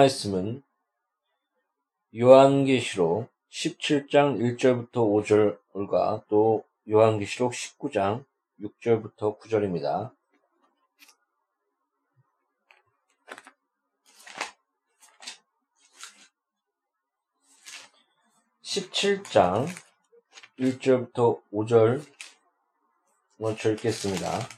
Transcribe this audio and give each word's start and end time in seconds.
말씀은 0.00 0.62
요한계시록 2.16 3.30
17장 3.50 4.38
1절부터 4.40 4.94
5절과 5.74 6.24
또 6.28 6.64
요한계시록 6.88 7.52
19장 7.52 8.24
6절부터 8.62 9.38
9절입니다. 9.38 10.12
(17장) 18.62 19.66
1절부터 20.58 21.42
5절 21.52 22.02
먼저 23.36 23.72
읽겠습니다. 23.72 24.48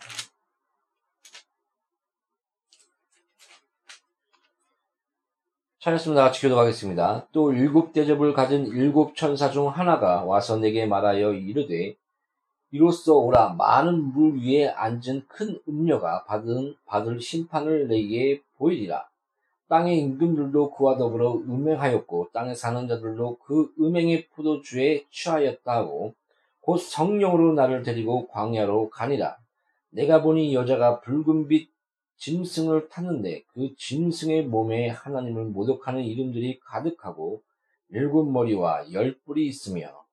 찾았습니다. 5.82 6.22
같이 6.22 6.42
교도하겠습니다. 6.42 7.26
또 7.32 7.52
일곱 7.52 7.92
대접을 7.92 8.34
가진 8.34 8.66
일곱 8.66 9.16
천사 9.16 9.50
중 9.50 9.66
하나가 9.66 10.22
와서 10.22 10.56
내게 10.56 10.86
말하여 10.86 11.32
이르되 11.32 11.96
이로써 12.70 13.14
오라 13.16 13.54
많은 13.58 14.12
물 14.12 14.38
위에 14.38 14.68
앉은 14.68 15.24
큰 15.26 15.58
음녀가 15.68 16.22
받은 16.22 16.76
받을 16.86 17.20
심판을 17.20 17.88
내게 17.88 18.40
보이리라. 18.58 19.08
땅의 19.68 19.98
임금들도 19.98 20.70
그와 20.70 20.98
더불어 20.98 21.32
음행하였고 21.32 22.28
땅에 22.32 22.54
사는 22.54 22.86
자들도 22.86 23.38
그 23.38 23.72
음행의 23.80 24.28
포도주에 24.28 25.06
취하였다 25.10 25.68
하고 25.68 26.14
곧 26.60 26.78
성령으로 26.78 27.54
나를 27.54 27.82
데리고 27.82 28.28
광야로 28.28 28.88
가니라. 28.90 29.36
내가 29.90 30.22
보니 30.22 30.54
여자가 30.54 31.00
붉은 31.00 31.48
빛 31.48 31.71
짐승을 32.22 32.88
탔는데 32.88 33.42
그 33.48 33.74
짐승의 33.76 34.44
몸에 34.44 34.88
하나님을 34.88 35.46
모독하는 35.46 36.04
이름들이 36.04 36.60
가득하고 36.60 37.42
일곱 37.88 38.30
머리와 38.30 38.92
열 38.92 39.18
뿔이 39.24 39.44
있으며 39.44 40.04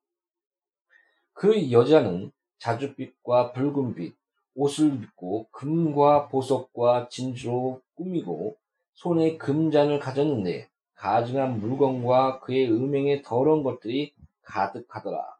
그 1.34 1.72
여자는 1.72 2.32
자줏빛과 2.58 3.54
붉은빛 3.54 4.16
옷을 4.56 5.04
입고 5.04 5.50
금과 5.52 6.30
보석과 6.30 7.10
진주로 7.10 7.80
꾸미고 7.94 8.58
손에 8.96 9.38
금잔을 9.38 10.00
가졌는데 10.00 10.68
가증한 10.96 11.60
물건과 11.60 12.40
그의 12.40 12.72
음행의 12.72 13.22
더러운 13.22 13.62
것들이 13.62 14.14
가득하더라. 14.42 15.38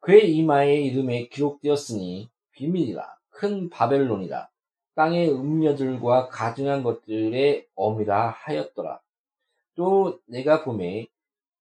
그의 0.00 0.34
이마에 0.34 0.80
이름에 0.80 1.28
기록되었으니 1.28 2.28
비밀이라 2.50 3.16
큰 3.30 3.70
바벨론이라 3.70 4.48
땅의 4.98 5.30
음녀들과 5.30 6.28
가증한 6.28 6.82
것들의 6.82 7.68
어미라 7.76 8.30
하였더라. 8.30 9.00
또 9.76 10.18
내가 10.26 10.64
보매 10.64 11.06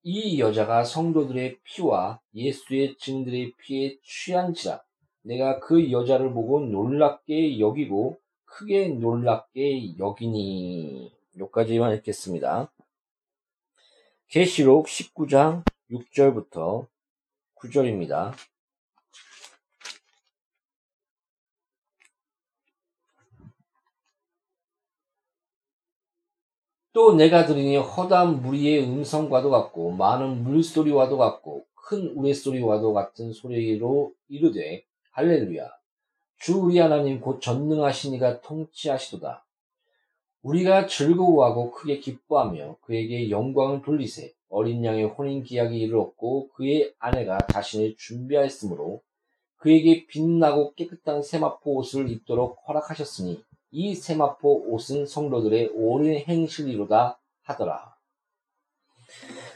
이 0.01 0.39
여자가 0.39 0.83
성도들의 0.83 1.59
피와 1.63 2.19
예수의 2.33 2.97
증들의 2.97 3.53
피에 3.59 3.99
취한지라. 4.01 4.81
내가 5.21 5.59
그 5.59 5.91
여자를 5.91 6.33
보고 6.33 6.61
놀랍게 6.61 7.59
여기고 7.59 8.17
크게 8.45 8.87
놀랍게 8.87 9.99
여기니. 9.99 11.11
여기까지만 11.37 11.95
읽겠습니다. 11.97 12.71
계시록 14.29 14.87
19장 14.87 15.63
6절부터 15.91 16.87
9절입니다. 17.53 18.33
또 26.97 27.13
내가 27.13 27.45
들으니 27.45 27.77
허다한 27.77 28.41
무리의 28.41 28.83
음성과도 28.83 29.51
같고 29.51 29.91
많은 29.91 30.43
물소리와도 30.43 31.19
같고 31.19 31.63
큰 31.75 32.07
우레소리와도 32.15 32.91
같은 32.91 33.33
소리로 33.33 34.13
이르되 34.27 34.83
할렐루야. 35.11 35.69
주 36.39 36.57
우리 36.57 36.79
하나님 36.79 37.21
곧 37.21 37.39
전능하시니가 37.39 38.41
통치하시도다. 38.41 39.45
우리가 40.41 40.87
즐거워하고 40.87 41.69
크게 41.69 41.99
기뻐하며 41.99 42.77
그에게 42.81 43.29
영광을 43.29 43.83
돌리세 43.83 44.33
어린 44.49 44.83
양의 44.83 45.03
혼인 45.03 45.43
기약이 45.43 45.77
이르렀고 45.77 46.49
그의 46.49 46.95
아내가 46.97 47.37
자신을 47.53 47.93
준비하였으므로 47.99 49.03
그에게 49.57 50.07
빛나고 50.07 50.73
깨끗한 50.73 51.21
세마포 51.21 51.75
옷을 51.75 52.09
입도록 52.09 52.57
허락하셨으니 52.67 53.43
이 53.71 53.95
세마포 53.95 54.71
옷은 54.71 55.05
성도들의 55.05 55.71
오랜 55.73 56.23
행실이로다 56.27 57.19
하더라. 57.43 57.95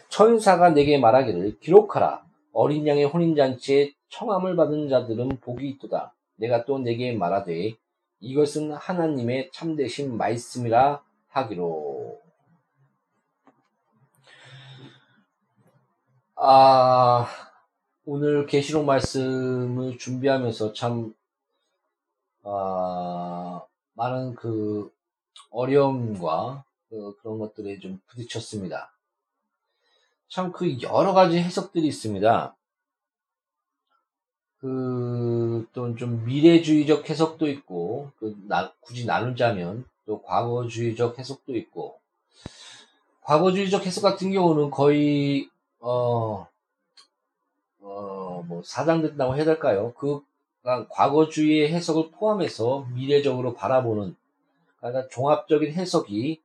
천사가 0.09 0.71
내게 0.71 0.97
말하기를 0.97 1.59
기록하라. 1.59 2.25
어린 2.53 2.85
양의 2.85 3.05
혼인잔치에 3.05 3.93
청함을 4.09 4.55
받은 4.55 4.89
자들은 4.89 5.37
복이 5.39 5.67
있도다. 5.69 6.13
내가 6.35 6.65
또 6.65 6.79
내게 6.79 7.13
말하되 7.13 7.75
이것은 8.19 8.73
하나님의 8.73 9.51
참되신 9.53 10.17
말씀이라 10.17 11.01
하기로. 11.29 12.19
아, 16.35 17.27
오늘 18.05 18.45
계시록 18.45 18.83
말씀을 18.83 19.97
준비하면서 19.97 20.73
참, 20.73 21.13
아, 22.43 23.61
많은 24.01 24.33
그 24.33 24.91
어려움과 25.51 26.63
그 26.89 27.15
그런 27.21 27.37
것들에 27.37 27.79
좀 27.79 28.01
부딪혔습니다. 28.07 28.91
참 30.27 30.51
그 30.51 30.81
여러 30.81 31.13
가지 31.13 31.37
해석들이 31.37 31.85
있습니다. 31.87 32.55
그또좀 34.59 36.25
미래주의적 36.25 37.09
해석도 37.09 37.47
있고 37.49 38.11
그 38.19 38.35
나, 38.47 38.71
굳이 38.79 39.05
나누자면 39.05 39.85
또 40.05 40.21
과거주의적 40.23 41.19
해석도 41.19 41.55
있고 41.57 41.99
과거주의적 43.21 43.85
해석 43.85 44.01
같은 44.01 44.31
경우는 44.31 44.71
거의 44.71 45.49
어 45.79 46.47
어, 47.81 48.43
뭐, 48.47 48.61
사장된다고 48.63 49.35
해야 49.35 49.45
될까요? 49.45 49.93
그 49.97 50.23
과거주의의 50.63 51.73
해석을 51.73 52.11
포함해서 52.11 52.87
미래적으로 52.93 53.53
바라보는 53.53 54.15
그러니까 54.79 55.07
종합적인 55.09 55.73
해석이 55.73 56.41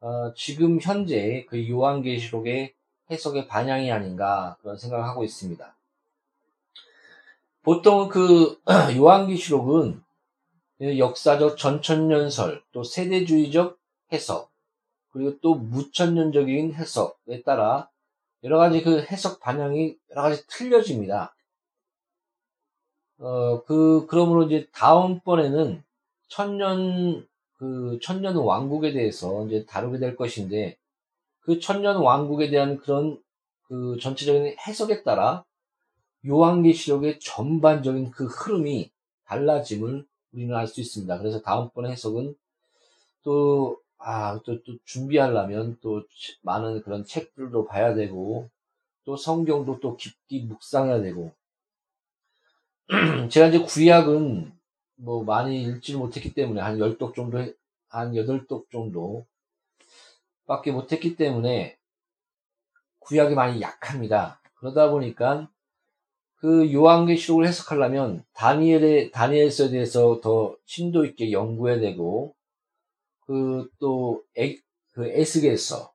어, 0.00 0.32
지금 0.34 0.80
현재 0.80 1.46
그 1.48 1.68
요한계시록의 1.68 2.74
해석의 3.10 3.46
반향이 3.46 3.90
아닌가 3.92 4.56
그런 4.60 4.76
생각을 4.76 5.04
하고 5.04 5.22
있습니다. 5.22 5.74
보통 7.62 8.08
그 8.08 8.60
요한계시록은 8.96 10.02
역사적 10.98 11.56
전천년설 11.56 12.62
또 12.72 12.82
세대주의적 12.82 13.78
해석 14.12 14.50
그리고 15.12 15.38
또 15.40 15.54
무천년적인 15.54 16.74
해석에 16.74 17.42
따라 17.42 17.88
여러 18.42 18.58
가지 18.58 18.82
그 18.82 19.00
해석 19.02 19.38
반향이 19.38 19.96
여러 20.10 20.22
가지 20.22 20.44
틀려집니다. 20.48 21.34
어, 23.22 23.62
그, 23.64 24.06
그러므로 24.08 24.42
이제 24.44 24.66
다음번에는 24.72 25.82
천년, 26.28 27.26
그, 27.56 27.98
천년 28.02 28.36
왕국에 28.36 28.92
대해서 28.92 29.46
이제 29.46 29.64
다루게 29.64 29.98
될 29.98 30.16
것인데, 30.16 30.76
그 31.40 31.60
천년 31.60 31.98
왕국에 31.98 32.50
대한 32.50 32.78
그런 32.78 33.22
그 33.68 33.96
전체적인 34.00 34.56
해석에 34.66 35.04
따라 35.04 35.44
요한계시록의 36.26 37.20
전반적인 37.20 38.10
그 38.10 38.26
흐름이 38.26 38.90
달라짐을 39.26 40.06
우리는 40.32 40.54
알 40.56 40.66
수 40.66 40.80
있습니다. 40.80 41.18
그래서 41.18 41.40
다음번 41.42 41.86
해석은 41.86 42.34
또, 43.24 43.78
아, 43.98 44.40
또, 44.44 44.62
또 44.64 44.72
준비하려면 44.84 45.78
또 45.80 46.02
많은 46.42 46.82
그런 46.82 47.04
책들도 47.04 47.66
봐야 47.66 47.94
되고, 47.94 48.48
또 49.04 49.16
성경도 49.16 49.80
또 49.80 49.96
깊이 49.96 50.40
묵상해야 50.40 51.02
되고, 51.02 51.32
제가 53.30 53.48
이제 53.48 53.58
구약은 53.58 54.52
뭐 54.96 55.24
많이 55.24 55.62
읽지를 55.62 56.00
못했기 56.00 56.34
때문에 56.34 56.60
한 56.60 56.78
10독 56.78 57.14
정도, 57.14 57.38
한 57.88 58.12
8독 58.12 58.70
정도 58.70 59.26
밖에 60.46 60.70
못했기 60.72 61.16
때문에 61.16 61.76
구약이 63.00 63.34
많이 63.34 63.60
약합니다. 63.60 64.40
그러다 64.54 64.90
보니까 64.90 65.48
그 66.36 66.72
요한계시록을 66.72 67.46
해석하려면 67.46 68.24
다니엘의 68.34 69.12
다니엘서에 69.12 69.70
대해서 69.70 70.20
더 70.20 70.56
심도 70.66 71.04
있게 71.04 71.32
연구해야 71.32 71.80
되고 71.80 72.34
그 73.26 73.70
또 73.78 74.22
그 74.94 75.06
에스겔서 75.08 75.92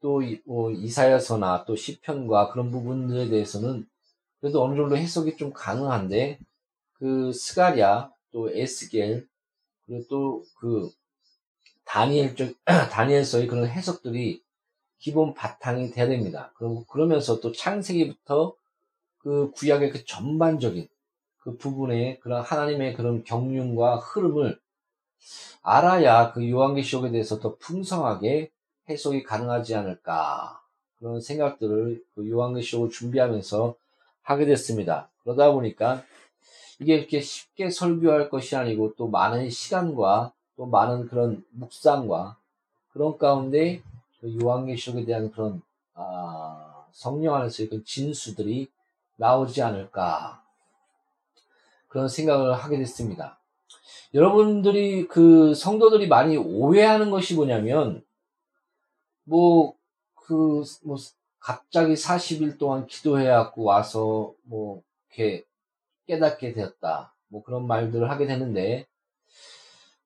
또 0.00 0.20
뭐 0.44 0.70
이사야서나 0.72 1.64
또 1.64 1.76
시편과 1.76 2.50
그런 2.50 2.70
부분들에 2.70 3.28
대해서는 3.28 3.86
그래도 4.42 4.62
어느 4.62 4.76
정도 4.76 4.98
해석이 4.98 5.38
좀 5.38 5.54
가능한데 5.54 6.38
그 6.92 7.32
스가랴 7.32 8.12
또 8.32 8.50
에스겔 8.50 9.26
그리고 9.86 10.06
또 10.08 10.44
그 10.58 10.90
다니엘적, 11.84 12.54
다니엘서의 12.64 13.48
그런 13.48 13.66
해석들이 13.66 14.42
기본 14.98 15.34
바탕이 15.34 15.90
돼야 15.90 16.06
됩니다. 16.06 16.52
그러면서 16.88 17.40
또 17.40 17.52
창세기부터 17.52 18.54
그 19.18 19.50
구약의 19.50 19.90
그 19.90 20.04
전반적인 20.04 20.88
그 21.38 21.56
부분에 21.56 22.18
그런 22.20 22.42
하나님의 22.42 22.94
그런 22.94 23.24
경륜과 23.24 23.96
흐름을 23.96 24.60
알아야 25.62 26.32
그 26.32 26.48
요한계시록에 26.48 27.10
대해서 27.10 27.40
더 27.40 27.56
풍성하게 27.56 28.50
해석이 28.88 29.24
가능하지 29.24 29.74
않을까 29.74 30.62
그런 30.98 31.20
생각들을 31.20 32.04
그 32.14 32.30
요한계시록을 32.30 32.90
준비하면서 32.90 33.74
하게 34.22 34.46
됐습니다. 34.46 35.08
그러다 35.22 35.52
보니까 35.52 36.02
이게 36.78 36.96
이렇게 36.96 37.20
쉽게 37.20 37.70
설교할 37.70 38.28
것이 38.28 38.56
아니고 38.56 38.94
또 38.96 39.08
많은 39.08 39.50
시간과 39.50 40.32
또 40.56 40.66
많은 40.66 41.06
그런 41.08 41.44
묵상과 41.50 42.36
그런 42.92 43.18
가운데 43.18 43.82
그 44.20 44.38
요한계시록에 44.40 45.04
대한 45.04 45.30
그런 45.30 45.62
아, 45.94 46.86
성령 46.92 47.34
안에서의 47.34 47.68
그 47.68 47.84
진수들이 47.84 48.68
나오지 49.16 49.62
않을까 49.62 50.42
그런 51.88 52.08
생각을 52.08 52.54
하게 52.54 52.78
됐습니다. 52.78 53.38
여러분들이 54.14 55.08
그 55.08 55.54
성도들이 55.54 56.08
많이 56.08 56.36
오해하는 56.36 57.10
것이 57.10 57.34
뭐냐면 57.34 58.04
뭐그뭐 59.24 60.64
갑자기 61.42 61.94
40일 61.94 62.56
동안 62.56 62.86
기도해갖고 62.86 63.64
와서 63.64 64.32
뭐 64.44 64.82
이렇게 65.08 65.44
깨닫게 66.06 66.52
되었다. 66.52 67.14
뭐 67.28 67.42
그런 67.42 67.66
말들을 67.66 68.08
하게 68.08 68.26
되는데 68.26 68.86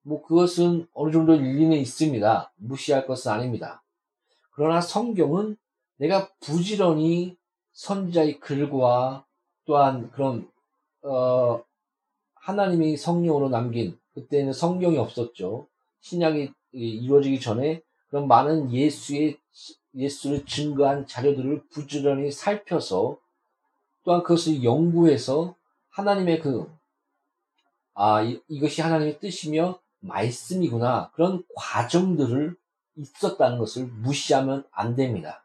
뭐 0.01 0.23
그것은 0.23 0.87
어느 0.93 1.11
정도 1.11 1.35
일리는 1.35 1.77
있습니다. 1.77 2.51
무시할 2.55 3.05
것은 3.05 3.31
아닙니다. 3.31 3.83
그러나 4.51 4.81
성경은 4.81 5.57
내가 5.97 6.29
부지런히 6.39 7.37
선자의 7.73 8.39
글과 8.39 9.25
또한 9.65 10.09
그런 10.11 10.49
어 11.03 11.61
하나님이 12.33 12.97
성령으로 12.97 13.49
남긴 13.49 13.99
그때는 14.15 14.53
성경이 14.53 14.97
없었죠. 14.97 15.67
신약이 15.99 16.51
이루어지기 16.71 17.39
전에 17.39 17.81
그런 18.07 18.27
많은 18.27 18.71
예수의 18.71 19.37
예수를 19.97 20.45
증거한 20.45 21.07
자료들을 21.07 21.67
부지런히 21.69 22.31
살펴서 22.31 23.17
또한 24.03 24.23
그것을 24.23 24.63
연구해서 24.63 25.55
하나님의 25.89 26.39
그, 26.39 26.71
아, 27.93 28.21
이, 28.21 28.39
이것이 28.47 28.81
하나님의 28.81 29.19
뜻이며 29.19 29.79
말씀이구나. 29.99 31.11
그런 31.13 31.43
과정들을 31.55 32.55
있었다는 32.95 33.57
것을 33.57 33.85
무시하면 33.87 34.63
안 34.71 34.95
됩니다. 34.95 35.43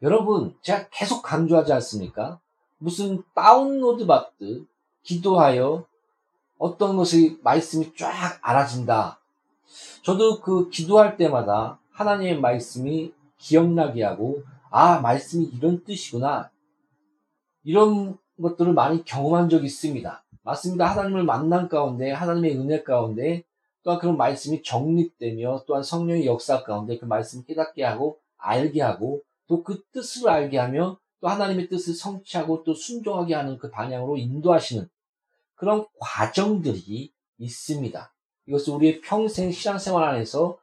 여러분, 0.00 0.56
제가 0.62 0.88
계속 0.90 1.22
강조하지 1.22 1.72
않습니까? 1.74 2.40
무슨 2.78 3.22
다운로드 3.34 4.06
받듯 4.06 4.66
기도하여 5.02 5.84
어떤 6.58 6.96
것이 6.96 7.38
말씀이 7.42 7.94
쫙 7.96 8.38
알아진다. 8.40 9.20
저도 10.02 10.40
그 10.40 10.70
기도할 10.70 11.16
때마다 11.16 11.78
하나님의 11.90 12.40
말씀이 12.40 13.12
기억나게 13.42 14.04
하고, 14.04 14.42
아, 14.70 15.00
말씀이 15.00 15.44
이런 15.46 15.84
뜻이구나. 15.84 16.50
이런 17.64 18.16
것들을 18.40 18.72
많이 18.72 19.04
경험한 19.04 19.48
적이 19.48 19.66
있습니다. 19.66 20.24
맞습니다. 20.42 20.86
하나님을 20.86 21.24
만난 21.24 21.68
가운데, 21.68 22.10
하나님의 22.12 22.56
은혜 22.56 22.82
가운데, 22.82 23.44
또한 23.82 23.98
그런 23.98 24.16
말씀이 24.16 24.62
정립되며, 24.62 25.64
또한 25.66 25.82
성령의 25.82 26.24
역사 26.26 26.62
가운데 26.62 26.98
그 26.98 27.04
말씀을 27.04 27.44
깨닫게 27.44 27.84
하고, 27.84 28.18
알게 28.38 28.80
하고, 28.80 29.20
또 29.48 29.62
그 29.62 29.82
뜻을 29.92 30.28
알게 30.28 30.58
하며, 30.58 30.98
또 31.20 31.28
하나님의 31.28 31.68
뜻을 31.68 31.94
성취하고 31.94 32.64
또 32.64 32.74
순종하게 32.74 33.34
하는 33.34 33.58
그 33.58 33.70
방향으로 33.70 34.16
인도하시는 34.16 34.88
그런 35.54 35.86
과정들이 36.00 37.12
있습니다. 37.38 38.14
이것은 38.48 38.74
우리의 38.74 39.00
평생 39.02 39.52
신앙생활 39.52 40.02
안에서 40.02 40.58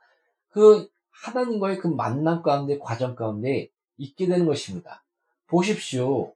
그 0.49 0.89
하나님과의 1.23 1.79
그 1.79 1.87
만남 1.87 2.41
가운데, 2.41 2.79
과정 2.79 3.15
가운데 3.15 3.69
있게 3.97 4.27
되는 4.27 4.45
것입니다. 4.45 5.03
보십시오. 5.47 6.33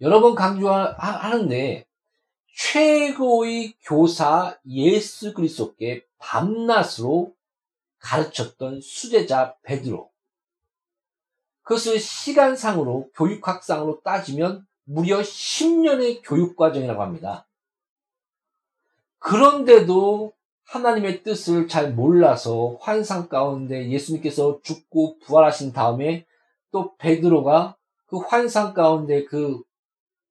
여러 0.00 0.20
번 0.20 0.34
강조하는데 0.34 1.86
최고의 2.54 3.74
교사 3.82 4.58
예수 4.66 5.34
그리스도께 5.34 6.04
밤낮으로 6.18 7.34
가르쳤던 8.00 8.80
수제자 8.80 9.56
베드로. 9.62 10.10
그것을 11.62 12.00
시간상으로 12.00 13.10
교육학상으로 13.14 14.00
따지면 14.02 14.66
무려 14.84 15.20
10년의 15.20 16.22
교육과정이라고 16.24 17.02
합니다. 17.02 17.46
그런데도 19.18 20.32
하나님의 20.68 21.22
뜻을 21.22 21.66
잘 21.68 21.92
몰라서 21.92 22.76
환상 22.80 23.28
가운데 23.28 23.90
예수님께서 23.90 24.60
죽고 24.62 25.18
부활하신 25.20 25.72
다음에 25.72 26.26
또 26.70 26.94
베드로가 26.96 27.76
그 28.06 28.18
환상 28.18 28.74
가운데 28.74 29.24
그 29.24 29.62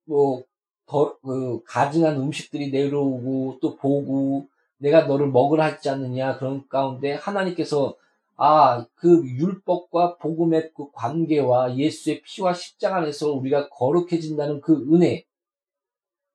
뭐, 0.07 0.41
더, 0.85 1.17
그, 1.19 1.61
가증한 1.65 2.15
음식들이 2.15 2.71
내려오고, 2.71 3.59
또 3.61 3.75
보고, 3.75 4.47
내가 4.77 5.05
너를 5.05 5.27
먹으라 5.27 5.65
하지 5.65 5.89
않느냐, 5.89 6.37
그런 6.37 6.67
가운데 6.69 7.13
하나님께서, 7.13 7.95
아, 8.37 8.85
그 8.95 9.25
율법과 9.25 10.17
복음의 10.17 10.71
그 10.75 10.89
관계와 10.93 11.75
예수의 11.75 12.21
피와 12.21 12.53
십자가 12.53 12.97
안에서 12.97 13.33
우리가 13.33 13.67
거룩해진다는 13.69 14.61
그 14.61 14.87
은혜, 14.93 15.25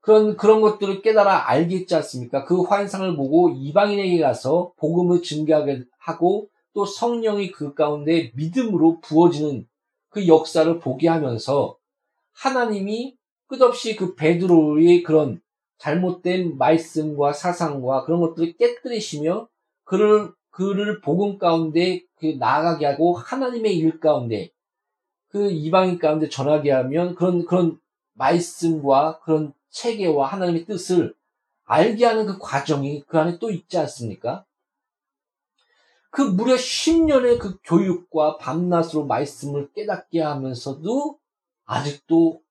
그런, 0.02 0.36
그런 0.36 0.60
것들을 0.60 1.00
깨달아 1.00 1.48
알겠지 1.48 1.94
않습니까? 1.94 2.44
그 2.44 2.60
환상을 2.62 3.16
보고 3.16 3.50
이방인에게 3.50 4.20
가서 4.20 4.72
복음을 4.76 5.22
증가하게 5.22 5.84
하고, 5.98 6.48
또 6.74 6.84
성령이 6.84 7.52
그 7.52 7.74
가운데 7.74 8.32
믿음으로 8.34 9.00
부어지는 9.00 9.66
그 10.10 10.26
역사를 10.26 10.78
보게 10.78 11.08
하면서 11.08 11.76
하나님이 12.32 13.16
끝없이 13.46 13.96
그 13.96 14.14
베드로의 14.14 15.02
그런 15.02 15.40
잘못된 15.78 16.58
말씀과 16.58 17.32
사상과 17.32 18.04
그런 18.04 18.20
것들을 18.20 18.56
깨뜨리시며 18.56 19.48
그를 19.84 20.32
그를 20.50 21.00
복음 21.00 21.38
가운데 21.38 22.02
그 22.16 22.36
나아가게 22.38 22.86
하고 22.86 23.14
하나님의 23.14 23.76
일 23.76 24.00
가운데 24.00 24.50
그 25.28 25.50
이방인 25.50 25.98
가운데 25.98 26.28
전하게 26.28 26.70
하면 26.70 27.14
그런 27.14 27.44
그런 27.46 27.78
말씀과 28.14 29.20
그런 29.20 29.54
체계와 29.72 30.28
하나님의 30.28 30.64
뜻을 30.66 31.14
알게 31.64 32.04
하는 32.04 32.26
그 32.26 32.38
과정이 32.38 33.02
그 33.06 33.18
안에 33.18 33.38
또 33.38 33.50
있지 33.50 33.78
않습니까? 33.78 34.44
그 36.10 36.20
무려 36.20 36.54
10년의 36.54 37.38
그 37.38 37.58
교육과 37.64 38.36
밤낮으로 38.36 39.06
말씀을 39.06 39.72
깨닫게 39.72 40.20
하면서도 40.20 41.18
아직도 41.64 42.42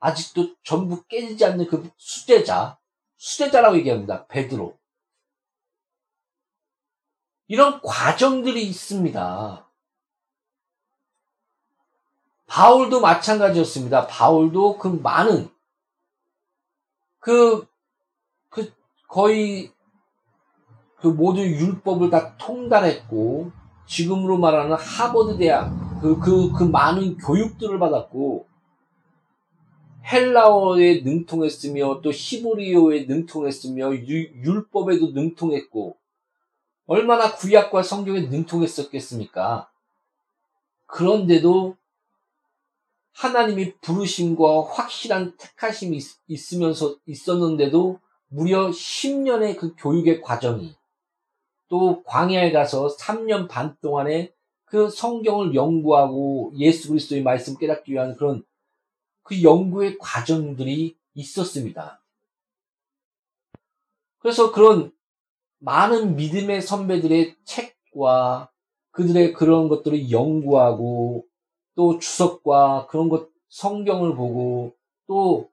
아직도 0.00 0.56
전부 0.64 1.04
깨지지 1.04 1.44
않는 1.44 1.66
그 1.68 1.88
수제자, 1.96 2.78
수제자라고 3.16 3.76
얘기합니다. 3.76 4.26
베드로. 4.26 4.76
이런 7.46 7.80
과정들이 7.82 8.66
있습니다. 8.66 9.66
바울도 12.46 13.00
마찬가지였습니다. 13.00 14.06
바울도 14.08 14.78
그 14.78 14.88
많은, 14.88 15.48
그, 17.20 17.66
그, 18.48 18.72
거의, 19.08 19.70
그 20.96 21.06
모든 21.06 21.44
율법을 21.44 22.10
다 22.10 22.36
통달했고, 22.36 23.52
지금으로 23.86 24.38
말하는 24.38 24.76
하버드 24.76 25.38
대학, 25.38 25.70
그, 26.00 26.18
그, 26.18 26.52
그 26.52 26.64
많은 26.64 27.18
교육들을 27.18 27.78
받았고, 27.78 28.50
헬라어에 30.10 31.02
능통했으며 31.02 32.00
또 32.02 32.10
히브리어에 32.10 33.04
능통했으며 33.04 33.94
유, 33.94 34.28
율법에도 34.42 35.12
능통했고 35.12 35.96
얼마나 36.86 37.34
구약과 37.34 37.82
성경에 37.82 38.22
능통했었겠습니까? 38.22 39.70
그런데도 40.86 41.76
하나님이 43.12 43.74
부르심과 43.80 44.62
확실한 44.62 45.36
택하심이 45.36 46.00
있 46.28 46.52
으면서 46.54 46.96
있었는데도 47.06 48.00
무려 48.28 48.70
10년의 48.70 49.56
그 49.56 49.74
교육의 49.76 50.22
과정이 50.22 50.74
또 51.68 52.02
광야에 52.04 52.52
가서 52.52 52.88
3년 52.96 53.48
반 53.48 53.76
동안에 53.80 54.32
그 54.64 54.88
성경을 54.88 55.54
연구하고 55.54 56.52
예수 56.56 56.88
그리스도의 56.88 57.22
말씀 57.22 57.56
깨닫기 57.56 57.92
위한 57.92 58.16
그런 58.16 58.44
그 59.22 59.42
연구의 59.42 59.98
과정들이 59.98 60.96
있었습니다. 61.14 62.02
그래서 64.18 64.52
그런 64.52 64.92
많은 65.58 66.16
믿음의 66.16 66.62
선배들의 66.62 67.36
책과 67.44 68.50
그들의 68.92 69.32
그런 69.32 69.68
것들을 69.68 70.10
연구하고 70.10 71.26
또 71.74 71.98
주석과 71.98 72.86
그런 72.88 73.08
것 73.08 73.28
성경을 73.48 74.14
보고 74.14 74.74
또 75.06 75.50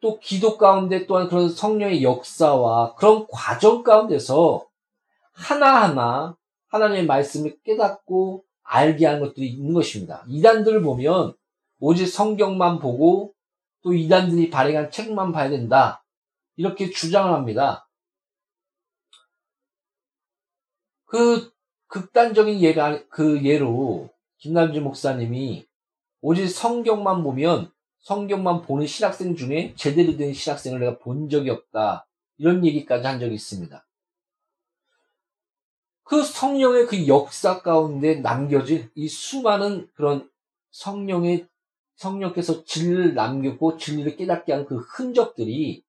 또 0.00 0.18
기도 0.18 0.56
가운데 0.56 1.06
또한 1.06 1.28
그런 1.28 1.48
성령의 1.50 2.02
역사와 2.02 2.94
그런 2.94 3.26
과정 3.30 3.82
가운데서 3.82 4.66
하나하나 5.32 6.36
하나님의 6.68 7.06
말씀을 7.06 7.58
깨닫고 7.62 8.44
알게 8.62 9.06
하는 9.06 9.20
것들이 9.20 9.48
있는 9.48 9.74
것입니다. 9.74 10.24
이단들을 10.28 10.82
보면 10.82 11.34
오직 11.80 12.06
성경만 12.06 12.78
보고 12.78 13.34
또 13.82 13.92
이단들이 13.92 14.50
발행한 14.50 14.90
책만 14.90 15.32
봐야 15.32 15.50
된다. 15.50 16.04
이렇게 16.56 16.90
주장을 16.90 17.32
합니다. 17.32 17.88
그 21.06 21.52
극단적인 21.88 22.60
예가 22.60 23.08
그 23.08 23.44
예로 23.44 24.10
김남주 24.40 24.80
목사님이 24.80 25.66
오직 26.22 26.48
성경만 26.48 27.22
보면 27.22 27.70
성경만 28.00 28.62
보는 28.62 28.86
신학생 28.86 29.36
중에 29.36 29.74
제대로 29.76 30.16
된 30.16 30.32
신학생을 30.32 30.80
내가 30.80 30.98
본 30.98 31.28
적이 31.28 31.50
없다. 31.50 32.06
이런 32.38 32.64
얘기까지 32.64 33.06
한 33.06 33.20
적이 33.20 33.34
있습니다. 33.34 33.86
그 36.04 36.22
성령의 36.22 36.86
그 36.86 37.06
역사 37.06 37.60
가운데 37.60 38.16
남겨진 38.16 38.90
이 38.94 39.08
수많은 39.08 39.88
그런 39.94 40.28
성령의 40.70 41.46
성령께서 41.96 42.64
진리를 42.64 43.14
남겼고 43.14 43.76
진리를 43.76 44.16
깨닫게 44.16 44.52
한 44.52 44.64
그 44.64 44.78
흔적들이 44.78 45.84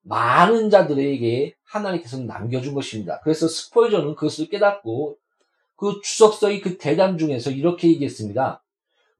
많은 0.00 0.70
자들에게 0.70 1.54
하나님께서 1.64 2.18
남겨준 2.18 2.74
것입니다. 2.74 3.20
그래서 3.22 3.46
스포이저는 3.46 4.14
그것을 4.14 4.48
깨닫고 4.48 5.18
그 5.76 6.00
주석서의 6.02 6.60
그 6.60 6.78
대담 6.78 7.18
중에서 7.18 7.50
이렇게 7.50 7.88
얘기했습니다. 7.88 8.62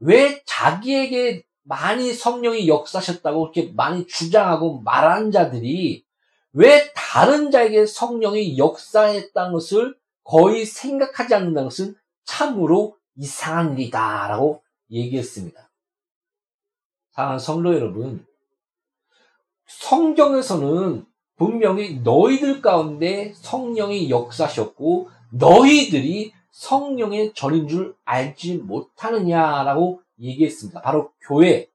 왜 0.01 0.43
자기에게 0.47 1.45
많이 1.63 2.13
성령이 2.13 2.69
역사하셨다고 2.69 3.41
그렇게 3.41 3.73
많이 3.75 4.07
주장하고 4.07 4.81
말하는 4.81 5.31
자들이 5.31 6.05
왜 6.53 6.93
다른 6.95 7.51
자에게 7.51 7.87
성령이 7.87 8.59
역사했다는 8.59 9.53
것을 9.53 9.97
거의 10.23 10.65
생각하지 10.65 11.35
않는다는 11.35 11.69
것은 11.69 11.97
참으로 12.25 12.97
이상한 13.17 13.79
일이다 13.79 14.29
라고 14.29 14.63
얘기했습니다. 14.91 15.71
사랑하는 17.13 17.39
성도 17.39 17.75
여러분, 17.75 18.27
성경에서는 19.67 21.07
분명히 21.37 22.01
너희들 22.01 22.61
가운데 22.61 23.33
성령이 23.37 24.11
역사하셨고 24.11 25.11
너희들이 25.33 26.33
성령의 26.55 27.33
전인 27.35 27.67
줄 27.67 27.97
알지 28.05 28.59
못하느냐라고 28.59 30.03
얘기했습니다. 30.21 30.83
바로 30.83 31.11
교회. 31.21 31.69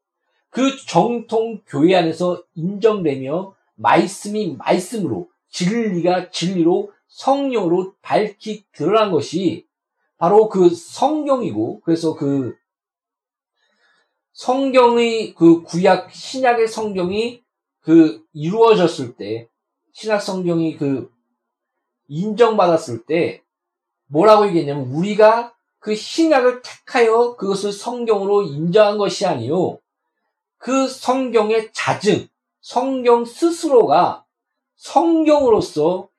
그 0.49 0.77
정통 0.87 1.61
교회 1.67 1.95
안에서 1.95 2.41
인정되며 2.55 3.53
말씀이 3.75 4.55
말씀으로 4.57 5.29
진리가 5.49 6.31
진리로 6.31 6.93
성령으로 7.07 7.93
밝히 8.01 8.63
드러난 8.71 9.11
것이 9.11 9.67
바로 10.17 10.47
그 10.47 10.69
성경이고 10.69 11.81
그래서 11.81 12.15
그 12.15 12.55
성경의 14.31 15.35
그 15.35 15.63
구약 15.63 16.13
신약의 16.13 16.69
성경이 16.69 17.43
그 17.81 18.23
이루어졌을 18.31 19.17
때 19.17 19.49
신약 19.91 20.21
성경이 20.21 20.77
그 20.77 21.11
인정받았을 22.07 23.05
때 23.05 23.43
뭐라고 24.09 24.47
얘기했냐면 24.47 24.91
우리가 24.91 25.53
그 25.79 25.95
신약을 25.95 26.61
택하여 26.61 27.35
그것을 27.35 27.71
성경으로 27.71 28.43
인정한 28.43 28.97
것이 28.97 29.25
아니요. 29.25 29.79
그 30.57 30.87
성경의 30.87 31.69
자증, 31.71 32.27
성경 32.59 33.23
스스로가 33.23 34.25
성경으로서 34.75 36.09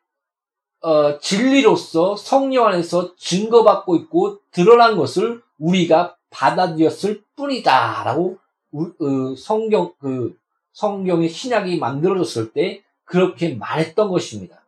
어, 0.83 1.19
진리로서 1.19 2.17
성령 2.17 2.67
안에서 2.67 3.15
증거받고 3.17 3.97
있고 3.97 4.39
드러난 4.51 4.97
것을 4.97 5.43
우리가 5.59 6.17
받아들였을 6.31 7.23
뿐이다라고 7.37 8.39
어, 8.73 9.35
성경 9.37 9.93
그 9.99 10.39
성경의 10.73 11.29
신약이 11.29 11.79
만들어졌을 11.79 12.53
때 12.53 12.83
그렇게 13.05 13.55
말했던 13.55 14.09
것입니다. 14.09 14.65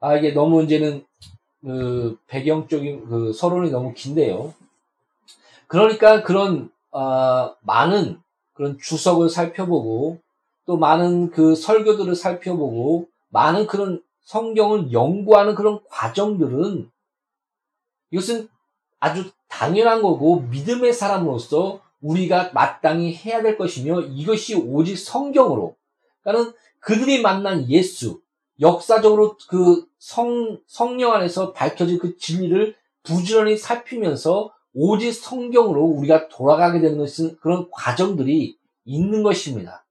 아 0.00 0.16
이게 0.16 0.32
너무 0.32 0.64
이제는 0.64 1.06
그 1.64 2.18
배경적인 2.26 3.08
그 3.08 3.32
서론이 3.32 3.70
너무 3.70 3.94
긴데요. 3.94 4.52
그러니까 5.66 6.22
그런 6.22 6.70
어, 6.90 7.54
많은 7.62 8.20
그런 8.52 8.78
주석을 8.78 9.30
살펴보고 9.30 10.20
또 10.66 10.76
많은 10.76 11.30
그 11.30 11.54
설교들을 11.54 12.14
살펴보고 12.14 13.08
많은 13.30 13.66
그런 13.66 14.02
성경을 14.22 14.92
연구하는 14.92 15.54
그런 15.54 15.80
과정들은 15.88 16.90
이것은 18.10 18.48
아주 19.00 19.30
당연한 19.48 20.02
거고 20.02 20.40
믿음의 20.40 20.92
사람으로서 20.92 21.80
우리가 22.00 22.50
마땅히 22.52 23.14
해야 23.14 23.42
될 23.42 23.56
것이며 23.56 24.02
이것이 24.02 24.54
오직 24.54 24.96
성경으로 24.96 25.74
그러니까는 26.22 26.54
그들이 26.80 27.22
만난 27.22 27.68
예수 27.70 28.20
역사적으로 28.60 29.36
그 29.48 29.86
성, 29.98 30.58
성령 30.66 31.12
안에서 31.12 31.52
밝혀진 31.52 31.98
그 31.98 32.16
진리를 32.16 32.74
부지런히 33.02 33.56
살피면서 33.56 34.52
오직 34.74 35.12
성경으로 35.12 35.82
우리가 35.82 36.28
돌아가게 36.28 36.80
되는 36.80 36.98
것은 36.98 37.36
그런 37.36 37.68
과정들이 37.70 38.58
있는 38.84 39.22
것입니다. 39.22 39.84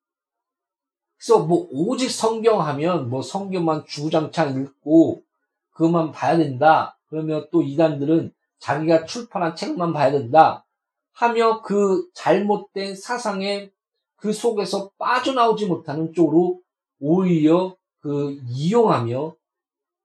그래서 1.18 1.40
뭐 1.46 1.68
오직 1.72 2.10
성경 2.10 2.62
하면 2.62 3.10
뭐 3.10 3.22
성경만 3.22 3.86
주구장창 3.88 4.62
읽고 4.62 5.24
그것만 5.72 6.12
봐야 6.12 6.38
된다. 6.38 6.98
그러면 7.08 7.48
또 7.52 7.62
이단들은 7.62 8.34
자기가 8.60 9.06
출판한 9.06 9.56
책만 9.56 9.94
봐야 9.94 10.12
된다. 10.12 10.66
하며 11.14 11.62
그 11.62 12.10
잘못된 12.14 12.96
사상에 12.96 13.72
그 14.16 14.34
속에서 14.34 14.90
빠져나오지 14.98 15.68
못하는 15.68 16.14
쪽으로 16.14 16.60
오히려 17.00 17.76
그 18.04 18.38
이용하며 18.50 19.34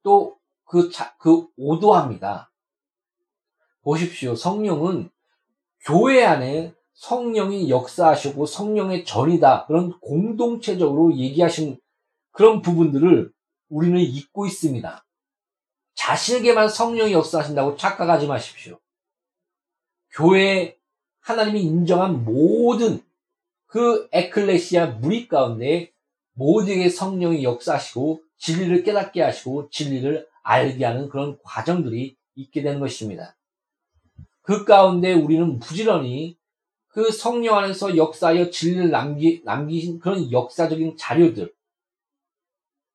또 0.05 0.39
그, 0.65 0.89
그 1.19 1.49
오도합니다. 1.57 2.53
보십시오. 3.83 4.37
성령은 4.37 5.11
교회 5.81 6.25
안에 6.25 6.75
성령이 6.95 7.71
역사하시고 7.71 8.47
성령의 8.47 9.05
전이다. 9.05 9.67
그런 9.67 9.99
공동체적으로 9.99 11.17
얘기하신 11.17 11.81
그런 12.31 12.63
부분들을 12.63 13.33
우리는 13.69 13.99
잊고 13.99 14.47
있습니다. 14.47 15.05
자신에게만 15.97 16.69
성령이 16.69 17.13
역사하신다고 17.13 17.77
착각하지 17.77 18.29
마십시오. 18.29 18.79
교회 20.13 20.79
하나님이 21.19 21.63
인정한 21.63 22.25
모든 22.25 23.03
그 23.67 24.09
에클레시아 24.13 24.87
무리 24.87 25.27
가운데 25.27 25.93
모두에게 26.39 26.89
성령이 26.89 27.43
역사하시고 27.43 28.23
진리를 28.39 28.85
깨닫게 28.85 29.21
하시고 29.21 29.71
진리를 29.71 30.27
알게 30.43 30.85
하는 30.85 31.09
그런 31.09 31.37
과정들이 31.43 32.17
있게 32.37 32.63
되는 32.63 32.79
것입니다. 32.79 33.37
그 34.43 34.65
가운데 34.65 35.13
우리는 35.13 35.59
부지런히 35.59 36.39
그 36.87 37.11
성령 37.11 37.59
안에서 37.59 37.97
역사하여 37.97 38.51
진리를 38.51 38.91
남기, 38.91 39.43
남기신 39.45 39.99
그런 39.99 40.31
역사적인 40.31 40.97
자료들, 40.97 41.53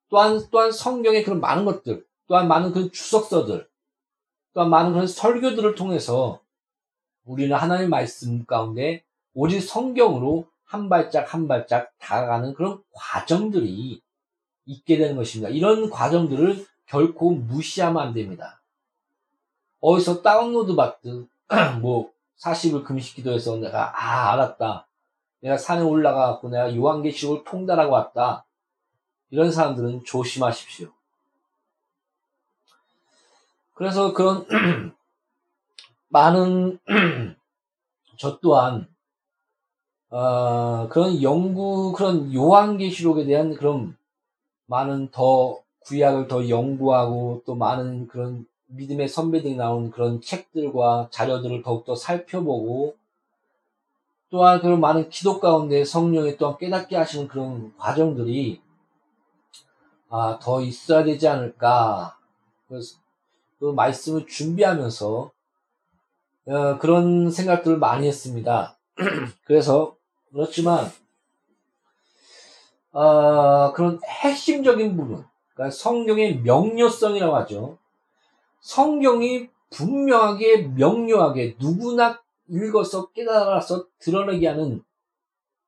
또한, 0.09 0.41
또한 0.49 0.71
성경의 0.71 1.23
그런 1.23 1.41
많은 1.41 1.65
것들, 1.65 2.05
또한 2.27 2.47
많은 2.47 2.71
그런 2.71 2.91
주석서들, 2.91 3.67
또한 4.53 4.69
많은 4.69 4.93
그런 4.93 5.05
설교들을 5.05 5.75
통해서 5.75 6.41
우리는 7.25 7.55
하나님의 7.55 7.89
말씀 7.89 8.45
가운데 8.45 9.03
오직 9.33 9.61
성경으로 9.61 10.47
한 10.65 10.89
발짝 10.89 11.33
한 11.33 11.47
발짝 11.47 11.91
다가가는 11.99 12.53
그런 12.53 12.81
과정들이 12.91 14.01
있게 14.65 14.97
되는 14.97 15.15
것입니다. 15.15 15.49
이런 15.49 15.89
과정들을 15.89 16.65
결코 16.85 17.31
무시하면 17.31 18.01
안 18.01 18.13
됩니다. 18.13 18.61
어디서 19.79 20.21
다운로드 20.21 20.75
받든 20.75 21.27
뭐 21.81 22.11
40일 22.39 22.83
금식 22.83 23.15
기도해서 23.15 23.57
내가 23.57 23.91
아 23.95 24.31
알았다. 24.33 24.87
내가 25.41 25.57
산에 25.57 25.81
올라가 25.81 26.31
갖고 26.31 26.49
내가 26.49 26.73
요한계시록을 26.75 27.43
통달하고 27.43 27.91
왔다. 27.91 28.45
이런 29.29 29.51
사람들은 29.51 30.05
조심하십시오. 30.05 30.89
그래서 33.73 34.13
그런 34.13 34.45
많은 36.09 36.79
저 38.17 38.39
또한 38.39 38.92
어, 40.13 40.87
그런 40.89 41.23
연구 41.23 41.91
그런 41.91 42.31
요한계시록에 42.31 43.25
대한 43.25 43.55
그런 43.55 43.97
많은 44.67 45.09
더 45.09 45.59
구약을 45.85 46.27
더 46.27 46.47
연구하고 46.47 47.41
또 47.47 47.55
많은 47.55 48.07
그런 48.07 48.45
믿음의 48.67 49.07
선배들이 49.07 49.55
나온 49.55 49.89
그런 49.89 50.21
책들과 50.21 51.07
자료들을 51.09 51.63
더욱더 51.63 51.95
살펴보고 51.95 52.95
또한 54.29 54.61
그런 54.61 54.79
많은 54.81 55.09
기도 55.09 55.39
가운데 55.39 55.83
성령이 55.83 56.37
또한 56.37 56.59
깨닫게 56.59 56.95
하시는 56.95 57.27
그런 57.27 57.75
과정들이 57.79 58.61
아, 60.09 60.37
더 60.39 60.61
있어야 60.61 61.03
되지 61.03 61.27
않을까. 61.27 62.19
그래서 62.67 62.97
그 63.59 63.65
말씀을 63.71 64.27
준비하면서 64.27 65.31
어, 66.45 66.77
그런 66.77 67.31
생각들을 67.31 67.77
많이 67.77 68.07
했습니다. 68.07 68.77
그래서 69.45 69.95
그렇지만 70.33 70.91
어, 72.91 73.71
그런 73.73 73.99
핵심적인 74.03 74.97
부분, 74.97 75.25
그러니까 75.53 75.75
성경의 75.75 76.41
명료성이라고 76.41 77.35
하죠. 77.37 77.77
성경이 78.61 79.49
분명하게 79.71 80.69
명료하게 80.75 81.57
누구나 81.59 82.21
읽어서 82.47 83.07
깨달아서 83.11 83.87
드러내게 83.99 84.47
하는 84.47 84.83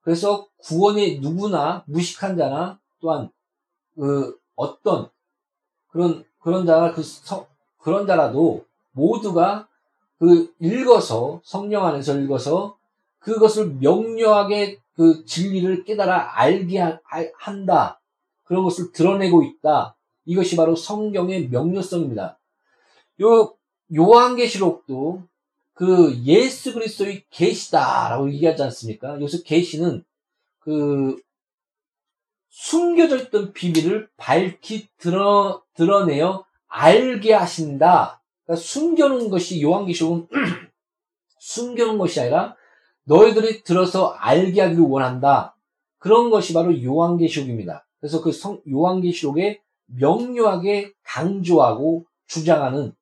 그래서 0.02 0.48
구원의 0.60 1.20
누구나 1.20 1.84
무식한 1.88 2.38
자나 2.38 2.80
또한 3.00 3.32
그 3.96 4.40
어떤 4.56 5.10
그런 5.88 6.24
그런 6.40 6.66
자가 6.66 6.94
그 6.94 7.02
성, 7.02 7.48
그런 7.80 8.06
자라도 8.06 8.66
모두가 8.92 9.68
그 10.20 10.54
읽어서 10.60 11.42
성령 11.44 11.86
안에서 11.86 12.20
읽어서 12.20 12.78
그것을 13.26 13.78
명료하게 13.80 14.78
그 14.94 15.26
진리를 15.26 15.84
깨달아 15.84 16.40
알게 16.40 16.80
한다. 17.40 18.00
그런 18.44 18.64
것을 18.64 18.92
드러내고 18.92 19.42
있다. 19.42 19.98
이것이 20.26 20.56
바로 20.56 20.76
성경의 20.76 21.50
명료성입니다. 21.50 22.38
요 23.24 23.56
요한계시록도 23.96 25.24
그 25.74 26.16
예수 26.24 26.76
그리스도의 26.76 27.24
계시다라고 27.32 28.32
얘기하지 28.32 28.62
않습니까? 28.62 29.16
여기서 29.16 29.42
계시는 29.42 30.04
그 30.60 31.20
숨겨져 32.50 33.18
있던 33.18 33.54
비밀을 33.54 34.08
밝히 34.18 34.88
드러 34.98 35.64
드러내어 35.74 36.46
알게 36.68 37.34
하신다. 37.34 38.22
그러니까 38.44 38.64
숨겨놓은 38.64 39.32
것이 39.32 39.64
요한계시록은 39.64 40.28
숨겨놓은 41.40 41.98
것이 41.98 42.22
아니라 42.22 42.56
너희들이 43.06 43.64
들어서 43.64 44.10
알게 44.10 44.62
하기를 44.62 44.84
원한다. 44.84 45.56
그런 45.98 46.30
것이 46.30 46.54
바로 46.54 46.82
요한계시록입니다. 46.84 47.86
그래서 48.00 48.22
그 48.22 48.32
성, 48.32 48.62
요한계시록에 48.70 49.62
명료하게 49.88 50.94
강조하고 51.04 52.06
주장하는 52.28 52.94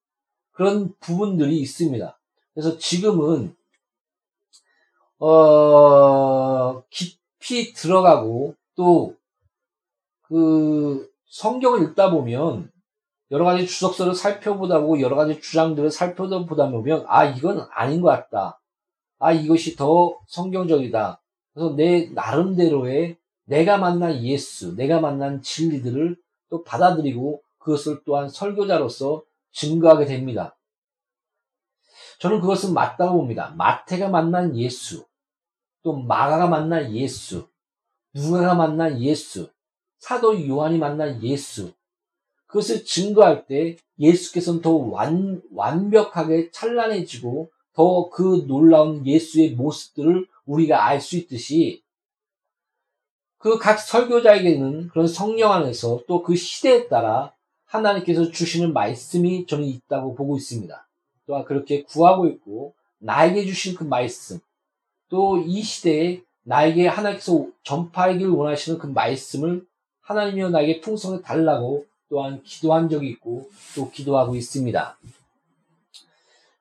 그런 0.51 0.93
부분들이 0.99 1.59
있습니다. 1.59 2.17
그래서 2.53 2.77
지금은 2.77 3.55
어, 5.19 6.83
깊이 6.89 7.73
들어가고 7.73 8.55
또 8.75 9.15
그 10.33 11.07
성경을 11.27 11.83
읽다 11.83 12.09
보면 12.09 12.71
여러 13.29 13.45
가지 13.45 13.67
주석서를 13.67 14.15
살펴보다 14.15 14.79
보고 14.79 14.99
여러 14.99 15.15
가지 15.15 15.39
주장들을 15.39 15.91
살펴보다 15.91 16.71
보면 16.71 17.05
아 17.07 17.25
이건 17.25 17.67
아닌 17.71 18.01
것 18.01 18.07
같다. 18.09 18.59
아 19.23 19.31
이것이 19.31 19.77
더 19.77 20.19
성경적이다. 20.27 21.21
그래서 21.53 21.75
내 21.77 22.07
나름대로의 22.07 23.15
내가 23.45 23.77
만난 23.77 24.21
예수, 24.21 24.75
내가 24.75 24.99
만난 24.99 25.41
진리들을 25.41 26.17
또 26.49 26.63
받아들이고 26.65 27.41
그것을 27.57 28.01
또한 28.05 28.27
설교자로서 28.27 29.23
증거하게 29.53 30.07
됩니다. 30.07 30.57
저는 32.19 32.41
그것은 32.41 32.73
맞다고 32.73 33.15
봅니다. 33.15 33.53
마태가 33.57 34.09
만난 34.09 34.57
예수, 34.57 35.05
또 35.83 35.93
마가가 35.93 36.47
만난 36.47 36.93
예수, 36.93 37.47
누가가 38.13 38.55
만난 38.55 39.01
예수, 39.01 39.49
사도 39.99 40.45
요한이 40.45 40.77
만난 40.79 41.23
예수, 41.23 41.71
그것을 42.47 42.83
증거할 42.83 43.47
때 43.47 43.77
예수께서는 43.99 44.61
더 44.61 44.73
완, 44.73 45.41
완벽하게 45.53 46.51
찬란해지고 46.51 47.49
더 47.75 48.09
그 48.09 48.45
놀라운 48.47 49.05
예수의 49.05 49.51
모습들을 49.51 50.27
우리가 50.45 50.85
알 50.85 50.99
수 51.01 51.17
있듯이 51.17 51.81
그 53.37 53.59
각 53.59 53.77
설교자에게는 53.79 54.87
그런 54.89 55.07
성령 55.07 55.51
안에서 55.51 56.01
또 56.07 56.23
그 56.23 56.35
시대에 56.35 56.87
따라 56.87 57.33
하나님께서 57.65 58.31
주시는 58.31 58.71
말씀이 58.73 59.45
저는 59.47 59.65
있다고 59.65 60.15
보고 60.15 60.37
있습니다. 60.37 60.87
또한 61.25 61.43
그렇게 61.45 61.83
구하고 61.83 62.27
있고 62.27 62.73
나에게 62.99 63.45
주신 63.45 63.75
그 63.75 63.83
말씀 63.83 64.39
또 65.09 65.37
이 65.45 65.61
시대에 65.61 66.21
나에게 66.43 66.87
하나님께서 66.87 67.47
전파하기를 67.63 68.31
원하시는 68.31 68.77
그 68.79 68.87
말씀을 68.87 69.65
하나님이여 70.01 70.49
나에게 70.49 70.81
풍성히 70.81 71.21
달라고 71.21 71.85
또한 72.09 72.43
기도한 72.43 72.89
적이 72.89 73.09
있고 73.09 73.49
또 73.75 73.89
기도하고 73.89 74.35
있습니다. 74.35 74.97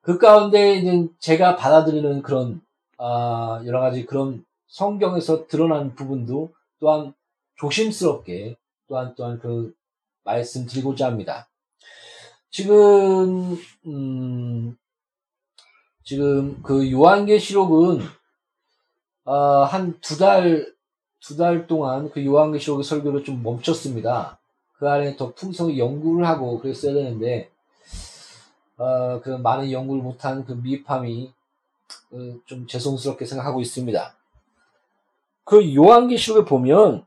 그 0.02 0.18
가운데 0.18 0.74
이제 0.74 1.08
제가 1.18 1.56
받아들이는 1.56 2.22
그런 2.22 2.60
아, 2.98 3.62
여러 3.64 3.80
가지 3.80 4.04
그런 4.04 4.44
성경에서 4.68 5.46
드러난 5.46 5.94
부분도 5.94 6.52
또한 6.78 7.14
조심스럽게 7.56 8.56
또한 8.88 9.14
또한 9.16 9.38
그 9.38 9.74
말씀드리고자 10.24 11.06
합니다. 11.06 11.48
지금 12.50 13.56
음, 13.86 14.76
지금 16.04 16.62
그 16.62 16.90
요한계시록은 16.92 18.00
어, 19.24 19.34
한두 19.64 20.18
달 20.18 20.72
두 21.22 21.36
달 21.36 21.68
동안 21.68 22.10
그 22.10 22.24
요한계시록의 22.24 22.82
설교를 22.84 23.22
좀 23.22 23.42
멈췄습니다. 23.44 24.40
그 24.72 24.90
안에 24.90 25.16
더 25.16 25.32
풍성히 25.34 25.78
연구를 25.78 26.26
하고 26.26 26.58
그랬어야 26.58 26.94
되는데 26.94 27.51
어, 28.82 29.20
그 29.20 29.30
많은 29.30 29.70
연구를 29.70 30.02
못한 30.02 30.44
그 30.44 30.52
미흡함이 30.52 31.32
어, 32.12 32.16
좀 32.46 32.66
죄송스럽게 32.66 33.24
생각하고 33.26 33.60
있습니다. 33.60 34.14
그 35.44 35.74
요한계시록에 35.74 36.44
보면 36.44 37.06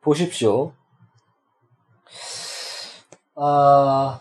보십시오. 0.00 0.72
아, 3.36 4.20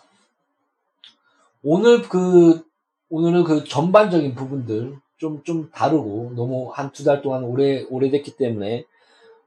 오늘 1.63 2.03
그, 2.07 2.63
오늘은 3.09 3.43
그 3.43 3.63
전반적인 3.63 4.35
부분들 4.35 4.99
좀, 5.17 5.43
좀 5.43 5.71
다르고, 5.71 6.33
너무 6.35 6.71
한 6.73 6.91
두 6.91 7.03
달 7.03 7.21
동안 7.23 7.43
오래, 7.43 7.83
오래됐기 7.89 8.37
때문에, 8.37 8.85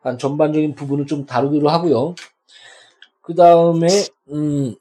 한 0.01 0.18
전반적인 0.18 0.75
부분을 0.75 1.07
좀 1.07 1.27
다루기로 1.27 1.68
하고요. 1.70 2.14
그 3.23 3.35
다음에, 3.35 3.87
음, 4.31 4.75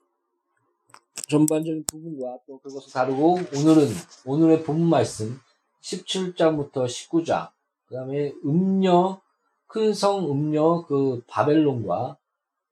전반적인 1.33 1.85
부분과 1.85 2.37
또 2.45 2.59
그것을 2.59 2.93
다루고, 2.93 3.39
오늘은, 3.55 3.87
오늘의 4.25 4.63
본 4.63 4.87
말씀, 4.87 5.39
17장부터 5.81 6.85
19장, 6.85 7.49
그 7.87 7.95
다음에 7.95 8.33
음녀, 8.45 9.19
큰 9.65 9.93
성 9.93 10.29
음녀 10.29 10.85
그 10.87 11.23
바벨론과 11.25 12.17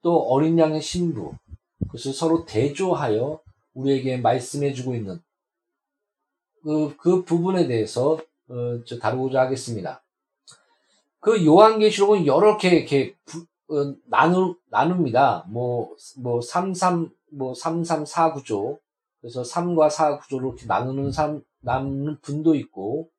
또 0.03 0.19
어린 0.19 0.59
양의 0.59 0.83
신부, 0.83 1.33
그것을 1.87 2.13
서로 2.13 2.45
대조하여 2.45 3.41
우리에게 3.73 4.17
말씀해주고 4.17 4.93
있는 4.93 5.19
그, 6.61 6.95
그 6.97 7.23
부분에 7.23 7.65
대해서 7.65 8.19
어, 8.47 8.83
다루고자 9.01 9.41
하겠습니다. 9.41 10.03
그 11.19 11.43
요한계시록은 11.43 12.27
여러 12.27 12.57
개 12.57 12.69
이렇게 12.69 13.15
부, 13.25 13.39
어, 13.75 13.95
나누 14.05 14.55
나눕니다. 14.69 15.45
뭐뭐 15.49 16.41
33, 16.43 17.09
뭐 17.31 17.53
33, 17.53 18.05
구조 18.33 18.79
그래서 19.21 19.43
3과 19.43 19.89
4 19.89 20.17
구조로 20.19 20.49
이렇게 20.49 20.65
나누는 20.67 21.11
3, 21.11 21.41
나누는 21.61 22.19
분도 22.21 22.55
있고 22.55 23.09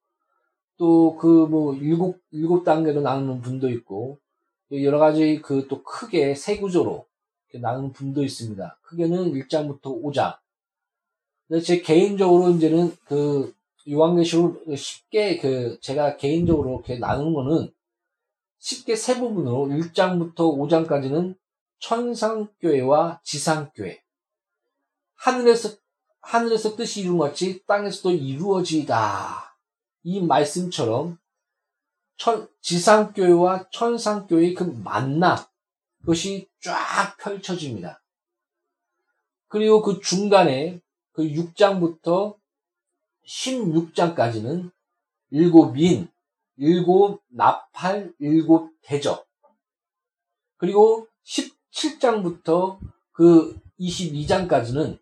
또 0.79 1.17
그 1.17 1.47
뭐 1.47 1.75
일곱 1.75 2.21
일곱 2.33 2.65
단계로 2.65 3.03
나누는 3.03 3.41
분도 3.41 3.71
있고 3.71 4.19
여러 4.73 4.99
가지 4.99 5.41
그 5.41 5.69
또 5.69 5.83
크게 5.83 6.35
세 6.35 6.59
구조로 6.59 7.07
나누는 7.55 7.93
분도 7.93 8.23
있습니다. 8.25 8.79
크게는 8.83 9.33
1장부터 9.35 10.03
5장. 10.03 10.37
근데 11.49 11.63
제 11.63 11.81
개인적으로 11.83 12.51
이제는 12.51 12.97
그 13.05 13.55
요한계시록 13.91 14.65
쉽게 14.77 15.39
그 15.39 15.79
제가 15.81 16.17
개인적으로 16.17 16.71
이렇게 16.71 16.99
나누는 16.99 17.35
거는 17.35 17.73
쉽게 18.59 18.97
세 18.97 19.19
부분으로 19.21 19.67
1장부터 19.67 20.37
5장까지는 20.37 21.37
천상교회와 21.81 23.21
지상교회. 23.25 24.02
하늘에서, 25.23 25.77
하늘에서 26.21 26.75
뜻이 26.75 27.03
이룬 27.03 27.19
것이 27.19 27.63
땅에서도 27.67 28.11
이루어지다. 28.11 29.57
이 30.03 30.21
말씀처럼 30.21 31.17
천, 32.17 32.49
지상교회와 32.61 33.71
천상교회의 33.71 34.55
그 34.55 34.65
만남, 34.65 35.39
그것이 36.01 36.49
쫙 36.61 37.17
펼쳐집니다. 37.19 38.03
그리고 39.47 39.81
그 39.83 40.01
중간에 40.01 40.81
그 41.13 41.23
6장부터 41.23 42.37
16장까지는 43.25 44.73
일곱 45.31 45.77
인, 45.77 46.11
일곱 46.57 47.23
나팔, 47.29 48.13
일곱 48.19 48.73
대적. 48.83 49.25
그리고 50.57 51.07
17장부터 51.25 52.81
그 53.13 53.57
22장까지는 53.79 55.02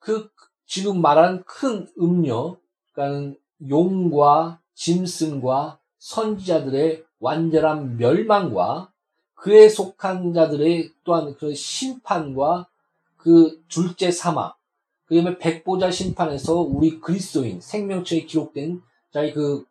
그 0.00 0.30
지금 0.66 1.00
말한 1.00 1.44
큰 1.44 1.86
음료, 2.00 2.56
그러니까 2.92 3.38
용과 3.68 4.60
짐승과 4.74 5.78
선지자들의 5.98 7.04
완전한 7.20 7.96
멸망과 7.98 8.90
그에 9.34 9.68
속한 9.68 10.34
자들의 10.34 10.92
또한 11.04 11.34
그 11.38 11.54
심판과 11.54 12.68
그 13.16 13.62
둘째 13.68 14.10
사막, 14.10 14.58
그 15.04 15.14
다음에 15.16 15.38
백보자 15.38 15.90
심판에서 15.90 16.54
우리 16.60 17.00
그리스도인 17.00 17.60
생명체에 17.60 18.22
기록된 18.22 18.80
자의 19.12 19.32
그, 19.34 19.66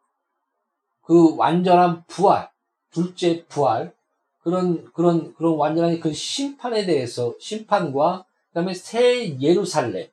그 1.02 1.36
완전한 1.38 2.04
부활, 2.08 2.52
둘째 2.92 3.46
부활, 3.46 3.94
그런, 4.40 4.92
그런, 4.94 5.34
그런 5.34 5.56
완전한 5.56 6.00
그 6.00 6.14
심판에 6.14 6.86
대해서, 6.86 7.34
심판과, 7.40 8.26
그 8.50 8.54
다음에 8.54 8.74
새 8.74 9.40
예루살렘, 9.40 10.08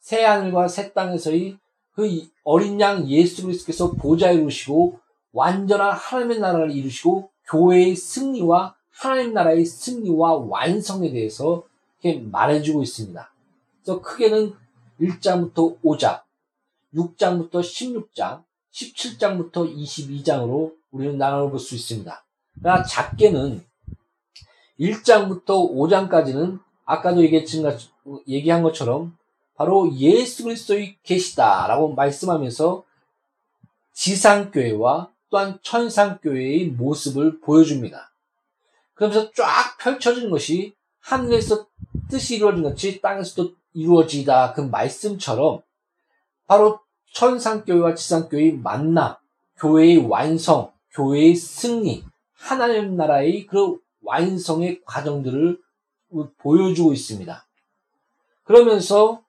새 0.00 0.24
하늘과 0.24 0.68
새 0.68 0.92
땅에서의 0.92 1.58
그 1.94 2.28
어린 2.44 2.80
양 2.80 3.08
예수 3.08 3.42
그리스도께서 3.42 3.92
보좌에 3.92 4.34
이루시고, 4.34 4.98
완전한 5.32 5.92
하나님의 5.92 6.40
나라를 6.40 6.70
이루시고, 6.72 7.30
교회의 7.48 7.94
승리와 7.94 8.74
하나님 8.90 9.32
나라의 9.32 9.64
승리와 9.64 10.36
완성에 10.36 11.10
대해서 11.10 11.64
이렇게 12.02 12.20
말해주고 12.20 12.82
있습니다. 12.82 13.32
그래서 13.82 14.00
크게는 14.02 14.54
1장부터 15.00 15.80
5장, 15.82 16.22
6장부터 16.94 17.60
16장, 17.60 18.44
17장부터 18.72 19.74
22장으로 19.74 20.74
우리는 20.90 21.18
나눠볼 21.18 21.58
수 21.58 21.74
있습니다. 21.74 22.24
그러나 22.58 22.82
작게는 22.82 23.64
1장부터 24.78 25.46
5장까지는 25.46 26.60
아까도 26.84 27.22
얘기한 28.26 28.62
것처럼 28.62 29.16
바로 29.60 29.92
예수 29.96 30.44
그리스도의 30.44 30.96
계시다라고 31.02 31.92
말씀하면서 31.92 32.82
지상교회와 33.92 35.12
또한 35.28 35.58
천상교회의 35.60 36.68
모습을 36.68 37.40
보여줍니다. 37.40 38.10
그러면서 38.94 39.30
쫙 39.32 39.76
펼쳐진 39.78 40.30
것이 40.30 40.74
하늘에서 41.00 41.66
뜻이 42.08 42.36
이루어진 42.36 42.62
것이 42.62 43.02
땅에서도 43.02 43.52
이루어지다 43.74 44.54
그 44.54 44.62
말씀처럼 44.62 45.60
바로 46.46 46.80
천상교회와 47.12 47.94
지상교회의 47.94 48.52
만남, 48.52 49.16
교회의 49.58 49.98
완성, 50.08 50.72
교회의 50.92 51.34
승리, 51.34 52.02
하나님 52.32 52.96
나라의 52.96 53.46
그 53.46 53.78
완성의 54.04 54.80
과정들을 54.86 55.60
보여주고 56.38 56.94
있습니다. 56.94 57.46
그러면서 58.44 59.22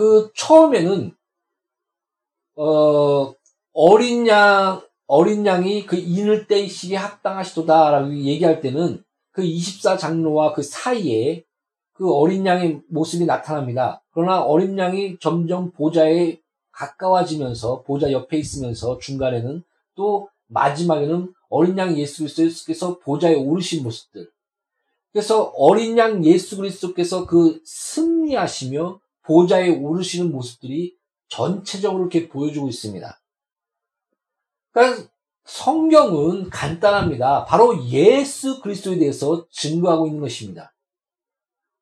그 0.00 0.32
처음에는 0.34 1.14
어 2.56 3.34
어린 3.74 4.26
양 4.28 4.80
어린 5.06 5.44
양이 5.44 5.84
그 5.84 5.96
인을 5.96 6.46
떼시기 6.46 6.94
합당하시도다라고 6.94 8.14
얘기할 8.14 8.62
때는 8.62 9.04
그 9.30 9.42
24장로와 9.42 10.54
그 10.54 10.62
사이에 10.62 11.44
그 11.92 12.10
어린 12.14 12.46
양의 12.46 12.80
모습이 12.88 13.26
나타납니다. 13.26 14.02
그러나 14.12 14.40
어린 14.40 14.78
양이 14.78 15.18
점점 15.18 15.70
보좌에 15.70 16.40
가까워지면서 16.72 17.82
보좌 17.82 18.10
옆에 18.10 18.38
있으면서 18.38 18.96
중간에는 18.96 19.62
또 19.96 20.30
마지막에는 20.46 21.34
어린 21.50 21.76
양 21.76 21.94
예수 21.98 22.22
그리스도께서 22.22 22.98
보좌에 23.00 23.34
오르신 23.34 23.82
모습들. 23.82 24.30
그래서 25.12 25.52
어린 25.58 25.98
양 25.98 26.24
예수 26.24 26.56
그리스도께서 26.56 27.26
그 27.26 27.60
승리하시며 27.66 28.98
보좌에 29.30 29.68
오르시는 29.68 30.32
모습들이 30.32 30.96
전체적으로 31.28 32.02
이렇게 32.02 32.28
보여주고 32.28 32.68
있습니다. 32.68 33.20
그러니까 34.72 35.08
성경은 35.44 36.50
간단합니다. 36.50 37.44
바로 37.44 37.80
예수 37.86 38.60
그리스도에 38.60 38.98
대해서 38.98 39.46
증거하고 39.52 40.08
있는 40.08 40.20
것입니다. 40.20 40.74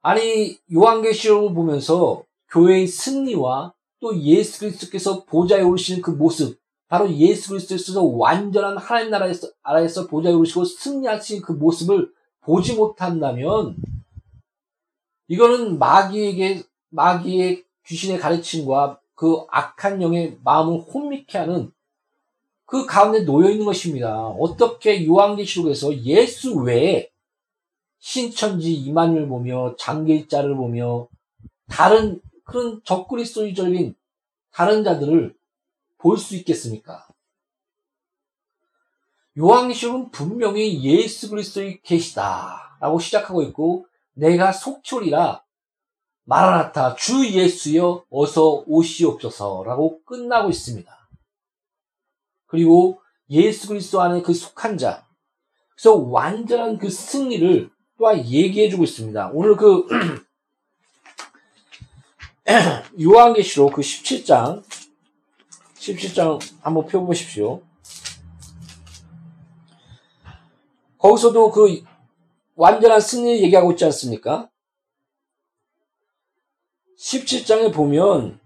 아니 0.03 0.59
요한계시록을 0.71 1.55
보면서 1.55 2.23
교회의 2.51 2.87
승리와 2.87 3.73
또 4.01 4.21
예수 4.21 4.61
그리스도께서 4.61 5.25
보좌에 5.25 5.63
오르시는 5.63 6.03
그 6.03 6.11
모습, 6.11 6.61
바로 6.87 7.11
예수 7.15 7.49
그리스도에서 7.49 8.05
완전한 8.05 8.77
하나님 8.77 9.11
나라에서, 9.11 9.49
나라에서 9.65 10.07
보좌에 10.07 10.35
오르시고 10.35 10.67
승리하신 10.67 11.41
그 11.41 11.53
모습을 11.53 12.13
보지 12.43 12.75
못한다면 12.75 13.75
이거는 15.29 15.79
마귀에게 15.79 16.68
마귀의 16.91 17.65
귀신의 17.87 18.19
가르침과 18.19 19.01
그 19.15 19.45
악한 19.51 20.03
영의 20.03 20.39
마음을 20.45 20.81
혼미케 20.81 21.39
하는 21.39 21.73
그 22.67 22.87
가운데 22.87 23.25
놓여 23.25 23.51
있는 23.51 23.65
것입니다. 23.65 24.27
어떻게 24.29 25.07
요한계시록에서 25.07 25.97
예수 26.05 26.57
외에 26.57 27.11
신천지 27.99 28.75
이만을 28.75 29.27
보며 29.27 29.75
장길자를 29.77 30.55
보며 30.55 31.09
다른 31.67 32.21
그런 32.45 32.81
적그리스도적인 32.85 33.95
다른 34.51 34.85
자들을 34.85 35.35
볼 35.99 36.17
수 36.17 36.37
있겠습니까? 36.37 37.09
요한계시록은 39.39 40.11
분명히 40.11 40.83
예수 40.83 41.31
그리스도의 41.31 41.81
계시다라고 41.83 42.99
시작하고 42.99 43.43
있고 43.43 43.87
내가 44.13 44.53
속초리라 44.53 45.43
마라나타 46.29 46.95
주 46.95 47.27
예수여 47.27 48.05
어서 48.11 48.63
오시옵소서라고 48.67 50.05
끝나고 50.05 50.51
있습니다. 50.51 51.09
그리고 52.45 53.01
예수 53.31 53.69
그리스도 53.69 54.03
안에 54.03 54.21
그 54.21 54.35
속한 54.35 54.77
자 54.77 55.07
그래서 55.75 55.97
완전한 55.97 56.77
그 56.77 56.91
승리를 56.91 57.71
또한 57.97 58.27
얘기해주고 58.27 58.85
있습니다. 58.85 59.31
오늘 59.33 59.57
그 59.57 59.87
요한계시록 63.03 63.73
그 63.73 63.81
17장 63.81 64.63
17장 65.77 66.41
한번 66.61 66.87
펴보십시오. 66.87 67.63
거기서도 70.99 71.51
그 71.53 71.83
완전한 72.55 73.01
승리를 73.01 73.41
얘기하고 73.45 73.73
있지 73.73 73.87
않습니까? 73.87 74.51
17장에 76.99 77.73
보면 77.73 78.41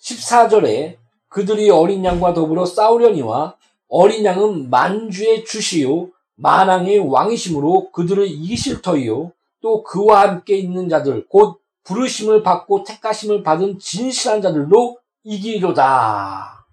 14절에 0.00 0.96
그들이 1.28 1.70
어린 1.70 2.04
양과 2.04 2.34
더불어 2.34 2.64
싸우려니와 2.64 3.56
어린 3.88 4.24
양은 4.24 4.70
만주의 4.70 5.44
주시요 5.44 6.10
만왕의 6.36 6.98
왕이심으로 6.98 7.92
그들을 7.92 8.26
이기실 8.26 8.82
터이요 8.82 9.32
또 9.60 9.82
그와 9.82 10.22
함께 10.22 10.56
있는 10.56 10.88
자들 10.88 11.26
곧 11.28 11.60
부르심을 11.84 12.42
받고 12.42 12.84
택하심을 12.84 13.42
받은 13.42 13.78
진실한 13.78 14.40
자들도 14.40 14.98
이기리로다. 15.22 16.66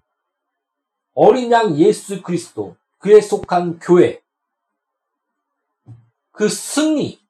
어린 1.14 1.52
양 1.52 1.76
예수 1.76 2.22
그리스도 2.22 2.76
그에 2.98 3.20
속한 3.20 3.78
교회 3.78 4.22
그 6.32 6.48
승리 6.48 7.20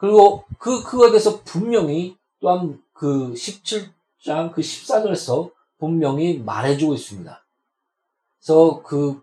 그리고 0.00 0.44
그 0.58 0.82
그거에 0.82 1.10
대해서 1.10 1.42
분명히 1.44 2.16
또한 2.40 2.82
그 2.94 3.34
17장 3.34 4.50
그 4.54 4.62
14절에서 4.62 5.52
분명히 5.78 6.38
말해주고 6.38 6.94
있습니다. 6.94 7.44
그래서 8.38 8.82
그 8.82 9.22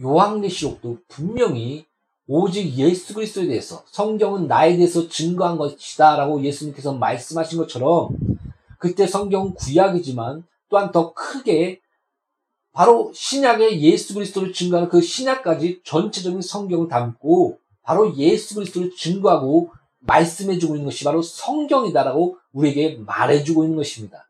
요한계시록도 0.00 1.00
분명히 1.08 1.84
오직 2.26 2.74
예수 2.76 3.12
그리스도에 3.12 3.48
대해서 3.48 3.84
성경은 3.88 4.46
나에 4.46 4.76
대해서 4.76 5.08
증거한 5.08 5.58
것이다라고 5.58 6.42
예수님께서 6.42 6.94
말씀하신 6.94 7.58
것처럼 7.58 8.16
그때 8.78 9.06
성경은 9.06 9.54
구약이지만 9.54 10.46
또한 10.70 10.90
더 10.90 11.12
크게 11.12 11.80
바로 12.72 13.12
신약의 13.14 13.82
예수 13.82 14.14
그리스도를 14.14 14.54
증거하는 14.54 14.88
그 14.88 15.02
신약까지 15.02 15.82
전체적인 15.84 16.40
성경을 16.40 16.88
담고 16.88 17.59
바로 17.82 18.14
예수 18.16 18.54
그리스도를 18.54 18.94
증거하고 18.96 19.72
말씀해주고 20.00 20.74
있는 20.74 20.86
것이 20.86 21.04
바로 21.04 21.22
성경이다라고 21.22 22.38
우리에게 22.52 22.98
말해주고 23.06 23.64
있는 23.64 23.76
것입니다. 23.76 24.28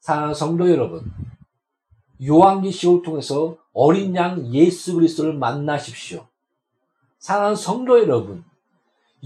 사랑하는 0.00 0.34
성도 0.34 0.70
여러분, 0.70 1.12
요한계시록을 2.24 3.02
통해서 3.02 3.56
어린 3.72 4.14
양 4.16 4.52
예수 4.52 4.94
그리스도를 4.94 5.34
만나십시오. 5.34 6.26
사랑하는 7.18 7.56
성도 7.56 7.98
여러분, 7.98 8.44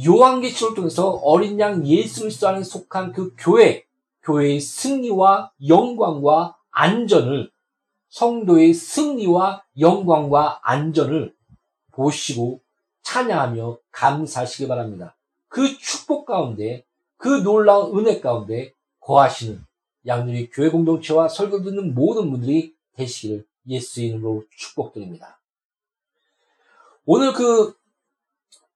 요한계시를 0.04 0.74
통해서 0.74 1.10
어린 1.22 1.58
양 1.58 1.86
예수 1.86 2.20
그리스도 2.20 2.48
안에 2.48 2.62
속한 2.62 3.12
그 3.12 3.34
교회, 3.38 3.84
교회의 4.22 4.60
승리와 4.60 5.52
영광과 5.66 6.56
안전을 6.70 7.50
성도의 8.10 8.74
승리와 8.74 9.64
영광과 9.78 10.60
안전을 10.62 11.34
보시고 11.92 12.60
찬양하며 13.06 13.78
감사하시기 13.92 14.66
바랍니다. 14.66 15.16
그 15.48 15.78
축복 15.78 16.26
가운데, 16.26 16.84
그 17.16 17.28
놀라운 17.28 17.96
은혜 17.96 18.20
가운데 18.20 18.72
거하시는 19.00 19.64
양누리 20.06 20.50
교회 20.50 20.70
공동체와 20.70 21.28
설교 21.28 21.62
듣는 21.62 21.94
모든 21.94 22.30
분들이 22.30 22.74
되시기를 22.94 23.46
예수의 23.68 24.08
이름으로 24.08 24.44
축복드립니다. 24.50 25.40
오늘 27.04 27.32
그 27.32 27.76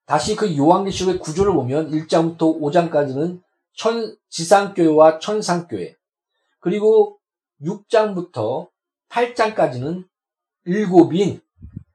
다시 0.06 0.36
그 0.36 0.56
요한계시록의 0.56 1.18
구조를 1.18 1.52
보면 1.52 1.90
1장부터 1.90 2.60
5장까지는 2.60 3.42
천, 3.74 4.16
지상교회와 4.28 5.18
천상교회 5.18 5.96
그리고 6.60 7.18
6장부터 7.62 8.68
8장까지는 9.08 10.08
일곱인 10.66 11.40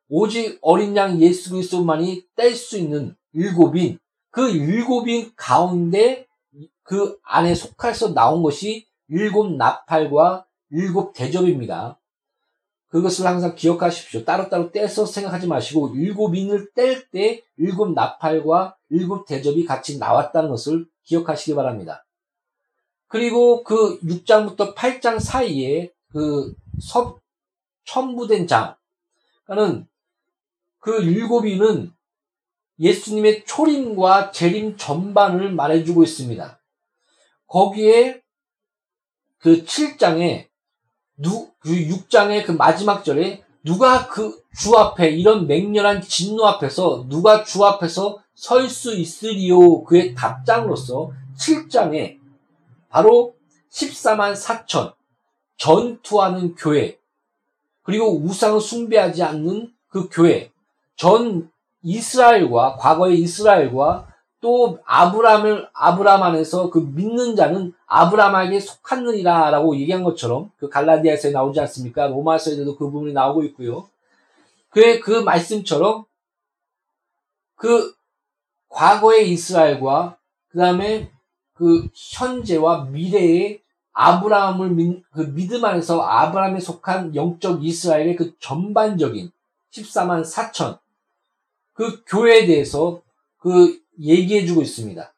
오직 0.08 0.60
어린 0.62 0.96
양 0.96 1.20
예수 1.22 1.52
그리스도만이 1.52 2.26
뗄 2.36 2.56
수 2.56 2.78
있는 2.78 3.16
일곱인 3.34 4.00
그 4.30 4.50
일곱인 4.50 5.32
가운데 5.36 6.28
그 6.84 7.18
안에 7.24 7.56
속해서 7.56 8.14
나온 8.14 8.44
것이 8.44 8.86
일곱 9.08 9.52
나팔과 9.56 10.46
일곱 10.72 11.14
대접입니다. 11.14 12.00
그것을 12.90 13.26
항상 13.26 13.56
기억하십시오. 13.56 14.24
따로따로 14.24 14.72
떼서 14.72 15.06
생각하지 15.06 15.48
마시고 15.48 15.96
일곱 15.96 16.36
인을 16.36 16.72
뗄 16.74 17.10
때 17.10 17.44
일곱 17.58 17.94
나팔과 17.94 18.78
일곱 18.90 19.26
대접이 19.26 19.66
같이 19.66 19.98
나왔다는 19.98 20.50
것을 20.50 20.86
기억하시기 21.04 21.56
바랍니다. 21.56 22.06
그리고 23.08 23.64
그 23.64 24.00
6장부터 24.02 24.76
8장 24.76 25.20
사이에 25.20 25.92
그 26.12 26.54
섭, 26.80 27.20
첨부된 27.86 28.48
장, 28.48 28.76
그러니까는 29.46 29.88
그 30.86 31.02
일곱 31.02 31.46
인은 31.46 31.92
예수님의 32.80 33.46
초림과 33.46 34.32
재림 34.32 34.78
전반을 34.78 35.52
말해주고 35.52 36.04
있습니다. 36.04 36.62
거기에 37.48 38.22
그 39.40 39.66
7장에 39.66 40.48
누, 41.18 41.52
그 41.60 41.72
6장의 41.72 42.46
그 42.46 42.52
마지막 42.54 43.04
절에 43.04 43.44
누가 43.64 44.08
그 44.08 44.46
주 44.56 44.76
앞에 44.78 45.10
이런 45.10 45.48
맹렬한 45.48 46.02
진노 46.02 46.46
앞에서 46.46 47.06
누가 47.10 47.44
주 47.44 47.66
앞에서 47.66 48.24
설 48.34 48.70
수 48.70 48.96
있으리요 48.96 49.84
그의 49.84 50.16
답장으로서 50.16 51.12
7장에 51.38 52.20
바로 52.90 53.36
14만 53.72 54.34
4천 54.34 54.94
전투하는 55.58 56.56
교회 56.56 56.98
그리고 57.84 58.18
우상 58.18 58.56
을 58.56 58.62
숭배하지 58.62 59.24
않는 59.24 59.74
그 59.88 60.10
교회 60.10 60.52
전 60.96 61.50
이스라엘과 61.82 62.78
과거의 62.78 63.20
이스라엘과 63.20 64.08
또 64.42 64.80
아브람을 64.86 65.70
아브람 65.74 66.22
안에서 66.22 66.70
그 66.70 66.78
믿는 66.78 67.36
자는 67.36 67.74
아브람에게 67.88 68.60
속하느니라라고 68.60 69.76
얘기한 69.78 70.04
것처럼 70.04 70.52
그 70.58 70.70
갈라디아서에 70.70 71.32
나오지 71.32 71.60
않습니까? 71.62 72.08
로마서에도 72.08 72.78
그 72.78 72.92
부분이 72.92 73.14
나오고 73.14 73.44
있고요. 73.46 73.90
그의 74.70 75.00
그 75.00 75.22
말씀처럼 75.22 76.06
그 77.56 77.96
과거의 78.70 79.32
이스라엘과 79.32 80.18
그 80.50 80.58
다음에 80.58 81.10
그 81.54 81.88
현재와 81.94 82.86
미래의 82.86 83.62
아브라함을 83.94 84.70
믿, 84.72 85.04
그 85.12 85.34
믿음 85.34 85.64
안에서 85.64 86.02
아브라함에 86.02 86.60
속한 86.60 87.16
영적 87.16 87.64
이스라엘의 87.66 88.16
그 88.16 88.38
전반적인 88.40 89.32
14만 89.72 90.24
4천 90.24 90.78
그 91.76 92.04
교회에 92.08 92.48
대해서 92.48 93.02
그 93.38 93.80
얘기해주고 94.00 94.64
있습니다. 94.64 95.14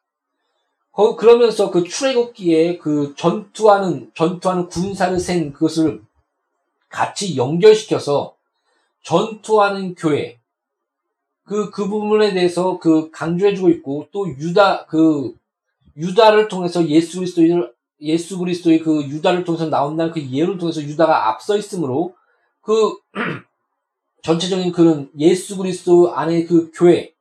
그러면서 1.16 1.70
그 1.70 1.84
출애굽기에 1.84 2.78
그 2.78 3.14
전투하는 3.16 4.10
전투하는 4.14 4.68
군사를 4.68 5.18
센 5.20 5.52
그것을 5.52 6.02
같이 6.88 7.36
연결시켜서 7.36 8.34
전투하는 9.02 9.94
교회 9.94 10.38
그그 11.44 11.70
그 11.70 11.88
부분에 11.88 12.34
대해서 12.34 12.78
그 12.78 13.10
강조해주고 13.12 13.70
있고 13.70 14.08
또 14.10 14.28
유다 14.28 14.86
그 14.86 15.34
유다를 15.96 16.48
통해서 16.48 16.86
예수 16.88 17.18
그리스도를 17.18 17.72
예수 18.00 18.38
그리스도의 18.38 18.80
그 18.80 19.02
유다를 19.04 19.44
통해서 19.44 19.66
나온다는 19.66 20.12
그 20.12 20.20
예를 20.30 20.58
통해서 20.58 20.82
유다가 20.82 21.28
앞서 21.28 21.56
있으므로 21.56 22.14
그 22.60 22.96
전체적인 24.28 24.72
그런 24.72 25.10
예수 25.18 25.56
그리스도 25.56 26.14
안에 26.14 26.44
그 26.44 26.70
교회 26.74 27.14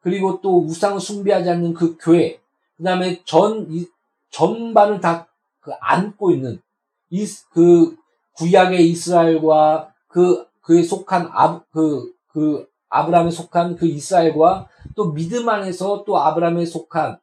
그리고 0.00 0.40
또 0.40 0.64
우상을 0.64 1.00
숭배하지 1.00 1.50
않는 1.50 1.74
그 1.74 1.96
교회, 2.00 2.38
그 2.76 2.84
다음에 2.84 3.20
전, 3.24 3.66
이, 3.70 3.86
전반을 4.30 5.00
다 5.00 5.26
그 5.66 5.72
안고 5.80 6.30
있는 6.30 6.62
이, 7.10 7.26
그 7.50 7.96
구약의 8.34 8.88
이스라엘과 8.88 9.92
그, 10.06 10.46
그에 10.60 10.84
속한 10.84 11.28
아, 11.32 11.60
그, 11.72 12.12
그 12.28 12.68
아브라함에 12.88 13.32
속한 13.32 13.74
그 13.74 13.86
이스라엘과 13.86 14.68
또 14.94 15.12
믿음 15.12 15.48
안에서 15.48 16.04
또 16.06 16.18
아브라함에 16.18 16.64
속한 16.64 17.18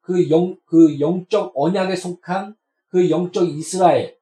그 0.00 0.28
영, 0.28 0.56
그 0.66 0.98
영적 0.98 1.52
언약에 1.54 1.94
속한 1.94 2.56
그 2.88 3.08
영적 3.10 3.48
이스라엘. 3.48 4.16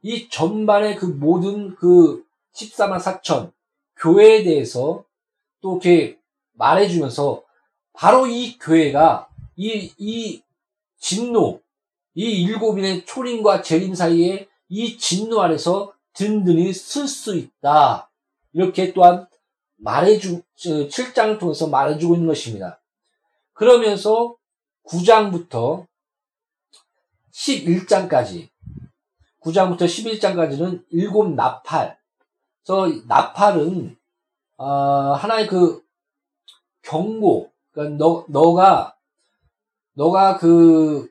이 0.00 0.30
전반의 0.30 0.96
그 0.96 1.04
모든 1.04 1.74
그 1.74 2.24
14만 2.54 3.00
4천 3.00 3.52
교회에 3.96 4.42
대해서 4.44 5.04
또 5.60 5.72
이렇게 5.72 6.18
말해주면서 6.52 7.42
바로 7.92 8.26
이 8.26 8.58
교회가 8.58 9.28
이, 9.56 9.92
이 9.98 10.42
진노, 10.98 11.60
이 12.14 12.42
일곱인의 12.44 13.04
초림과 13.04 13.62
재림 13.62 13.94
사이에 13.94 14.48
이 14.68 14.96
진노 14.96 15.40
안에서 15.42 15.92
든든히 16.12 16.72
쓸 16.72 17.06
수 17.08 17.36
있다. 17.36 18.10
이렇게 18.52 18.92
또한 18.92 19.28
말해주, 19.76 20.42
7장을 20.56 21.38
통해서 21.38 21.68
말해주고 21.68 22.14
있는 22.14 22.28
것입니다. 22.28 22.80
그러면서 23.52 24.36
9장부터 24.86 25.86
11장까지, 27.32 28.48
9장부터 29.42 29.82
11장까지는 29.82 30.84
일곱 30.90 31.34
나팔. 31.34 31.99
그래서 32.70 33.02
나팔은, 33.08 33.96
어, 34.56 34.64
하나의 35.14 35.48
그 35.48 35.82
경고. 36.82 37.50
그러니까 37.72 37.96
너 37.98 38.24
너가 38.28 38.96
너가 39.94 40.38
그 40.38 41.10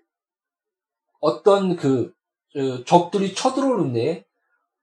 어떤 1.19 1.75
그 1.75 2.13
적들이 2.85 3.35
쳐들어오는데 3.35 4.25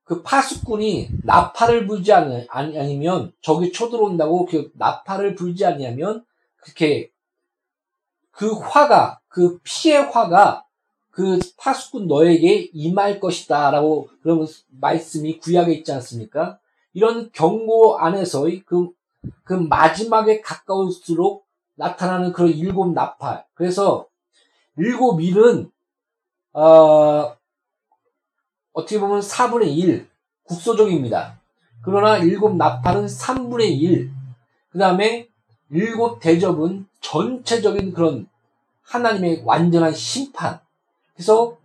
그 0.05 0.23
파수꾼이 0.23 1.09
나팔을 1.25 1.87
불지 1.87 2.12
않, 2.12 2.47
아니면 2.51 3.33
적이 3.41 3.73
쳐들어온다고 3.73 4.47
그 4.47 4.71
나팔을 4.75 5.35
불지 5.35 5.65
않냐면 5.65 6.25
그렇게 6.57 7.11
그 8.31 8.53
화가 8.53 9.21
그 9.29 9.59
피의 9.65 10.11
화가 10.11 10.65
그 11.11 11.39
파수꾼 11.57 12.07
너에게 12.07 12.71
임할 12.73 13.19
것이다라고 13.19 14.11
그런 14.23 14.47
말씀이 14.69 15.39
구약에 15.39 15.73
있지 15.73 15.91
않습니까? 15.93 16.59
이런 16.97 17.31
경고 17.33 17.99
안에서의 17.99 18.61
그 18.61 18.97
그 19.45 19.55
마지막에 19.55 20.41
가까울수록 20.41 21.47
나타나는 21.75 22.33
그런 22.33 22.51
일곱 22.51 22.93
나팔. 22.93 23.45
그래서 23.55 24.07
일곱 24.77 25.21
일은 25.21 25.71
어, 26.53 27.37
어떻게 28.73 28.99
보면 28.99 29.21
4분의 29.21 29.77
1 29.77 30.09
국소적입니다. 30.45 31.41
그러나 31.83 32.19
일곱 32.19 32.57
나팔은 32.57 33.07
3분의 33.07 33.81
1. 33.81 34.11
그 34.71 34.79
다음에 34.79 35.29
일곱 35.71 36.21
대접은 36.21 36.87
전체적인 37.01 37.93
그런 37.93 38.29
하나님의 38.83 39.43
완전한 39.45 39.93
심판. 39.93 40.61
그래서 41.15 41.57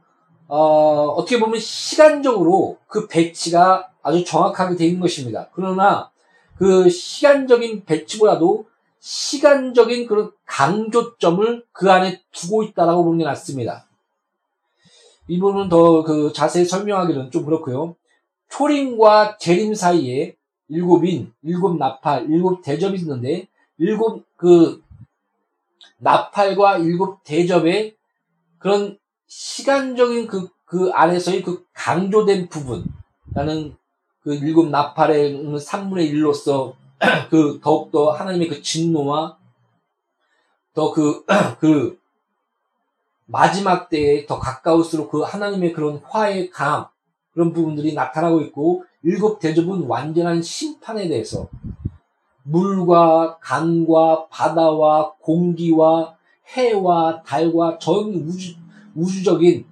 어, 0.48 1.08
어떻게 1.15 1.39
보면 1.39 1.60
시간적으로 1.60 2.78
그 2.88 3.08
배치가 3.08 3.90
아주 4.04 4.24
정확하게 4.24 4.76
되어 4.76 4.88
있는 4.88 5.02
것입니다. 5.02 5.50
그러나 5.54 6.12
그 6.58 6.89
시간적인 6.89 7.86
배치보다도 7.86 8.66
시간적인 8.99 10.08
그런 10.08 10.32
강조점을 10.45 11.66
그 11.72 11.91
안에 11.91 12.22
두고 12.32 12.64
있다라고 12.64 13.04
보는 13.04 13.20
게 13.20 13.24
낫습니다. 13.24 13.86
이 15.28 15.39
부분은 15.39 15.70
더 15.70 16.04
그 16.04 16.32
자세히 16.34 16.66
설명하기는 16.66 17.32
좀 17.32 17.45
그렇고요. 17.45 17.95
초림과 18.49 19.38
재림 19.38 19.74
사이에 19.74 20.36
일곱인, 20.68 21.34
일곱 21.41 21.78
나팔, 21.78 22.30
일곱 22.30 22.62
대접이 22.62 22.99
있는데 22.99 23.47
일곱 23.78 24.26
그 24.36 24.84
나팔과 25.97 26.80
일곱 26.80 27.24
대접의 27.24 27.95
그런 28.58 28.97
시간적인 29.28 30.28
그, 30.28 30.49
그 30.66 30.91
안에서의 30.91 31.43
그 31.43 31.66
강조된 31.74 32.49
부분, 32.49 32.86
나는 33.26 33.76
그 34.24 34.36
일곱 34.36 34.69
나팔의 34.69 35.34
3분의 35.43 36.11
1로서 36.13 36.74
그 37.30 37.59
더욱더 37.61 38.11
하나님의 38.11 38.47
그 38.47 38.61
진노와 38.61 39.38
더 40.74 40.91
그, 40.91 41.26
그 41.59 41.99
마지막 43.26 43.89
때에 43.89 44.26
더 44.26 44.39
가까울수록 44.39 45.09
그 45.09 45.22
하나님의 45.22 45.74
그런 45.74 46.01
화의 46.03 46.49
감, 46.49 46.86
그런 47.34 47.53
부분들이 47.53 47.93
나타나고 47.93 48.41
있고, 48.41 48.84
일곱 49.03 49.39
대접은 49.39 49.88
완전한 49.88 50.41
심판에 50.41 51.07
대해서 51.07 51.47
물과 52.43 53.38
강과 53.39 54.28
바다와 54.28 55.13
공기와 55.22 56.15
해와 56.49 57.24
달과 57.24 57.78
전 57.80 58.13
우주, 58.13 58.55
우주적인 58.95 59.65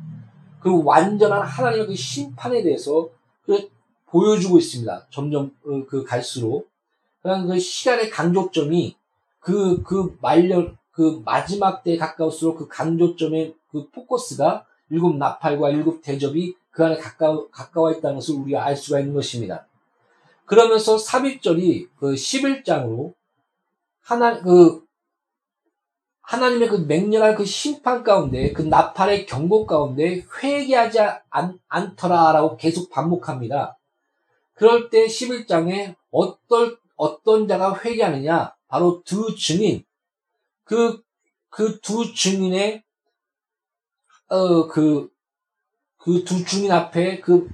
그 0.62 0.84
완전한 0.84 1.42
하나님의 1.42 1.88
그 1.88 1.96
심판에 1.96 2.64
대해서 2.64 3.10
그 3.46 3.70
보여주고 4.10 4.58
있습니다. 4.58 5.08
점점 5.10 5.52
어, 5.66 5.86
그 5.88 6.04
갈수록. 6.04 6.68
그런 7.22 7.48
그 7.48 7.60
시간의 7.60 8.10
강조점이 8.10 8.96
그, 9.40 9.84
그 9.84 10.18
말년, 10.22 10.78
그 10.92 11.22
마지막 11.26 11.84
때에 11.84 11.98
가까울수록 11.98 12.58
그 12.58 12.68
강조점의 12.68 13.56
그 13.72 13.90
포커스가 13.90 14.66
일곱 14.90 15.18
나팔과 15.18 15.70
일곱 15.70 16.02
대접이 16.02 16.54
그 16.72 16.86
안에 16.86 16.98
가까워, 16.98 17.50
가까워 17.50 17.92
있다는 17.92 18.16
것을 18.16 18.36
우리가 18.36 18.64
알 18.64 18.76
수가 18.76 19.00
있는 19.00 19.14
것입니다. 19.14 19.66
그러면서 20.46 20.98
삽입절이 20.98 21.90
그 21.98 22.14
11장으로 22.14 23.14
하나, 24.02 24.42
그, 24.42 24.84
하나님의 26.22 26.70
그 26.70 26.76
맹렬한 26.78 27.36
그 27.36 27.46
심판 27.46 28.04
가운데, 28.04 28.54
그 28.54 28.62
나팔의 28.62 29.26
경고 29.26 29.66
가운데 29.66 30.24
회개하지 30.42 31.00
않, 31.30 31.60
않더라라고 31.68 32.58
계속 32.58 32.90
반복합니다. 32.90 33.79
그럴 34.60 34.90
때 34.90 35.06
11장에 35.06 35.96
어떤, 36.12 36.76
어떤 36.98 37.48
자가 37.48 37.80
회개하느냐? 37.80 38.54
바로 38.68 39.02
두 39.06 39.34
증인, 39.34 39.86
그, 40.66 41.02
그 41.50 41.80
두 41.80 42.14
증인의, 42.14 42.84
어, 44.28 44.68
그, 44.68 45.10
그 45.98 46.26
두 46.26 46.44
증인 46.44 46.74
앞에 46.74 47.22
그 47.22 47.48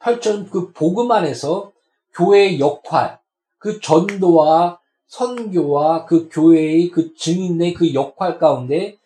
펼쳐진 0.00 0.50
그 0.50 0.70
복음 0.72 1.10
안에서 1.10 1.72
교회의 2.12 2.60
역할, 2.60 3.18
그 3.56 3.80
전도와 3.80 4.80
선교와 5.06 6.04
그 6.04 6.28
교회의 6.30 6.90
그 6.90 7.14
증인의 7.14 7.72
그 7.72 7.94
역할 7.94 8.38
가운데 8.38 8.98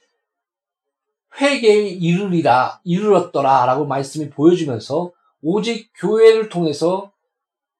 회개에 1.40 1.86
이르리라, 1.86 2.80
이르렀더라 2.82 3.66
라고 3.66 3.86
말씀이 3.86 4.28
보여주면서 4.28 5.12
오직 5.48 5.90
교회를 5.96 6.48
통해서 6.48 7.12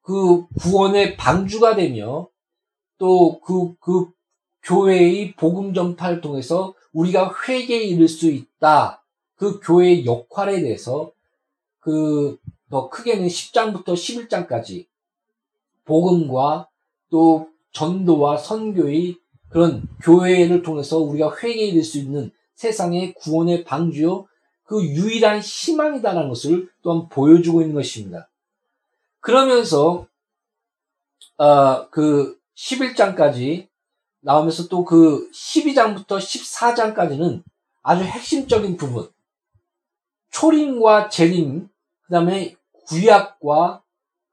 그 0.03 0.47
구원의 0.61 1.17
방주가 1.17 1.75
되며 1.75 2.29
또 2.99 3.41
그, 3.41 3.75
그 3.81 4.11
교회의 4.63 5.35
복음 5.35 5.75
전파를 5.75 6.21
통해서 6.21 6.75
우리가 6.93 7.35
회개에 7.49 7.83
이를 7.85 8.09
수 8.09 8.31
있다. 8.31 9.03
그 9.35 9.61
교회의 9.61 10.07
역할에 10.07 10.61
대해서 10.61 11.11
그 11.81 12.39
더 12.71 12.89
크게는 12.89 13.29
10장부터 13.29 13.95
11장까지 13.95 14.87
복음과 15.85 16.69
또 17.11 17.49
전도와 17.73 18.39
선교의 18.39 19.17
그런 19.49 19.87
교회를 20.03 20.63
통해서 20.63 20.99
우리가 20.99 21.37
회개에 21.37 21.67
이를 21.67 21.83
수 21.85 21.99
있는 21.99 22.33
세상의 22.55 23.15
구원의 23.15 23.65
방주요 23.65 24.27
그 24.67 24.83
유일한 24.85 25.41
희망이다라는 25.41 26.29
것을 26.29 26.69
또한 26.83 27.09
보여주고 27.09 27.63
있는 27.63 27.75
것입니다. 27.75 28.29
그러면서 29.21 30.07
어, 31.39 31.89
그 31.91 32.39
11장까지 32.57 33.69
나오면서 34.21 34.69
또 34.69 34.85
그 34.85 35.31
12장부터 35.31 36.19
14장까지는 36.19 37.43
아주 37.83 38.03
핵심적인 38.03 38.77
부분. 38.77 39.09
초림과 40.31 41.09
재림, 41.09 41.69
그 42.03 42.13
다음에 42.13 42.57
구약과 42.89 43.83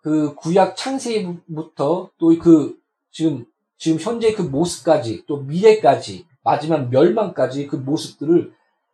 그 0.02 0.36
구약 0.36 0.76
창세기부터 0.76 2.10
또 2.18 2.40
그 2.40 2.78
지금, 3.12 3.46
지금 3.78 4.00
현재 4.00 4.34
그 4.34 4.42
모습까지 4.42 5.26
또 5.28 5.38
미래까지 5.42 6.26
마지막 6.44 6.90
멸망까지 6.90 7.68
그 7.68 7.76
모습들을 7.76 8.54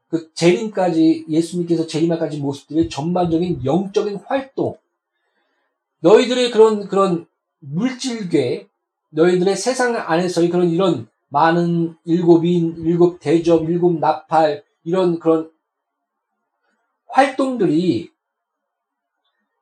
그 0.09 0.33
재림까지 0.33 1.25
예수님께서 1.29 1.87
재림하까지 1.87 2.39
모습들의 2.39 2.89
전반적인 2.89 3.63
영적인 3.63 4.17
활동. 4.25 4.77
너희들의 5.99 6.51
그런 6.51 6.87
그런 6.87 7.27
물질계 7.59 8.67
너희들의 9.09 9.55
세상 9.55 9.95
안에서의 9.95 10.49
그런 10.49 10.69
이런 10.69 11.07
많은 11.29 11.95
일곱인, 12.05 12.75
일곱 12.79 13.19
대접, 13.19 13.69
일곱 13.69 13.99
나팔, 13.99 14.63
이런 14.83 15.19
그런 15.19 15.51
활동들이 17.07 18.11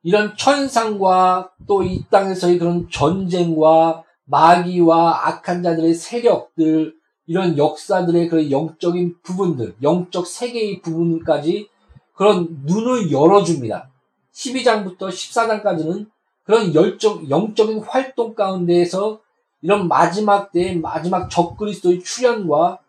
이런 0.03 0.37
천상과 0.37 1.51
또 1.67 1.83
이 1.83 2.05
땅에서의 2.09 2.59
그런 2.59 2.89
전쟁과 2.89 4.05
마귀와 4.25 5.27
악한 5.27 5.63
자들의 5.63 5.93
세력들, 5.93 6.96
이런 7.27 7.57
역사들의 7.57 8.29
그런 8.29 8.49
영적인 8.49 9.17
부분들, 9.21 9.75
영적 9.83 10.25
세계의 10.25 10.81
부분까지 10.81 11.69
그런 12.13 12.61
눈을 12.63 13.11
열어줍니다. 13.11 13.89
12장부터 14.33 15.09
14장까지는 15.09 16.09
그런 16.43 16.73
열정, 16.73 17.29
영적인 17.29 17.79
활동 17.81 18.33
가운데에서 18.33 19.19
이런 19.61 19.87
마지막 19.87 20.51
때의 20.51 20.79
마지막 20.79 21.29
적그리스도의 21.29 22.01
출현과 22.03 22.79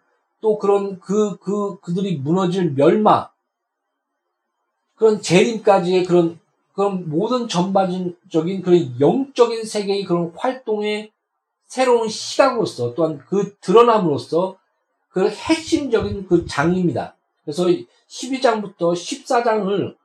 또 0.40 0.58
그런 0.58 1.00
그, 1.00 1.36
그, 1.38 1.80
그들이 1.80 2.18
무너질 2.18 2.74
멸망, 2.74 3.26
그런 4.94 5.20
재림까지의 5.20 6.04
그런, 6.04 6.38
그런 6.74 7.08
모든 7.08 7.48
전반적인 7.48 8.62
그런 8.62 9.00
영적인 9.00 9.64
세계의 9.64 10.04
그런 10.04 10.32
활동의 10.36 11.10
새로운 11.68 12.08
시각으로서 12.08 12.94
또한 12.94 13.18
그 13.28 13.54
드러남으로써 13.60 14.56
그 15.10 15.28
핵심적인 15.28 16.26
그 16.26 16.46
장입니다. 16.46 17.14
그래서 17.44 17.66
12장부터 18.08 18.92
14장을 18.92 19.96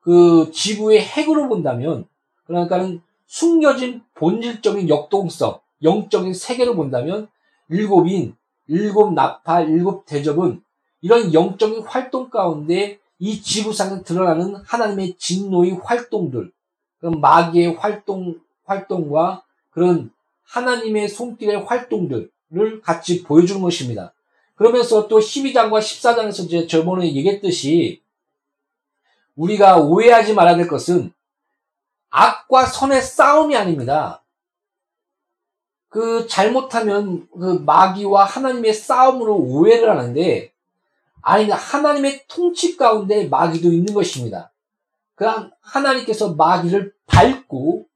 그 0.00 0.50
지구의 0.52 1.00
핵으로 1.00 1.48
본다면, 1.48 2.06
그러니까는 2.46 3.02
숨겨진 3.26 4.02
본질적인 4.14 4.88
역동성, 4.88 5.60
영적인 5.82 6.34
세계를 6.34 6.74
본다면 6.74 7.28
일곱인, 7.68 8.34
일곱 8.66 9.12
나팔, 9.12 9.68
일곱 9.68 10.06
대접은 10.06 10.62
이런 11.02 11.32
영적인 11.32 11.82
활동 11.82 12.30
가운데 12.30 12.98
이 13.18 13.42
지구상에 13.42 14.02
드러나는 14.02 14.56
하나님의 14.56 15.16
진노의 15.18 15.80
활동들, 15.82 16.50
그런 16.98 17.20
마귀의 17.20 17.76
활동, 17.76 18.40
활동과 18.64 19.44
그런 19.70 20.10
하나님의 20.50 21.08
손길의 21.08 21.64
활동들을 21.64 22.80
같이 22.82 23.22
보여주는 23.22 23.60
것입니다. 23.62 24.12
그러면서 24.56 25.08
또 25.08 25.18
12장과 25.18 25.78
14장에서 25.78 26.44
이제 26.44 26.66
저번에 26.66 27.06
얘기했듯이 27.06 28.02
우리가 29.36 29.78
오해하지 29.78 30.34
말아야 30.34 30.56
될 30.56 30.68
것은 30.68 31.12
악과 32.10 32.66
선의 32.66 33.00
싸움이 33.00 33.56
아닙니다. 33.56 34.22
그 35.88 36.26
잘못하면 36.26 37.28
그 37.32 37.62
마귀와 37.64 38.24
하나님의 38.24 38.74
싸움으로 38.74 39.36
오해를 39.36 39.90
하는데 39.90 40.52
아니 41.22 41.48
하나님의 41.48 42.24
통치 42.28 42.76
가운데 42.76 43.26
마귀도 43.28 43.72
있는 43.72 43.94
것입니다. 43.94 44.52
그 45.14 45.26
하나님께서 45.60 46.34
마귀를 46.34 46.92
밟고 47.06 47.86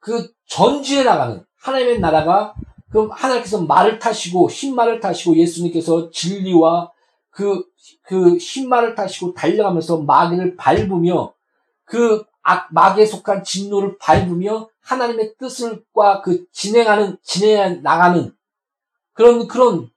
그 0.00 0.32
전진해 0.46 1.04
나가는 1.04 1.44
하나님의 1.64 1.98
나라가 1.98 2.54
그 2.90 3.08
하나님께서 3.10 3.62
말을 3.62 3.98
타시고 3.98 4.50
흰말을 4.50 5.00
타시고 5.00 5.36
예수님께서 5.36 6.10
진리와 6.10 6.92
그, 7.30 7.64
그 8.02 8.36
흰말을 8.36 8.94
타시고 8.94 9.32
달려가면서 9.32 10.02
마귀를 10.02 10.56
밟으며 10.56 11.32
그 11.84 12.24
악, 12.42 12.68
마귀에 12.72 13.06
속한 13.06 13.42
진노를 13.42 13.96
밟으며 13.98 14.68
하나님의 14.82 15.36
뜻을과 15.38 16.20
그 16.20 16.44
진행하는, 16.52 17.16
진행해 17.22 17.80
나가는 17.82 18.32
그런, 19.14 19.48
그런, 19.48 19.90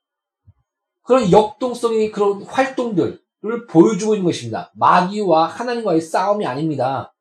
그런 1.04 1.30
역동성의 1.30 2.12
그런 2.12 2.44
활동들을 2.44 3.20
보여주고 3.70 4.16
있는 4.16 4.26
것입니다. 4.26 4.72
마귀와 4.76 5.48
하나님과의 5.48 6.00
싸움이 6.00 6.46
아닙니다. 6.48 7.14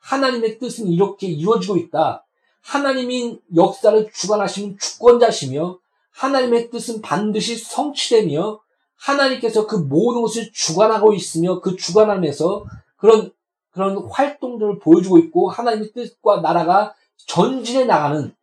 하나님의 0.00 0.58
뜻은 0.58 0.88
이렇게 0.88 1.26
이루어지고 1.28 1.78
있다. 1.78 2.23
하나님인 2.64 3.40
역사를 3.54 4.10
주관하시는 4.12 4.78
주권자시며 4.78 5.78
하나님의 6.12 6.70
뜻은 6.70 7.02
반드시 7.02 7.56
성취되며 7.58 8.60
하나님께서 8.96 9.66
그 9.66 9.76
모든 9.76 10.22
것을 10.22 10.50
주관하고 10.52 11.12
있으며 11.12 11.60
그 11.60 11.76
주관하면서 11.76 12.64
그런 12.96 13.32
그런 13.70 13.98
활동들을 13.98 14.78
보여주고 14.78 15.18
있고 15.18 15.50
하나님의 15.50 15.92
뜻과 15.92 16.40
나라가 16.40 16.94
전진해 17.26 17.84
나가는 17.84 18.34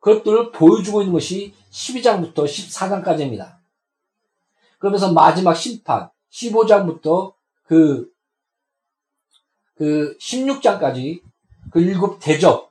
그것들을 0.00 0.52
보여주고 0.52 1.02
있는 1.02 1.14
것이 1.14 1.54
12장부터 1.70 2.44
14장까지입니다. 2.44 3.56
그러면서 4.78 5.12
마지막 5.12 5.54
심판 5.54 6.10
15장부터 6.32 7.34
그, 7.64 8.10
그 9.76 10.16
16장까지 10.18 11.22
그 11.70 11.80
일곱 11.80 12.18
대접 12.20 12.67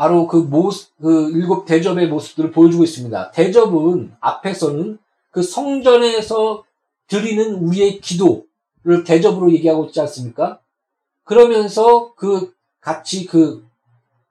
바로 0.00 0.26
그 0.26 0.38
모습, 0.38 0.96
그 0.96 1.30
일곱 1.32 1.66
대접의 1.66 2.08
모습들을 2.08 2.52
보여주고 2.52 2.84
있습니다. 2.84 3.32
대접은 3.32 4.16
앞에서는 4.20 4.96
그 5.30 5.42
성전에서 5.42 6.64
드리는 7.06 7.56
우리의 7.56 8.00
기도를 8.00 9.04
대접으로 9.04 9.52
얘기하고 9.52 9.84
있지 9.84 10.00
않습니까? 10.00 10.58
그러면서 11.24 12.14
그 12.14 12.54
같이 12.80 13.26
그 13.26 13.62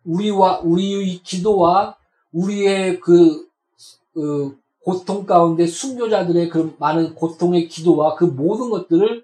우리와 0.05 0.61
우리의 0.63 1.19
기도와 1.21 1.97
우리의 2.31 2.99
그, 2.99 3.47
그 4.15 4.57
고통 4.83 5.27
가운데 5.27 5.67
순교자들의 5.67 6.49
그 6.49 6.75
많은 6.79 7.13
고통의 7.13 7.67
기도와 7.67 8.15
그 8.15 8.23
모든 8.23 8.71
것들을 8.71 9.23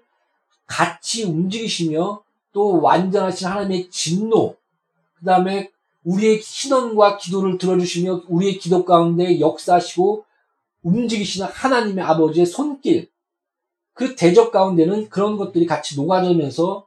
같이 0.68 1.24
움직이시며 1.24 2.22
또 2.52 2.80
완전하신 2.80 3.48
하나님의 3.48 3.90
진노, 3.90 4.54
그 5.18 5.24
다음에 5.24 5.72
우리의 6.06 6.40
신원과 6.40 7.18
기도를 7.18 7.58
들어주시며 7.58 8.22
우리의 8.28 8.58
기도 8.58 8.84
가운데 8.84 9.40
역사하시고 9.40 10.24
움직이시는 10.82 11.48
하나님의 11.48 12.04
아버지의 12.04 12.46
손길, 12.46 13.10
그 13.92 14.14
대적 14.14 14.52
가운데는 14.52 15.08
그런 15.08 15.36
것들이 15.36 15.66
같이 15.66 15.96
녹아들면서 15.96 16.86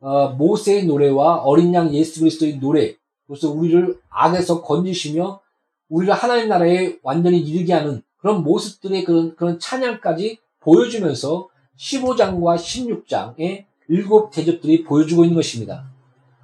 어, 0.00 0.28
모세의 0.30 0.86
노래와 0.86 1.36
어린 1.42 1.72
양 1.74 1.92
예수 1.94 2.20
그리스도의 2.20 2.58
노래, 2.58 2.94
그래서 3.26 3.50
우리를 3.50 3.98
악에서 4.10 4.62
건지시며 4.62 5.40
우리를 5.88 6.12
하나님 6.12 6.48
나라에 6.48 6.98
완전히 7.02 7.38
이르게 7.38 7.72
하는 7.72 8.02
그런 8.18 8.42
모습들의 8.42 9.04
그런, 9.04 9.36
그런 9.36 9.58
찬양까지 9.58 10.38
보여주면서 10.60 11.48
15장과 11.78 12.56
16장의 12.56 13.64
일곱 13.88 14.30
대접들이 14.30 14.84
보여주고 14.84 15.24
있는 15.24 15.36
것입니다. 15.36 15.90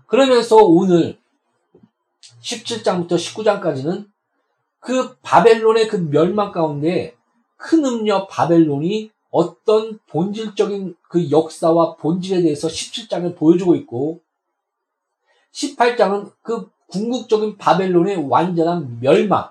그러면서 0.07 0.57
오늘 0.57 1.19
17장부터 2.47 3.11
19장까지는 3.11 4.09
그 4.79 5.17
바벨론의 5.23 5.89
그 5.89 5.97
멸망 5.97 6.53
가운데 6.53 7.17
큰 7.57 7.85
음녀 7.85 8.27
바벨론이 8.29 9.11
어떤 9.31 9.99
본질적인 10.07 10.97
그 11.09 11.31
역사와 11.31 11.97
본질에 11.97 12.43
대해서 12.43 12.69
17장을 12.69 13.37
보여주고 13.37 13.75
있고 13.77 14.21
18장은 15.53 16.33
그 16.43 16.71
궁극적인 16.89 17.57
바벨론의 17.57 18.29
완전한 18.29 19.01
멸망, 19.01 19.51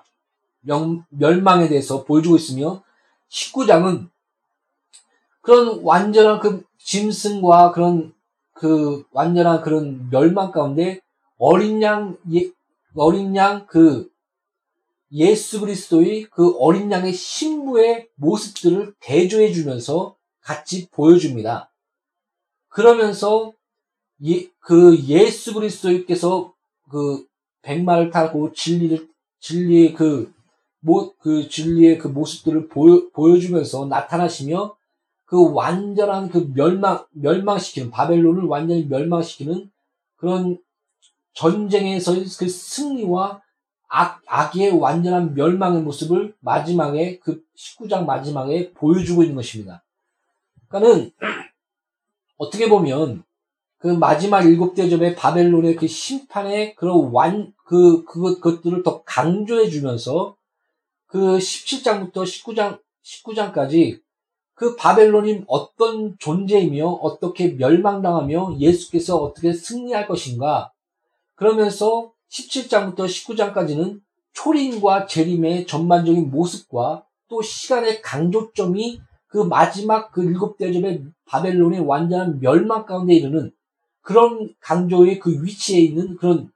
명, 0.60 1.04
멸망에 1.10 1.68
대해서 1.68 2.04
보여주고 2.04 2.36
있으며 2.36 2.82
19장은 3.28 4.08
그런 5.42 5.80
완전한 5.82 6.40
그 6.40 6.64
짐승과 6.78 7.72
그런 7.72 8.14
그 8.52 9.04
완전한 9.12 9.60
그런 9.60 10.08
멸망 10.10 10.50
가운데 10.50 11.00
어린 11.38 11.82
양, 11.82 12.16
예, 12.32 12.50
어린 12.96 13.36
양 13.36 13.66
그 13.66 14.10
예수 15.12 15.60
그리스도의 15.60 16.24
그 16.24 16.56
어린 16.58 16.90
양의 16.90 17.12
신부의 17.12 18.08
모습들을 18.16 18.94
대조해 19.00 19.52
주면서 19.52 20.16
같이 20.40 20.88
보여줍니다. 20.90 21.70
그러면서 22.68 23.52
예, 24.24 24.48
그 24.58 24.98
예수 25.04 25.54
그리스도께서 25.54 26.54
그 26.90 27.26
백마를 27.62 28.10
타고 28.10 28.52
진리를 28.52 29.08
진리의 29.40 29.94
그, 29.94 30.32
모, 30.80 31.14
그 31.18 31.48
진리의 31.48 31.98
그 31.98 32.08
모습들을 32.08 32.68
보여, 32.68 33.08
보여주면서 33.12 33.86
나타나시며 33.86 34.76
그 35.24 35.52
완전한 35.52 36.30
그 36.30 36.52
멸망 36.54 37.04
멸망시키는 37.10 37.90
바벨론을 37.90 38.44
완전히 38.44 38.86
멸망시키는 38.86 39.70
그런 40.16 40.58
전쟁에서 41.36 42.14
그 42.38 42.48
승리와 42.48 43.42
악, 43.88 44.22
악의 44.26 44.80
완전한 44.80 45.34
멸망의 45.34 45.82
모습을 45.82 46.34
마지막에 46.40 47.18
그 47.20 47.44
19장 47.56 48.04
마지막에 48.04 48.72
보여주고 48.72 49.22
있는 49.22 49.36
것입니다. 49.36 49.84
그러니까는 50.68 51.12
어떻게 52.38 52.68
보면 52.68 53.22
그 53.78 53.88
마지막 53.88 54.42
일곱 54.44 54.74
대접의 54.74 55.14
바벨론의 55.14 55.76
그 55.76 55.86
심판의 55.86 56.74
그런 56.74 57.10
완, 57.12 57.52
그, 57.64 58.04
그것, 58.04 58.40
것들을 58.40 58.82
더 58.82 59.02
강조해 59.04 59.68
주면서 59.68 60.36
그 61.06 61.38
17장부터 61.38 62.14
19장, 62.14 62.80
19장까지 63.04 64.00
그 64.54 64.74
바벨론이 64.74 65.44
어떤 65.46 66.16
존재이며 66.18 66.86
어떻게 66.86 67.48
멸망당하며 67.48 68.56
예수께서 68.58 69.18
어떻게 69.18 69.52
승리할 69.52 70.08
것인가 70.08 70.72
그러면서 71.36 72.12
17장부터 72.30 73.06
19장까지는 73.06 74.00
초림과 74.32 75.06
재림의 75.06 75.66
전반적인 75.66 76.30
모습과 76.30 77.04
또 77.28 77.42
시간의 77.42 78.02
강조점이 78.02 79.00
그 79.28 79.38
마지막 79.38 80.12
그 80.12 80.24
일곱 80.24 80.58
대접의 80.58 81.04
바벨론의 81.26 81.80
완전한 81.80 82.40
멸망 82.40 82.86
가운데 82.86 83.14
이르는 83.14 83.52
그런 84.00 84.54
강조의 84.60 85.18
그 85.18 85.42
위치에 85.42 85.80
있는 85.80 86.16
그런 86.16 86.50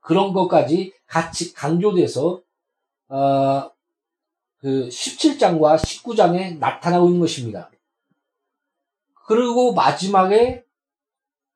그런 0.00 0.32
것까지 0.32 0.92
같이 1.06 1.54
강조돼서 1.54 2.40
어, 3.08 3.70
그 4.58 4.88
17장과 4.88 5.78
19장에 5.78 6.58
나타나고 6.58 7.06
있는 7.06 7.20
것입니다. 7.20 7.70
그리고 9.26 9.72
마지막에 9.72 10.64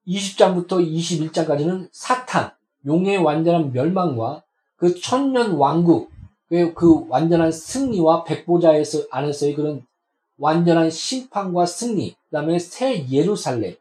20장부터 0.07 0.69
21장까지는 0.71 1.89
사탄, 1.93 2.51
용의 2.87 3.19
완전한 3.19 3.73
멸망과 3.73 4.43
그 4.77 5.01
천년 5.01 5.53
왕국, 5.53 6.11
그 6.49 7.07
완전한 7.09 7.51
승리와 7.51 8.25
백보자에서 8.25 9.05
안에서의 9.11 9.55
그런 9.55 9.87
완전한 10.39 10.91
심판과 10.91 11.67
승리, 11.67 12.11
그 12.11 12.37
다음에 12.37 12.59
새 12.59 13.09
예루살렘, 13.09 13.77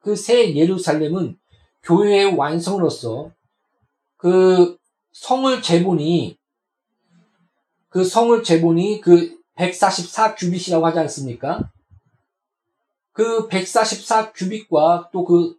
그 0.00 0.16
새 0.16 0.54
예루살렘은 0.54 1.38
교회의 1.84 2.36
완성으로서 2.36 3.30
그 4.16 4.78
성을 5.12 5.62
재보니 5.62 6.36
그 7.88 8.04
성을 8.04 8.42
재보니 8.42 9.00
그 9.00 9.38
144 9.54 10.34
규빗이라고 10.34 10.86
하지 10.86 10.98
않습니까? 11.00 11.70
그 13.12 13.46
144 13.48 14.32
규빗과 14.32 15.10
또 15.12 15.24
그, 15.24 15.56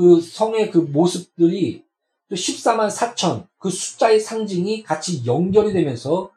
그, 0.00 0.14
그 0.16 0.20
성의 0.22 0.70
그 0.70 0.78
모습들이 0.78 1.84
또 2.30 2.34
14만 2.34 2.90
4천 2.90 3.46
그 3.58 3.68
숫자의 3.68 4.18
상징이 4.18 4.82
같이 4.82 5.26
연결이 5.26 5.74
되면서 5.74 6.30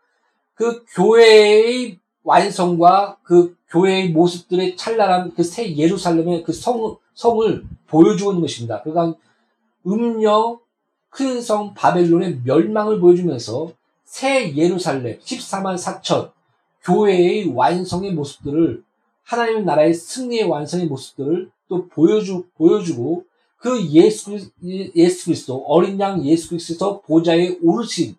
그 0.54 0.84
교회의 0.94 1.98
완성과 2.24 3.20
그 3.24 3.56
교회의 3.70 4.10
모습들의 4.10 4.76
찬란한 4.76 5.34
그 5.34 5.44
새 5.44 5.76
예루살렘의 5.78 6.44
그 6.44 6.52
성, 6.52 6.98
성을 7.14 7.64
보여주고 7.88 8.32
있는 8.32 8.42
것입니다. 8.42 8.82
그러니까 8.82 9.18
음녀 9.88 10.60
큰 11.10 11.42
성 11.42 11.74
바벨론의 11.74 12.42
멸망을 12.44 13.00
보여주면서 13.00 13.72
새 14.04 14.56
예루살렘 14.56 15.20
14만 15.20 15.78
4천 15.78 16.32
교회의 16.84 17.54
완성의 17.56 18.14
모습들을 18.14 18.84
하나님의 19.24 19.64
나라의 19.64 19.94
승리의 19.94 20.44
완성의 20.50 20.88
모습들을 20.88 21.50
또 21.70 21.88
보여주 21.88 22.46
보여주고 22.58 23.26
그 23.64 23.82
예수 23.92 24.38
예수 24.62 25.26
그리스도 25.26 25.64
어린 25.66 25.98
양 26.02 26.22
예수 26.26 26.50
그리스도 26.50 27.02
보좌에 27.02 27.58
오르신 27.62 28.18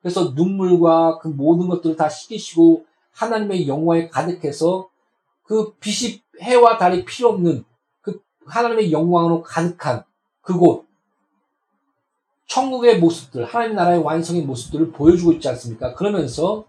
그래서 0.00 0.32
눈물과 0.34 1.18
그 1.18 1.28
모든 1.28 1.68
것들을 1.68 1.94
다 1.94 2.08
씻기시고 2.08 2.86
하나님의 3.10 3.68
영광에 3.68 4.08
가득해서 4.08 4.88
그 5.42 5.74
빛이 5.74 6.22
해와 6.40 6.78
달이 6.78 7.04
필요 7.04 7.28
없는 7.28 7.66
그 8.00 8.22
하나님의 8.46 8.90
영광으로 8.90 9.42
가득한 9.42 10.04
그곳 10.40 10.86
천국의 12.46 12.98
모습들, 12.98 13.44
하나님 13.44 13.76
나라의 13.76 14.02
완성의 14.02 14.40
모습들을 14.40 14.92
보여주고 14.92 15.32
있지 15.32 15.50
않습니까? 15.50 15.92
그러면서 15.96 16.64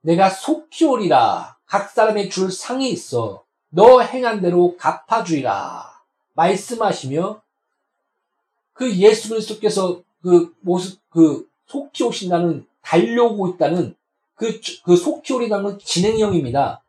내가 0.00 0.28
속히 0.28 0.84
오리라. 0.84 1.56
각 1.64 1.90
사람의 1.90 2.28
줄 2.28 2.50
상이 2.50 2.90
있어. 2.90 3.44
너 3.68 4.00
행한 4.00 4.40
대로 4.40 4.76
갚아주리라. 4.76 5.93
말씀하시며 6.34 7.42
그 8.72 8.96
예수 8.96 9.28
그리스도께서 9.28 10.02
그 10.22 10.54
모습 10.60 11.00
그 11.10 11.48
속히 11.66 12.04
오신다는 12.04 12.66
달려오고 12.82 13.48
있다는 13.48 13.96
그, 14.34 14.60
그 14.84 14.96
속히 14.96 15.32
오리다는 15.32 15.64
건 15.64 15.78
진행형입니다. 15.78 16.82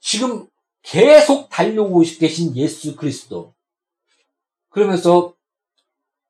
지금 0.00 0.46
계속 0.82 1.48
달려오고 1.48 2.02
계신 2.18 2.56
예수 2.56 2.96
그리스도. 2.96 3.54
그러면서 4.68 5.34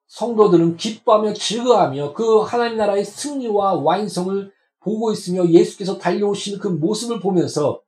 성도들은 0.07 0.77
기뻐하며 0.77 1.35
즐거워하며 1.35 2.15
그 2.15 2.41
하나님 2.41 2.79
나라의 2.79 3.05
승리와 3.05 3.75
완성을 3.75 4.53
보고 4.81 5.13
있으며 5.13 5.47
예수께서 5.49 5.99
달려오시는 5.99 6.59
그 6.61 6.69
모습을 6.69 7.21
보면서 7.21 7.83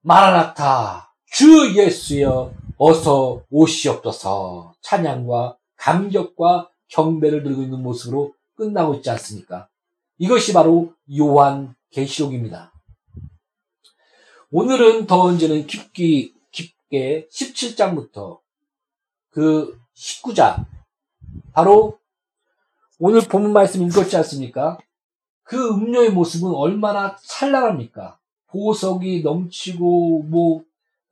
마라나타 0.00 1.14
주 1.26 1.74
예수여 1.76 2.54
어서 2.78 3.42
오시옵소서 3.50 4.74
찬양과 4.82 5.56
감격과 5.76 6.70
경배를 6.88 7.42
들고 7.42 7.62
있는 7.62 7.82
모습으로 7.82 8.34
끝나고 8.54 8.94
있지 8.96 9.10
않습니까? 9.10 9.68
이것이 10.18 10.52
바로 10.52 10.92
요한 11.18 11.74
계시록입니다. 11.90 12.72
오늘은 14.50 15.06
더 15.06 15.32
이제는 15.32 15.66
깊게 15.66 16.32
깊게 16.52 17.28
17장부터 17.28 18.40
그 19.30 19.78
19장 19.94 20.66
바로 21.52 21.98
오늘 22.98 23.20
본문 23.22 23.52
말씀 23.52 23.82
읽었지 23.82 24.16
않습니까? 24.18 24.78
그 25.42 25.68
음료의 25.68 26.10
모습은 26.10 26.54
얼마나 26.54 27.16
찬란합니까? 27.16 28.18
보석이 28.48 29.22
넘치고 29.22 30.24
뭐 30.24 30.64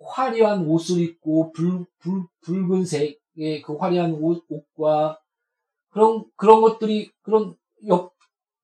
화려한 0.06 0.66
옷을 0.66 1.00
입고 1.00 1.52
불, 1.52 1.86
불, 1.98 2.26
붉은색의 2.42 3.62
그 3.64 3.76
화려한 3.76 4.12
옷, 4.14 4.44
옷과 4.48 5.20
그런 5.90 6.24
그런 6.36 6.60
것들이 6.60 7.10
그런 7.22 7.56
옆 7.86 8.14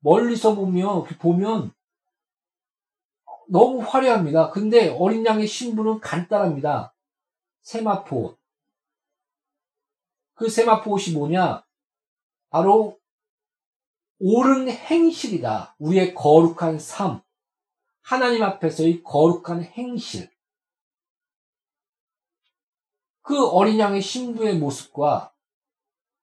멀리서 0.00 0.54
보면 0.54 1.04
보면 1.18 1.72
너무 3.48 3.80
화려합니다. 3.80 4.50
근데 4.50 4.88
어린 4.88 5.26
양의 5.26 5.46
신부는 5.46 6.00
간단합니다. 6.00 6.94
세마포 7.62 8.16
옷. 8.16 8.38
그 10.34 10.48
세마포 10.48 10.92
옷이 10.92 11.14
뭐냐? 11.14 11.64
바로 12.48 12.98
옳은 14.20 14.70
행실이다. 14.70 15.74
우리의 15.78 16.14
거룩한 16.14 16.78
삶. 16.78 17.20
하나님 18.02 18.42
앞에서의 18.42 19.02
거룩한 19.02 19.64
행실. 19.64 20.30
그 23.22 23.48
어린 23.48 23.78
양의 23.78 24.02
신부의 24.02 24.56
모습과 24.56 25.32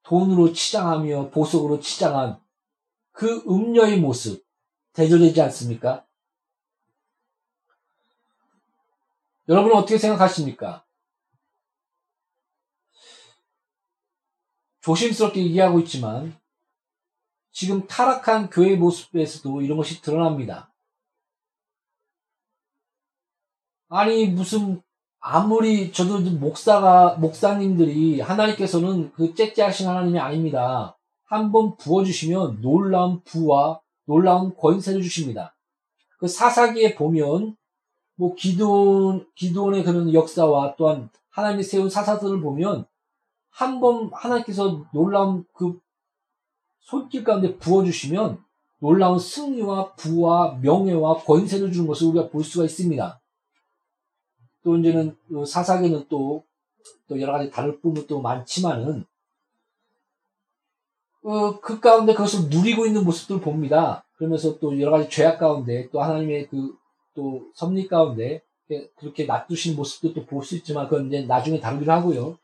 돈으로 0.02 0.52
치장하며 0.52 1.30
보석으로 1.30 1.80
치장한 1.80 2.40
그 3.12 3.42
음녀의 3.46 4.00
모습 4.00 4.46
대조되지 4.92 5.40
않습니까? 5.42 6.06
여러분은 9.48 9.76
어떻게 9.76 9.98
생각하십니까? 9.98 10.84
조심스럽게 14.80 15.42
얘기하고 15.44 15.80
있지만 15.80 16.38
지금 17.50 17.86
타락한 17.86 18.50
교회 18.50 18.76
모습에서도 18.76 19.62
이런 19.62 19.76
것이 19.76 20.00
드러납니다. 20.00 20.72
아니 23.88 24.26
무슨 24.26 24.82
아무리 25.20 25.92
저도 25.92 26.20
목사가 26.20 27.16
목사님들이 27.16 28.20
하나님께서는 28.20 29.12
그 29.12 29.34
째째하신 29.34 29.88
하나님이 29.88 30.18
아닙니다. 30.18 30.96
한번 31.24 31.76
부어주시면 31.76 32.60
놀라운 32.60 33.22
부와 33.24 33.80
놀라운 34.06 34.54
권세를 34.56 35.02
주십니다. 35.02 35.54
그 36.18 36.26
사사기에 36.26 36.94
보면 36.94 37.56
뭐 38.16 38.34
기도원 38.34 39.26
기도원의 39.36 39.84
그런 39.84 40.12
역사와 40.12 40.76
또한 40.76 41.10
하나님이 41.30 41.62
세운 41.62 41.90
사사들을 41.90 42.40
보면 42.40 42.86
한 43.50 43.80
번 43.80 44.10
하나님께서 44.12 44.84
놀라운 44.92 45.44
그 45.52 45.78
손길 46.80 47.24
가운데 47.24 47.56
부어주시면 47.58 48.38
놀라운 48.80 49.18
승리와 49.18 49.94
부와 49.94 50.58
명예와 50.62 51.18
권세를 51.18 51.72
주는 51.72 51.86
것을 51.86 52.06
우리가 52.08 52.28
볼 52.30 52.44
수가 52.44 52.64
있습니다. 52.64 53.20
또 54.62 54.76
이제는 54.76 55.16
사사기는 55.46 56.06
또, 56.08 56.44
또 57.08 57.20
여러 57.20 57.32
가지 57.32 57.50
다를 57.50 57.80
부분도 57.80 58.06
또 58.06 58.20
많지만은 58.20 59.04
어, 61.22 61.60
그 61.60 61.80
가운데 61.80 62.14
그것을 62.14 62.48
누리고 62.48 62.86
있는 62.86 63.04
모습들을 63.04 63.40
봅니다. 63.40 64.04
그러면서 64.16 64.58
또 64.58 64.80
여러 64.80 64.92
가지 64.92 65.08
죄악 65.10 65.38
가운데 65.38 65.88
또 65.90 66.02
하나님의 66.02 66.48
그 66.48 66.76
또 67.18 67.50
섭리 67.52 67.88
가운데 67.88 68.42
그렇게 68.94 69.24
놔두신 69.24 69.74
모습도 69.74 70.14
또 70.14 70.24
볼 70.24 70.44
수 70.44 70.54
있지만 70.54 70.88
그건 70.88 71.08
이제 71.08 71.22
나중에 71.22 71.58
다루기로 71.58 71.92
하고요. 71.92 72.38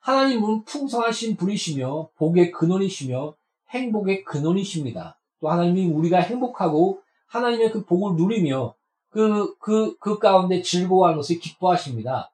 하나님은 0.00 0.64
풍성하신 0.64 1.36
분이시며 1.36 2.08
복의 2.16 2.50
근원이시며 2.50 3.34
행복의 3.68 4.24
근원이십니다. 4.24 5.18
또 5.40 5.50
하나님이 5.50 5.86
우리가 5.86 6.20
행복하고 6.20 7.02
하나님의 7.26 7.72
그 7.72 7.84
복을 7.84 8.16
누리며 8.16 8.74
그, 9.12 9.54
그, 9.58 9.96
그 9.98 10.18
가운데 10.18 10.62
즐거워하는 10.62 11.18
것을 11.18 11.38
기뻐하십니다. 11.38 12.32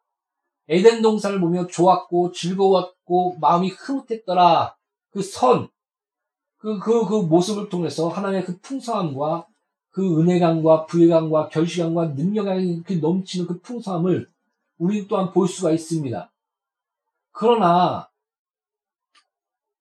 에덴 0.69 1.03
동산을 1.03 1.41
보며 1.41 1.67
좋았고 1.67 2.33
즐거웠고 2.33 3.37
마음이 3.41 3.71
흐뭇했더라. 3.71 4.77
그 5.11 5.21
선, 5.21 5.69
그, 6.57 6.79
그, 6.79 7.05
그 7.07 7.15
모습을 7.23 7.69
통해서 7.69 8.09
하나님의 8.09 8.45
그 8.45 8.59
풍성함과 8.61 9.47
그 9.91 10.21
은혜감과 10.21 10.87
부혜감과 10.87 11.49
결실감과 11.49 12.07
능력이 12.09 12.85
그 12.85 12.93
넘치는 12.95 13.49
그 13.49 13.61
풍성함을 13.61 14.31
우리 14.79 15.09
또한 15.09 15.33
볼 15.33 15.49
수가 15.49 15.73
있습니다. 15.73 16.31
그러나 17.33 18.09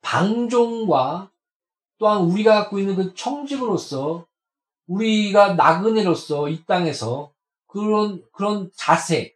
방종과 0.01 1.29
또한 1.99 2.23
우리가 2.23 2.55
갖고 2.55 2.79
있는 2.79 2.95
그 2.95 3.13
청직으로서 3.13 4.25
우리가 4.88 5.53
나그네로서 5.53 6.49
이 6.49 6.65
땅에서 6.65 7.31
그런 7.67 8.23
그런 8.31 8.71
자세 8.75 9.35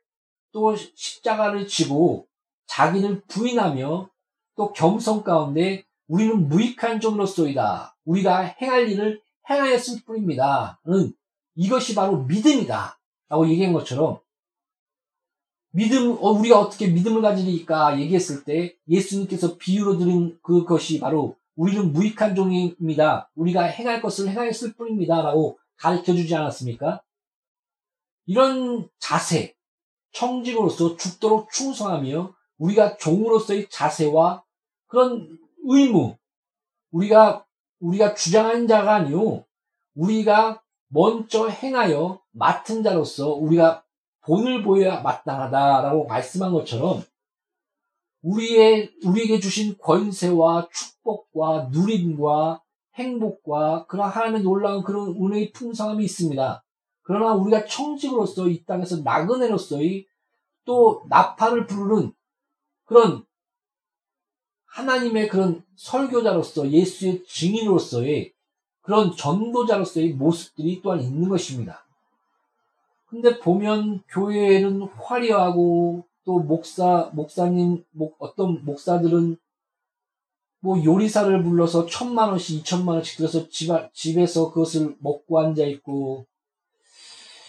또 0.51 0.75
십자가를 0.75 1.67
지고 1.67 2.27
자기를 2.67 3.21
부인하며 3.27 4.09
또 4.55 4.73
겸손 4.73 5.23
가운데 5.23 5.83
우리는 6.07 6.47
무익한 6.49 6.99
종으로서이다. 6.99 7.95
우리가 8.05 8.41
행할 8.61 8.89
일을 8.89 9.21
행하였을 9.49 10.01
뿐입니다.는 10.05 11.13
이것이 11.55 11.95
바로 11.95 12.23
믿음이다. 12.23 12.99
라고 13.29 13.47
얘기한 13.47 13.73
것처럼 13.73 14.19
믿음, 15.73 16.17
어, 16.19 16.31
우리가 16.31 16.59
어떻게 16.59 16.87
믿음을 16.87 17.21
가지니까 17.21 17.99
얘기했을 17.99 18.43
때 18.43 18.75
예수님께서 18.89 19.57
비유로 19.57 19.97
드린 19.97 20.37
그것이 20.41 20.99
바로 20.99 21.37
우리는 21.61 21.93
무익한 21.93 22.33
종입니다. 22.33 23.29
우리가 23.35 23.61
행할 23.61 24.01
것을 24.01 24.29
행하였을 24.29 24.73
뿐입니다. 24.73 25.21
라고 25.21 25.59
가르쳐 25.77 26.15
주지 26.15 26.35
않았습니까? 26.35 27.03
이런 28.25 28.89
자세, 28.97 29.53
청직으로서 30.11 30.97
죽도록 30.97 31.51
충성하며 31.51 32.33
우리가 32.57 32.97
종으로서의 32.97 33.69
자세와 33.69 34.43
그런 34.87 35.37
의무, 35.65 36.17
우리가, 36.89 37.45
우리가 37.79 38.15
주장한 38.15 38.67
자가 38.67 38.95
아니요. 38.95 39.45
우리가 39.93 40.63
먼저 40.87 41.47
행하여 41.47 42.23
맡은 42.31 42.81
자로서 42.81 43.35
우리가 43.35 43.83
본을 44.21 44.63
보여야 44.63 45.01
마땅하다라고 45.01 46.07
말씀한 46.07 46.53
것처럼 46.53 47.03
우리의, 48.21 48.91
우리에게 49.03 49.39
주신 49.39 49.77
권세와 49.77 50.69
축복과 50.71 51.69
누림과 51.71 52.61
행복과 52.95 53.85
그런 53.87 54.09
하나님의 54.09 54.43
놀라운 54.43 54.83
그런 54.83 55.09
은혜의 55.09 55.51
풍성함이 55.53 56.03
있습니다. 56.03 56.63
그러나 57.03 57.33
우리가 57.33 57.65
청직으로서 57.65 58.47
이 58.47 58.63
땅에서 58.63 58.97
나그네로서의 59.01 60.05
또 60.65 61.03
나팔을 61.09 61.65
부르는 61.65 62.13
그런 62.85 63.25
하나님의 64.65 65.27
그런 65.27 65.63
설교자로서 65.75 66.69
예수의 66.69 67.25
증인으로서의 67.25 68.33
그런 68.81 69.15
전도자로서의 69.15 70.13
모습들이 70.13 70.81
또한 70.81 71.01
있는 71.01 71.27
것입니다. 71.27 71.85
근데 73.07 73.39
보면 73.39 74.01
교회는 74.07 74.83
화려하고 74.83 76.05
또 76.23 76.39
목사, 76.39 77.09
목사님, 77.13 77.83
목, 77.91 78.15
어떤 78.19 78.63
목사들은 78.63 79.37
뭐 80.59 80.83
요리사를 80.83 81.43
불러서 81.43 81.87
천만 81.87 82.29
원씩, 82.29 82.59
이천만 82.59 82.95
원씩 82.95 83.17
들어서 83.17 83.49
집, 83.49 83.69
집에서 83.93 84.51
그것을 84.51 84.95
먹고 84.99 85.39
앉아 85.39 85.65
있고 85.65 86.27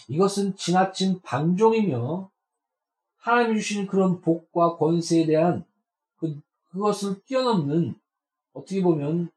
이것은 0.08 0.56
지나친 0.56 1.20
방종이며 1.20 2.30
하나님이 3.18 3.60
주시는 3.60 3.86
그런 3.86 4.20
복과 4.20 4.76
권세에 4.76 5.26
대한 5.26 5.64
그, 6.16 6.40
그것을 6.70 7.22
뛰어넘는 7.24 7.94
어떻게 8.52 8.82
보면 8.82 9.30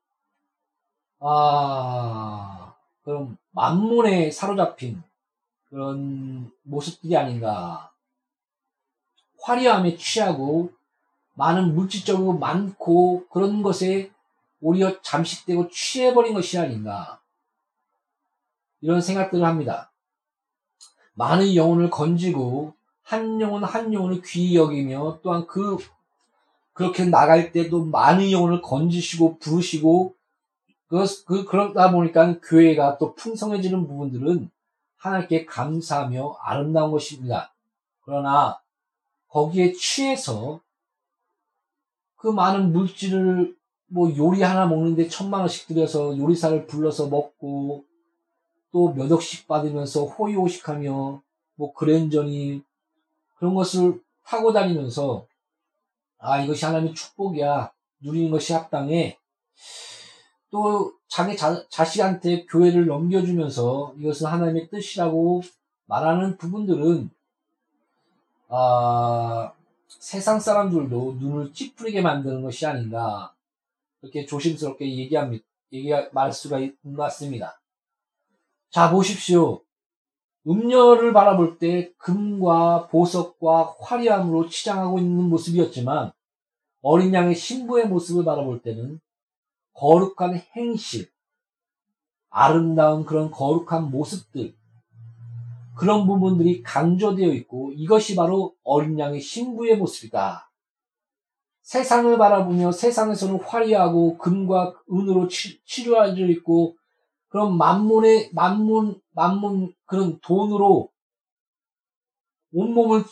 아 1.19 2.75
그런 3.03 3.37
만문에 3.51 4.31
사로잡힌 4.31 5.03
그런 5.69 6.51
모습들이 6.63 7.15
아닌가 7.15 7.91
화려함에 9.45 9.95
취하고 9.95 10.71
많은 11.35 11.75
물질적으로 11.75 12.33
많고 12.33 13.27
그런 13.27 13.61
것에 13.61 14.11
오히려 14.59 14.99
잠식되고 15.03 15.69
취해버린 15.69 16.33
것이 16.33 16.57
아닌가 16.57 17.19
이런 18.81 19.01
생각들을 19.01 19.45
합니다. 19.45 19.91
많은 21.13 21.55
영혼을 21.55 21.91
건지고 21.91 22.73
한 23.03 23.39
영혼 23.39 23.63
한 23.63 23.93
영혼을 23.93 24.23
귀히 24.23 24.55
여기며 24.55 25.19
또한 25.21 25.45
그 25.45 25.77
그렇게 26.73 27.05
나갈 27.05 27.51
때도 27.51 27.85
많은 27.85 28.31
영혼을 28.31 28.63
건지시고 28.63 29.37
부르시고 29.37 30.15
그, 30.87 31.05
그 31.25 31.45
그러다 31.45 31.91
보니까 31.91 32.39
교회가 32.39 32.97
또 32.97 33.13
풍성해지는 33.13 33.87
부분들은 33.87 34.49
하나님께 34.97 35.45
감사하며 35.45 36.37
아름다운 36.41 36.91
것입니다. 36.91 37.53
그러나 38.01 38.59
거기에 39.35 39.73
취해서 39.73 40.61
그 42.15 42.29
많은 42.29 42.71
물질을 42.71 43.53
뭐 43.87 44.15
요리 44.15 44.41
하나 44.41 44.65
먹는데 44.65 45.09
천만 45.09 45.41
원씩 45.41 45.67
들여서 45.67 46.17
요리사를 46.17 46.65
불러서 46.67 47.09
먹고 47.09 47.83
또 48.71 48.93
몇 48.93 49.11
억씩 49.11 49.45
받으면서 49.45 50.05
호의호식하며 50.05 51.21
뭐 51.55 51.73
그랜저니 51.73 52.63
그런 53.35 53.55
것을 53.55 54.01
타고 54.25 54.53
다니면서 54.53 55.27
아 56.17 56.41
이것이 56.41 56.63
하나님의 56.63 56.95
축복이야. 56.95 57.73
누리는 58.03 58.31
것이 58.31 58.53
합당해. 58.53 59.19
또 60.49 60.93
자기 61.09 61.35
자, 61.35 61.67
자식한테 61.67 62.45
교회를 62.45 62.85
넘겨주면서 62.85 63.95
이것은 63.97 64.27
하나님의 64.27 64.69
뜻이라고 64.69 65.41
말하는 65.87 66.37
부분들은 66.37 67.09
아, 68.57 69.51
세상 69.89 70.39
사람들도 70.39 71.17
눈을 71.19 71.51
찌푸리게 71.51 72.01
만드는 72.01 72.41
것이 72.41 72.65
아닌가 72.65 73.35
이렇게 74.01 74.25
조심스럽게 74.25 74.97
얘기합니다. 74.97 75.43
얘기 75.73 75.91
말 76.13 76.31
수가 76.31 76.59
같습니다. 76.95 77.59
자 78.69 78.89
보십시오. 78.91 79.61
음녀를 80.47 81.11
바라볼 81.11 81.57
때 81.57 81.91
금과 81.97 82.87
보석과 82.87 83.75
화려함으로 83.81 84.47
치장하고 84.47 84.99
있는 84.99 85.25
모습이었지만 85.25 86.13
어린 86.81 87.13
양의 87.13 87.35
신부의 87.35 87.89
모습을 87.89 88.23
바라볼 88.23 88.61
때는 88.61 89.01
거룩한 89.73 90.41
행실, 90.55 91.09
아름다운 92.29 93.03
그런 93.03 93.31
거룩한 93.31 93.91
모습들, 93.91 94.55
그런 95.75 96.07
부분들이 96.07 96.63
강조되어 96.63 97.31
있고 97.33 97.73
이것이 97.73 98.15
바로 98.15 98.53
어린 98.63 98.97
양의 98.97 99.21
신부의 99.21 99.77
모습이다. 99.77 100.51
세상을 101.61 102.17
바라보며 102.17 102.71
세상에서는 102.71 103.39
화려하고 103.41 104.17
금과 104.17 104.73
은으로 104.91 105.27
치료하여 105.27 106.27
있고 106.27 106.75
그런 107.27 107.57
만문의 107.57 108.29
만문 108.33 109.01
만문 109.11 109.73
그런 109.85 110.19
돈으로 110.21 110.89
온몸을 112.53 113.03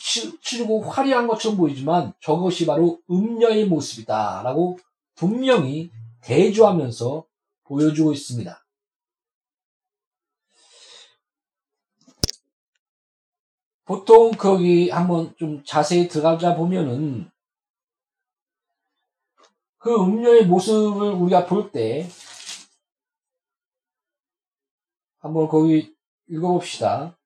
치르고 0.41 0.82
화려한 0.82 1.28
것처럼 1.28 1.57
보이지만 1.57 2.14
저것이 2.22 2.66
바로 2.66 2.99
음녀의 3.11 3.66
모습이다라고 3.66 4.80
분명히 5.16 5.91
대조하면서 6.22 7.26
보여주고 7.66 8.14
있습니다. 8.14 8.62
보통 13.86 14.32
거기 14.32 14.90
한번 14.90 15.36
좀 15.38 15.64
자세히 15.66 16.08
들어가자 16.08 16.56
보면은 16.56 17.30
그 19.78 19.94
음녀의 19.94 20.46
모습을 20.46 21.12
우리가 21.12 21.46
볼 21.46 21.72
때 21.72 22.08
한번 25.20 25.48
거기 25.48 25.96
읽어봅시다. 26.28 27.18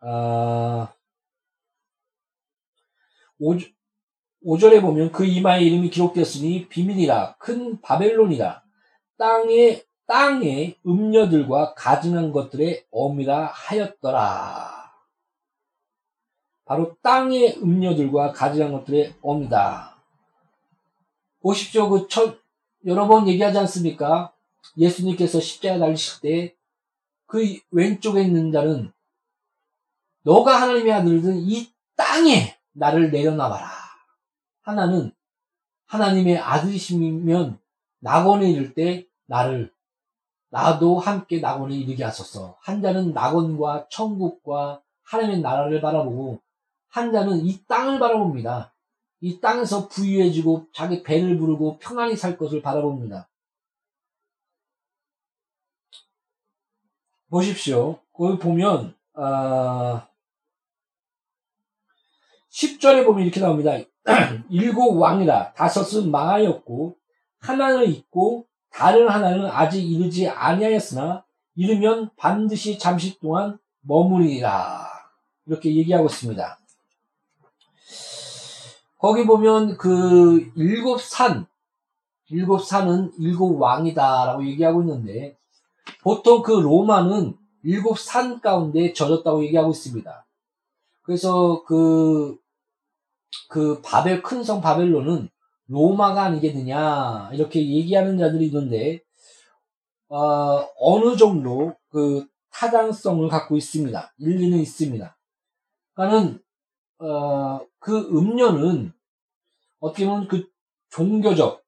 아, 0.00 0.92
5, 3.38 3.54
5절에 4.44 4.80
보면 4.82 5.12
그 5.12 5.24
이마의 5.24 5.66
이름이 5.66 5.90
기록되었으니 5.90 6.68
비밀이라 6.68 7.36
큰 7.36 7.80
바벨론이라 7.80 8.62
땅에 9.16 9.82
땅의 10.06 10.78
음녀들과 10.86 11.74
가증한 11.74 12.32
것들의 12.32 12.86
어미라 12.90 13.46
하였더라. 13.46 14.83
바로 16.64 16.96
땅의 17.02 17.58
음녀들과 17.62 18.32
가증한 18.32 18.72
것들의 18.72 19.14
어미다. 19.22 19.96
보십시오. 21.40 21.88
그 21.90 22.08
첫, 22.08 22.38
여러 22.86 23.06
번 23.06 23.28
얘기하지 23.28 23.58
않습니까? 23.58 24.32
예수님께서 24.76 25.40
십자가 25.40 25.78
달리실 25.78 26.20
때 26.20 26.54
그 27.34 27.58
왼쪽에 27.72 28.22
있는 28.22 28.52
자는 28.52 28.92
너가 30.22 30.62
하나님의 30.62 30.92
아들이든 30.92 31.38
이 31.38 31.68
땅에 31.96 32.56
나를 32.72 33.10
내려놔봐라. 33.10 33.68
하나는 34.62 35.12
하나님의 35.86 36.38
아들이시면 36.38 37.58
낙원에 37.98 38.50
이를 38.50 38.74
때 38.74 39.06
나를 39.26 39.72
나도 40.50 41.00
함께 41.00 41.40
낙원에 41.40 41.74
이르게 41.74 42.04
하소서. 42.04 42.56
한 42.60 42.80
자는 42.80 43.12
낙원과 43.12 43.88
천국과 43.90 44.80
하나님의 45.02 45.40
나라를 45.40 45.80
바라보고 45.80 46.40
한 46.94 47.10
자는 47.10 47.44
이 47.44 47.60
땅을 47.66 47.98
바라봅니다. 47.98 48.72
이 49.20 49.40
땅에서 49.40 49.88
부유해지고 49.88 50.68
자기 50.72 51.02
배를 51.02 51.36
부르고 51.38 51.78
평안히 51.78 52.14
살 52.14 52.38
것을 52.38 52.62
바라봅니다. 52.62 53.28
보십시오. 57.28 57.98
거기 58.12 58.38
보면 58.38 58.94
아, 59.14 60.06
10절에 62.52 63.04
보면 63.04 63.24
이렇게 63.24 63.40
나옵니다. 63.40 63.72
일곱 64.48 64.96
왕이라 64.96 65.54
다섯은 65.54 66.12
망하였고 66.12 66.96
하나는 67.40 67.90
있고 67.90 68.46
다른 68.70 69.08
하나는 69.08 69.46
아직 69.46 69.82
이르지 69.82 70.28
아니하였으나 70.28 71.26
이르면 71.56 72.10
반드시 72.16 72.78
잠시 72.78 73.18
동안 73.18 73.58
머무리라 73.80 74.88
이렇게 75.46 75.74
얘기하고 75.74 76.06
있습니다. 76.06 76.60
거기 79.04 79.26
보면 79.26 79.76
그 79.76 80.50
일곱 80.56 80.98
산 80.98 81.46
일곱 82.30 82.64
산은 82.64 83.12
일곱 83.18 83.60
왕이다라고 83.60 84.46
얘기하고 84.46 84.80
있는데 84.80 85.36
보통 86.02 86.40
그 86.40 86.52
로마는 86.52 87.36
일곱 87.64 87.98
산 87.98 88.40
가운데 88.40 88.94
젖었다고 88.94 89.44
얘기하고 89.44 89.72
있습니다. 89.72 90.26
그래서 91.02 91.64
그, 91.66 92.38
그 93.50 93.82
바벨, 93.82 94.22
큰 94.22 94.42
성 94.42 94.62
바벨론은 94.62 95.28
로마가 95.68 96.22
아니겠느냐, 96.22 97.28
이렇게 97.34 97.60
얘기하는 97.60 98.16
자들이 98.16 98.46
있는데, 98.46 99.02
어, 100.08 100.66
어느 100.78 101.14
정도 101.18 101.76
그 101.90 102.26
타당성을 102.50 103.28
갖고 103.28 103.58
있습니다. 103.58 104.14
일리는 104.16 104.58
있습니다. 104.58 105.14
그러니까는, 105.92 106.42
어, 107.00 107.60
그 107.84 107.98
음료는 107.98 108.94
어떻게 109.78 110.06
보면 110.06 110.26
그 110.26 110.50
종교적, 110.88 111.62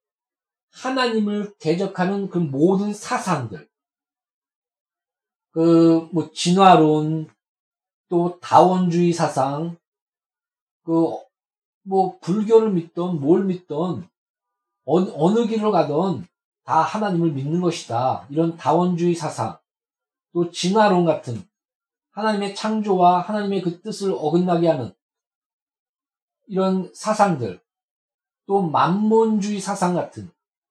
하나님을 0.72 1.54
대적하는 1.58 2.30
그 2.30 2.38
모든 2.38 2.94
사상들, 2.94 3.68
그, 5.50 6.08
뭐, 6.12 6.30
진화론, 6.32 7.28
또 8.08 8.40
다원주의 8.40 9.12
사상, 9.12 9.76
그, 10.84 11.12
뭐, 11.82 12.18
불교를 12.20 12.70
믿던, 12.70 13.20
뭘 13.20 13.44
믿던, 13.44 14.08
어느, 14.86 15.10
어느 15.14 15.46
길로 15.46 15.70
가던 15.70 16.26
다 16.64 16.80
하나님을 16.80 17.32
믿는 17.32 17.60
것이다. 17.60 18.26
이런 18.30 18.56
다원주의 18.56 19.14
사상, 19.14 19.58
또 20.32 20.50
진화론 20.50 21.04
같은 21.04 21.46
하나님의 22.12 22.54
창조와 22.54 23.20
하나님의 23.20 23.60
그 23.60 23.82
뜻을 23.82 24.12
어긋나게 24.12 24.66
하는 24.68 24.95
이런 26.46 26.90
사상들, 26.94 27.60
또 28.46 28.62
만몬주의 28.62 29.60
사상 29.60 29.94
같은 29.94 30.30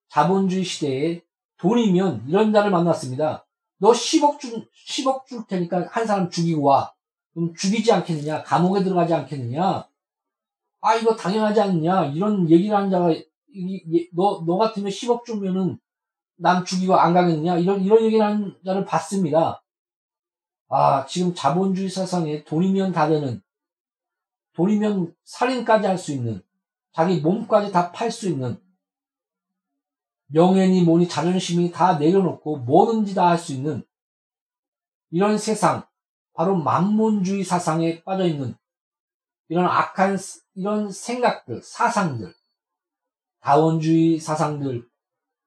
자본주의 0.10 0.64
시대에 0.64 1.22
돈이면 1.58 2.26
이런 2.28 2.54
자를 2.54 2.72
만났습니다. 2.72 3.46
너 3.78 3.92
10억 3.92 4.40
줄, 4.40 4.68
10억 4.88 5.26
줄 5.26 5.46
테니까 5.46 5.88
한 5.92 6.08
사람 6.08 6.30
죽이고 6.30 6.64
와. 6.64 6.94
그럼 7.34 7.54
죽이지 7.54 7.92
않겠느냐? 7.92 8.44
감옥에 8.44 8.84
들어가지 8.84 9.14
않겠느냐? 9.14 9.88
아, 10.82 10.96
이거 10.96 11.16
당연하지 11.16 11.60
않느냐? 11.60 12.06
이런 12.06 12.50
얘기를 12.50 12.76
하는 12.76 12.90
자가, 12.90 13.10
너, 14.14 14.44
너 14.46 14.58
같으면 14.58 14.90
10억 14.90 15.26
주면은 15.26 15.78
남 16.38 16.64
죽이고 16.64 16.96
안 16.96 17.14
가겠느냐? 17.14 17.58
이런, 17.58 17.82
이런 17.82 18.04
얘기를 18.04 18.24
하는 18.24 18.56
자를 18.64 18.86
봤습니다. 18.86 19.64
아, 20.70 21.06
지금 21.06 21.34
자본주의 21.36 21.90
사상에 21.90 22.44
돈이면 22.46 22.94
다 22.94 23.08
되는, 23.08 23.42
돈이면 24.56 25.16
살인까지 25.24 25.88
할 25.88 25.98
수 25.98 26.12
있는, 26.12 26.42
자기 26.92 27.20
몸까지 27.20 27.72
다 27.72 27.92
팔 27.92 28.12
수 28.12 28.28
있는, 28.30 28.60
명예니 30.28 30.84
뭐니 30.84 31.08
자존심이 31.08 31.72
다 31.72 31.98
내려놓고 31.98 32.58
뭐든지 32.60 33.14
다 33.14 33.30
할 33.30 33.38
수 33.38 33.54
있는 33.54 33.84
이런 35.12 35.38
세상, 35.38 35.86
바로 36.34 36.56
만문주의 36.56 37.44
사상에 37.44 38.04
빠져 38.04 38.26
있는 38.26 38.56
이런 39.48 39.66
악한 39.66 40.18
이런 40.56 40.92
생각들, 40.92 41.62
사상들, 41.62 42.34
다원주의 43.42 44.20
사상들 44.20 44.88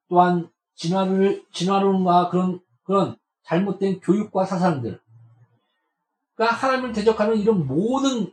또한 0.08 0.50
진화를 0.76 1.44
진화론과 1.52 2.30
그런 2.30 2.60
그런 2.84 3.16
잘못된 3.42 4.00
교육과 4.00 4.44
사상들, 4.44 5.00
그러니까 6.34 6.56
하나님을 6.56 6.92
대적하는 6.92 7.36
이런 7.38 7.66
모든 7.66 8.32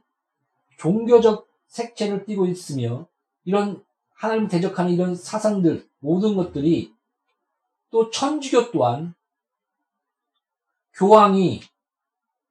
종교적 0.77 1.47
색채를 1.67 2.25
띠고 2.25 2.47
있으며 2.47 3.07
이런 3.43 3.83
하나님을 4.13 4.49
대적하는 4.49 4.91
이런 4.91 5.15
사상들 5.15 5.87
모든 5.99 6.35
것들이 6.35 6.93
또 7.89 8.09
천주교 8.09 8.71
또한 8.71 9.13
교황이 10.93 11.61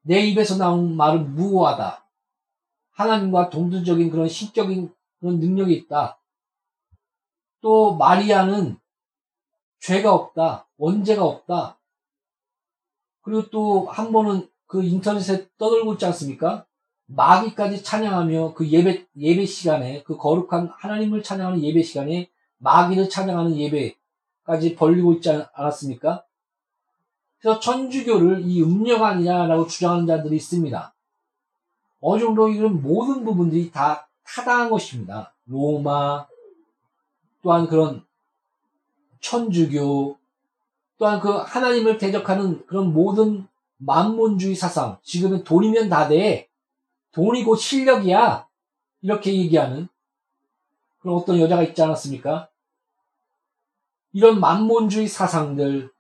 내 0.03 0.21
입에서 0.21 0.57
나온 0.57 0.97
말은 0.97 1.35
무고하다. 1.35 2.05
하나님과 2.93 3.51
동등적인 3.51 4.11
그런 4.11 4.29
신적인 4.29 4.93
그런 5.19 5.41
능력이 5.41 5.75
있다. 5.75 6.19
또 7.61 7.95
마리아는 7.97 8.79
죄가 9.81 10.13
없다. 10.13 10.67
원죄가 10.77 11.25
없다. 11.25 11.79
그리고 13.23 13.49
또 13.49 13.87
한 13.89 14.13
번은 14.13 14.49
그 14.67 14.83
인터넷에 14.83 15.49
떠들고 15.57 15.95
있지 15.95 16.05
않습니까? 16.07 16.67
마귀까지 17.07 17.83
찬양하며 17.83 18.55
그 18.55 18.69
예배, 18.69 19.07
예배 19.17 19.47
시간에, 19.47 20.03
그 20.05 20.17
거룩한 20.17 20.71
하나님을 20.77 21.23
찬양하는 21.23 21.63
예배 21.63 21.83
시간에 21.83 22.31
마귀를 22.59 23.09
찬양하는 23.09 23.57
예배까지 23.57 24.75
벌리고 24.77 25.13
있지 25.15 25.31
않았습니까? 25.53 26.25
그래서 27.39 27.61
천주교를 27.61 28.43
이 28.47 28.63
음녀가 28.63 29.09
아니냐라고 29.09 29.67
주장하는 29.67 30.07
자들이 30.07 30.37
있습니다. 30.37 30.95
어느 32.01 32.21
정도 32.21 32.49
이런 32.49 32.83
모든 32.83 33.25
부분들이 33.25 33.71
다 33.71 34.09
타당한 34.25 34.71
것입니다. 34.71 35.35
로마, 35.47 36.27
또한 37.43 37.67
그런 37.67 38.05
천주교, 39.21 40.19
또한 40.99 41.21
그 41.21 41.31
하나님을 41.31 41.99
대적하는 41.99 42.65
그런 42.67 42.93
모든 42.95 43.47
만문주의 43.77 44.55
사상, 44.55 44.99
지금은 45.03 45.45
돈이면 45.45 45.91
다 45.91 46.09
돼. 46.09 46.49
돈이 47.15 47.45
곧 47.45 47.57
실력이야. 47.57 48.47
이렇게 49.03 49.35
얘기하는 49.35 49.89
그런 51.01 51.17
어떤 51.17 51.39
여자가 51.39 51.63
있지 51.63 51.83
않았습니까? 51.83 52.49
이런 54.13 54.41
만몬주의 54.41 55.09
사상들, 55.09 55.91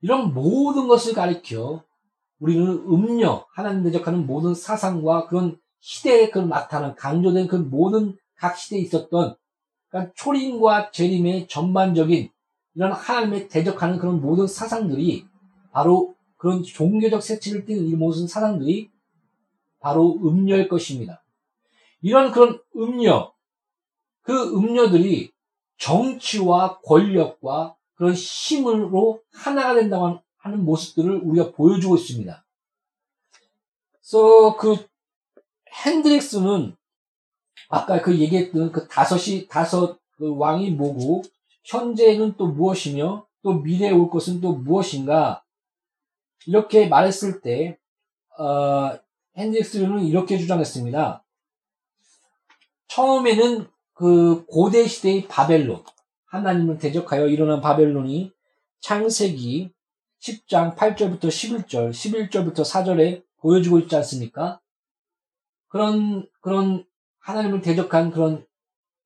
이런 0.00 0.32
모든 0.34 0.88
것을 0.88 1.12
가리켜 1.14 1.84
우리는 2.38 2.66
음녀, 2.66 3.46
하나님 3.52 3.84
대적하는 3.84 4.26
모든 4.26 4.54
사상과 4.54 5.26
그런 5.26 5.58
시대에 5.80 6.30
그 6.30 6.38
나타난 6.38 6.94
강조된 6.94 7.46
그 7.46 7.56
모든 7.56 8.16
각 8.36 8.56
시대에 8.56 8.80
있었던 8.80 9.36
그러니까 9.88 10.12
초림과 10.16 10.90
재림의 10.90 11.48
전반적인 11.48 12.30
이런 12.74 12.92
하나님의 12.92 13.48
대적하는 13.48 13.98
그런 13.98 14.20
모든 14.20 14.46
사상들이 14.46 15.26
바로 15.72 16.14
그런 16.36 16.62
종교적 16.62 17.22
색채를 17.22 17.64
띠는 17.64 17.86
이 17.86 17.94
모든 17.94 18.26
사상들이 18.26 18.91
바로 19.82 20.18
음녀일 20.24 20.68
것입니다. 20.68 21.22
이런 22.00 22.30
그런 22.32 22.60
음녀, 22.76 23.32
그 24.22 24.56
음녀들이 24.56 25.32
정치와 25.78 26.78
권력과 26.80 27.76
그런 27.94 28.14
힘으로 28.14 29.22
하나가 29.32 29.74
된다고 29.74 30.20
하는 30.38 30.64
모습들을 30.64 31.20
우리가 31.24 31.52
보여주고 31.52 31.96
있습니다. 31.96 32.44
그래서 33.90 34.56
그 34.56 34.76
핸드릭스는 35.84 36.76
아까 37.68 38.00
그 38.02 38.18
얘기했던 38.18 38.70
그 38.70 38.86
다섯이 38.86 39.48
다섯 39.48 39.98
그 40.16 40.36
왕이 40.36 40.72
뭐고 40.72 41.22
현재는 41.64 42.36
또 42.36 42.46
무엇이며 42.46 43.26
또 43.42 43.54
미래에 43.54 43.90
올 43.90 44.10
것은 44.10 44.40
또 44.40 44.52
무엇인가 44.52 45.42
이렇게 46.46 46.86
말했을 46.86 47.40
때 47.40 47.78
어, 48.38 48.98
핸드릭스는 49.36 50.04
이렇게 50.04 50.38
주장했습니다. 50.38 51.24
처음에는 52.88 53.66
그 53.94 54.44
고대 54.46 54.86
시대의 54.86 55.28
바벨론 55.28 55.82
하나님을 56.26 56.78
대적하여 56.78 57.28
일어난 57.28 57.60
바벨론이 57.60 58.32
창세기 58.80 59.72
10장 60.20 60.76
8절부터 60.76 61.24
11절, 61.24 61.90
11절부터 61.90 62.64
4절에 62.64 63.24
보여주고 63.38 63.80
있지 63.80 63.96
않습니까? 63.96 64.60
그런, 65.68 66.28
그런 66.40 66.84
하나님을 67.20 67.60
대적한 67.60 68.10
그런 68.10 68.46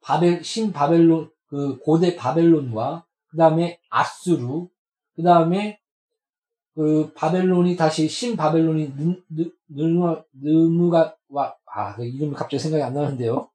바벨, 0.01 0.45
신 0.45 0.73
바벨론, 0.73 1.31
그 1.47 1.79
고대 1.79 2.17
바벨론과 2.17 3.07
그 3.29 3.37
다음에 3.37 3.81
아수르, 3.89 4.67
그 5.15 5.23
다음에 5.23 5.81
그 6.75 7.13
바벨론이 7.15 7.77
다시 7.77 8.09
신 8.09 8.37
바벨론이 8.37 8.93
느무가 9.69 11.17
와, 11.29 11.57
아, 11.67 11.95
그 11.95 12.05
이름이 12.05 12.35
갑자기 12.35 12.59
생각이 12.59 12.83
안 12.83 12.95
나는데요. 12.95 13.51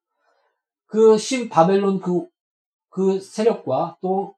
그 0.87 1.17
신 1.17 1.49
바벨론 1.49 2.01
그, 2.01 2.27
그 2.89 3.19
세력과 3.19 3.97
또 4.01 4.35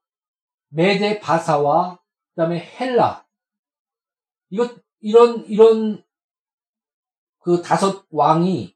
메데 0.70 1.20
바사와 1.20 2.00
그 2.36 2.42
다음에 2.42 2.60
헬라. 2.60 3.26
이것, 4.50 4.76
이런, 5.02 5.46
이런 5.48 6.04
그 7.40 7.62
다섯 7.62 8.06
왕이 8.12 8.76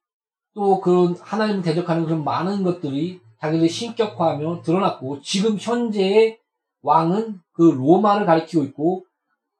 또 0.54 0.82
그런 0.82 1.16
하나님을 1.16 1.62
대적하는 1.62 2.06
그런 2.06 2.24
많은 2.24 2.64
것들이 2.64 3.22
자기들 3.40 3.70
신격화하며 3.70 4.64
드러났고 4.64 5.22
지금 5.22 5.58
현재의 5.60 6.40
왕은 6.82 7.42
그 7.52 7.62
로마를 7.62 8.26
가리키고 8.26 8.64
있고 8.66 9.06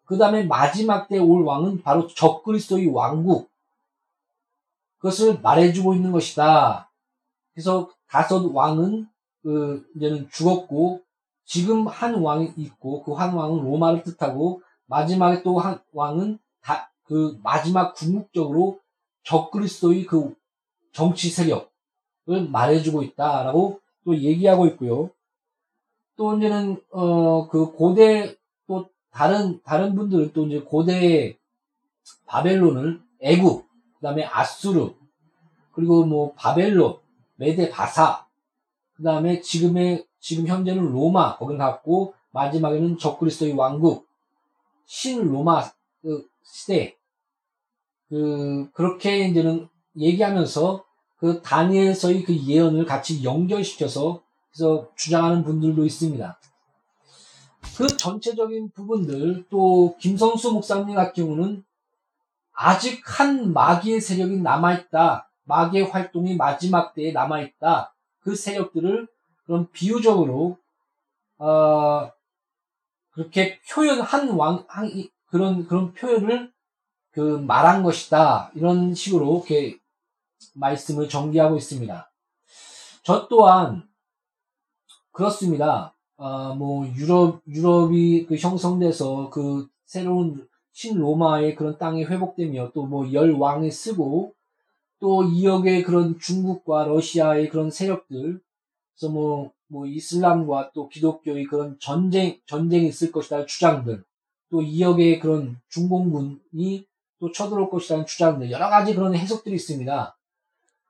그 0.08 0.18
다음에 0.18 0.44
마지막 0.44 1.08
때 1.10 1.20
올 1.20 1.44
왕은 1.44 1.84
바로 1.84 2.08
적그리스도의 2.08 2.88
왕국 2.88 3.52
그것을 5.00 5.42
말해주고 5.42 5.94
있는 5.94 6.12
것이다. 6.12 6.90
그래서 7.54 7.92
다섯 8.08 8.46
왕은 8.54 9.08
그 9.44 9.86
이제는 9.96 10.30
죽었고 10.32 11.02
지금 11.46 11.88
한 11.88 12.16
왕이 12.16 12.54
있고 12.58 13.04
그 13.04 13.14
한 13.14 13.34
왕은 13.34 13.64
로마를 13.64 14.04
뜻하고 14.04 14.62
마지막에 14.88 15.44
또 15.44 15.60
한 15.60 15.80
왕은 15.94 16.40
다 16.62 16.90
그 17.04 17.40
마지막 17.44 17.94
궁극적으로 17.96 18.80
적그리스도의 19.24 20.06
그 20.06 20.36
정치 20.94 21.30
세력을 21.30 21.70
말해주고 22.52 23.04
있다라고 23.04 23.80
또 24.06 24.18
얘기하고 24.18 24.68
있고요. 24.68 25.10
또 26.18 26.36
이제는 26.38 26.82
어 26.92 27.48
그 27.50 27.72
고대 27.74 28.34
또 28.34 28.37
다른 29.12 29.62
다른 29.64 29.96
분들은 29.96 30.34
또 30.34 30.46
이제 30.46 30.60
고대 30.62 31.38
바벨론을 32.26 33.02
애국 33.22 33.68
그다음에 33.96 34.24
아수르 34.26 34.94
그리고 35.72 36.06
뭐 36.06 36.34
바벨론 36.34 37.00
메데 37.38 37.70
바사, 37.70 38.26
그 38.96 39.04
다음에 39.04 39.42
지금의, 39.42 40.06
지금 40.20 40.48
현재는 40.48 40.92
로마, 40.92 41.38
거기 41.38 41.56
갔고, 41.56 42.14
마지막에는 42.32 42.98
적그리스도의 42.98 43.54
왕국, 43.54 44.08
신 44.86 45.24
로마 45.24 45.64
그 46.02 46.28
시대, 46.44 46.96
그, 48.10 48.70
그렇게 48.74 49.28
이제는 49.28 49.70
얘기하면서 49.98 50.84
그 51.18 51.42
다니엘서의 51.42 52.24
그 52.24 52.36
예언을 52.36 52.86
같이 52.86 53.24
연결시켜서 53.24 54.22
그래서 54.52 54.90
주장하는 54.96 55.44
분들도 55.44 55.86
있습니다. 55.86 56.40
그 57.78 57.86
전체적인 57.86 58.72
부분들 58.72 59.46
또 59.52 59.96
김성수 60.00 60.52
목사님 60.52 60.96
같은 60.96 61.14
경우는 61.14 61.64
아직 62.52 63.04
한 63.06 63.54
마귀의 63.54 64.02
세력이 64.02 64.38
남아있다. 64.38 65.30
마귀의 65.44 65.84
활동이 65.92 66.36
마지막 66.36 66.96
때에 66.96 67.12
남아있다. 67.12 67.94
그 68.22 68.36
세력들을 68.36 69.08
그런 69.46 69.70
비유적으로, 69.72 70.58
어, 71.38 72.12
그렇게 73.12 73.60
표현한 73.70 74.32
왕, 74.32 74.66
그런, 75.28 75.68
그런 75.68 75.94
표현을 75.94 76.52
그 77.12 77.20
말한 77.20 77.84
것이다. 77.84 78.52
이런 78.56 78.96
식으로 78.96 79.46
이렇게 79.46 79.78
말씀을 80.56 81.08
전개하고 81.08 81.56
있습니다. 81.58 82.12
저 83.04 83.28
또한 83.28 83.88
그렇습니다. 85.12 85.94
아, 86.18 86.56
뭐 86.58 86.88
유럽 86.96 87.42
유럽이 87.48 88.26
그 88.26 88.36
형성돼서 88.36 89.30
그 89.30 89.68
새로운 89.86 90.48
신로마의 90.74 91.56
그런 91.56 91.78
땅이 91.78 92.06
회복되며 92.06 92.72
또 92.74 92.86
뭐 92.86 93.12
열 93.14 93.32
왕이 93.32 93.72
쓰고 93.72 94.34
또 95.00 95.24
이역의 95.24 95.84
그런 95.84 96.20
중국과 96.20 96.86
러시아의 96.86 97.50
그런 97.50 97.70
세력들 97.70 98.40
그래서 98.96 99.14
뭐, 99.14 99.52
뭐 99.68 99.86
이슬람과 99.86 100.72
또 100.74 100.90
기독교의 100.90 101.46
그런 101.46 101.78
전쟁 101.80 102.40
전쟁이 102.48 102.88
있을 102.88 103.12
것이다 103.12 103.46
주장들 103.46 104.04
또 104.50 104.62
이역의 104.62 105.20
그런 105.20 105.60
중공군이 105.70 106.86
또 107.20 107.32
쳐들어올 107.32 107.70
것이라는 107.70 108.06
주장들 108.06 108.52
여러 108.52 108.70
가지 108.70 108.96
그런 108.96 109.16
해석들이 109.16 109.56
있습니다. 109.56 110.18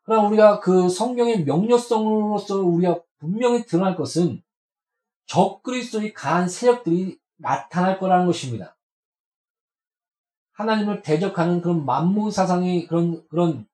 그러나 0.03 0.27
우리가 0.27 0.59
그 0.61 0.87
성경의 0.89 1.43
명료성으로서 1.43 2.61
우리가 2.61 3.01
분명히 3.19 3.65
드러날 3.65 3.95
것은 3.95 4.41
적그리스도의 5.27 6.13
강한 6.13 6.49
세력들이 6.49 7.17
나타날 7.37 7.99
거라는 7.99 8.25
것입니다. 8.25 8.75
하나님을 10.53 11.01
대적하는 11.03 11.61
그런 11.61 11.85
만무 11.85 12.31
사상의 12.31 12.87
그런 12.87 13.25
그런 13.27 13.67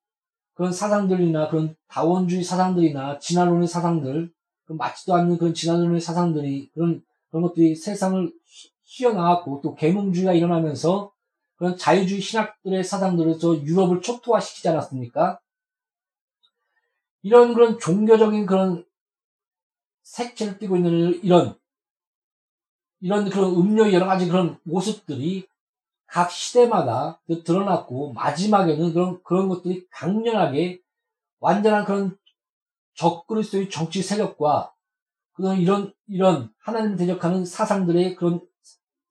그런 0.53 0.71
사상들이나 0.71 1.49
그런 1.49 1.75
다원주의 1.87 2.43
사상들이나 2.43 3.19
진화론의 3.19 3.67
사상들, 3.67 4.31
그 4.65 4.73
맞지도 4.73 5.15
않는 5.15 5.37
그런 5.37 5.53
진화론의 5.53 6.01
사상들이 6.01 6.71
그런 6.73 7.01
그런 7.29 7.43
것들이 7.43 7.75
세상을 7.75 8.31
휘어나왔고 8.83 9.61
또 9.63 9.75
계몽주의가 9.75 10.33
일어나면서 10.33 11.11
그런 11.55 11.77
자유주의 11.77 12.21
신학들의 12.21 12.83
사상들을 12.83 13.39
저 13.39 13.55
유럽을 13.55 14.01
초토화시키지 14.01 14.67
않았습니까? 14.69 15.39
이런 17.21 17.53
그런 17.53 17.79
종교적인 17.79 18.45
그런 18.45 18.85
색채를 20.03 20.59
띠고 20.59 20.77
있는 20.77 21.19
이런 21.23 21.57
이런 22.99 23.29
그런 23.29 23.55
음료의 23.55 23.93
여러 23.93 24.05
가지 24.05 24.27
그런 24.27 24.57
모습들이 24.63 25.47
각 26.05 26.31
시대마다 26.31 27.19
드러났고 27.43 28.13
마지막에는 28.13 28.93
그런 28.93 29.23
그런 29.23 29.49
것들이 29.49 29.87
강렬하게 29.89 30.79
완전한 31.39 31.85
그런 31.85 32.17
적그리스도의 32.95 33.69
정치 33.69 34.01
세력과 34.03 34.73
그런 35.33 35.57
이런 35.57 35.93
이런 36.07 36.53
하나님 36.59 36.95
대적하는 36.95 37.45
사상들의 37.45 38.15
그런 38.15 38.39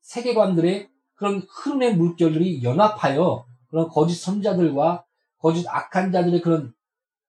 세계관들의 0.01 0.89
그런 1.15 1.45
흐름의 1.49 1.97
물결들이 1.97 2.63
연합하여 2.63 3.45
그런 3.69 3.87
거짓 3.89 4.15
선자들과 4.15 5.05
거짓 5.39 5.67
악한 5.67 6.11
자들의 6.11 6.41
그런 6.41 6.73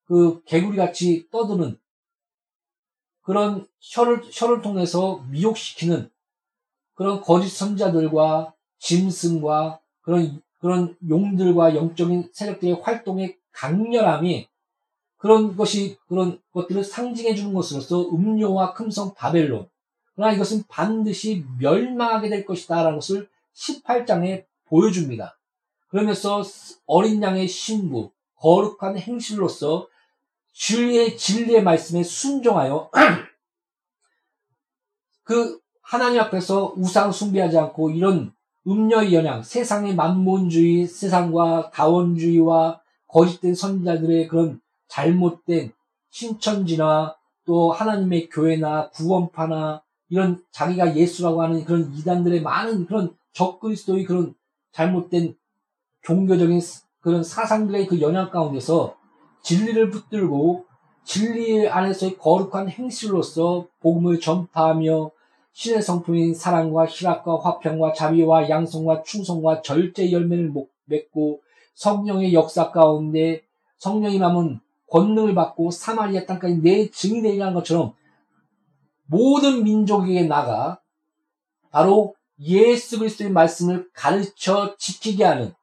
그 0.04 0.42
개구리 0.44 0.76
같이 0.76 1.28
떠드는 1.30 1.78
그런 3.24 3.66
혀를, 3.80 4.22
혀를 4.30 4.62
통해서 4.62 5.24
미혹시키는 5.30 6.10
그런 6.94 7.20
거짓 7.20 7.48
선자들과 7.48 8.54
짐승과 8.78 9.80
그런, 10.02 10.42
그런 10.60 10.96
용들과 11.08 11.74
영적인 11.74 12.30
세력들의 12.32 12.80
활동의 12.82 13.38
강렬함이 13.52 14.48
그런 15.16 15.56
것이, 15.56 15.96
그런 16.06 16.38
것들을 16.52 16.84
상징해 16.84 17.34
주는 17.34 17.54
것으로서 17.54 18.10
음료와 18.10 18.74
금성 18.74 19.14
바벨론. 19.14 19.68
그러나 20.14 20.34
이것은 20.34 20.64
반드시 20.68 21.44
멸망하게 21.58 22.28
될 22.28 22.44
것이다. 22.44 22.82
라는 22.82 22.98
것을 22.98 23.28
18장에 23.54 24.44
보여줍니다. 24.66 25.38
그러면서 25.88 26.42
어린 26.86 27.22
양의 27.22 27.48
신부, 27.48 28.10
거룩한 28.36 28.98
행실로서 28.98 29.88
주의 30.54 31.18
진리의 31.18 31.64
말씀에 31.64 32.04
순종하여 32.04 32.90
그 35.24 35.58
하나님 35.82 36.20
앞에서 36.20 36.72
우상 36.76 37.12
숭배하지 37.12 37.58
않고 37.58 37.90
이런 37.90 38.32
음녀의 38.66 39.12
연양, 39.12 39.42
세상의 39.42 39.94
만몬주의, 39.94 40.86
세상과 40.86 41.70
다원주의와 41.70 42.80
거짓된 43.08 43.54
선자들의 43.54 44.28
그런 44.28 44.60
잘못된 44.88 45.72
신천지나 46.10 47.16
또 47.44 47.72
하나님의 47.72 48.30
교회나 48.30 48.90
구원파나 48.90 49.82
이런 50.08 50.42
자기가 50.52 50.96
예수라고 50.96 51.42
하는 51.42 51.64
그런 51.64 51.92
이단들의 51.94 52.42
많은 52.42 52.86
그런 52.86 53.14
적그리스도의 53.32 54.04
그런 54.04 54.34
잘못된 54.72 55.36
종교적인 56.02 56.60
그런 57.00 57.24
사상들의 57.24 57.88
그 57.88 58.00
영향 58.00 58.30
가운데서 58.30 58.96
진리를 59.44 59.90
붙들고 59.90 60.64
진리 61.04 61.68
안에서의 61.68 62.16
거룩한 62.18 62.70
행실로서 62.70 63.68
복음을 63.80 64.18
전파하며 64.18 65.10
신의 65.52 65.82
성품인 65.82 66.34
사랑과 66.34 66.86
희락과 66.86 67.38
화평과 67.40 67.92
자비와 67.92 68.48
양성과 68.48 69.02
충성과 69.02 69.60
절제 69.62 70.10
열매를 70.10 70.52
맺고 70.86 71.42
성령의 71.74 72.32
역사 72.32 72.70
가운데 72.70 73.42
성령이 73.76 74.18
남은 74.18 74.60
권능을 74.90 75.34
받고 75.34 75.70
사마리아 75.70 76.24
땅까지 76.24 76.62
내 76.62 76.90
증이 76.90 77.20
되리라는 77.20 77.52
것처럼 77.54 77.94
모든 79.06 79.62
민족에게 79.62 80.22
나가 80.22 80.80
바로 81.70 82.14
예수 82.40 82.98
그리스도의 82.98 83.30
말씀을 83.30 83.90
가르쳐 83.92 84.74
지키게 84.78 85.22
하는 85.24 85.54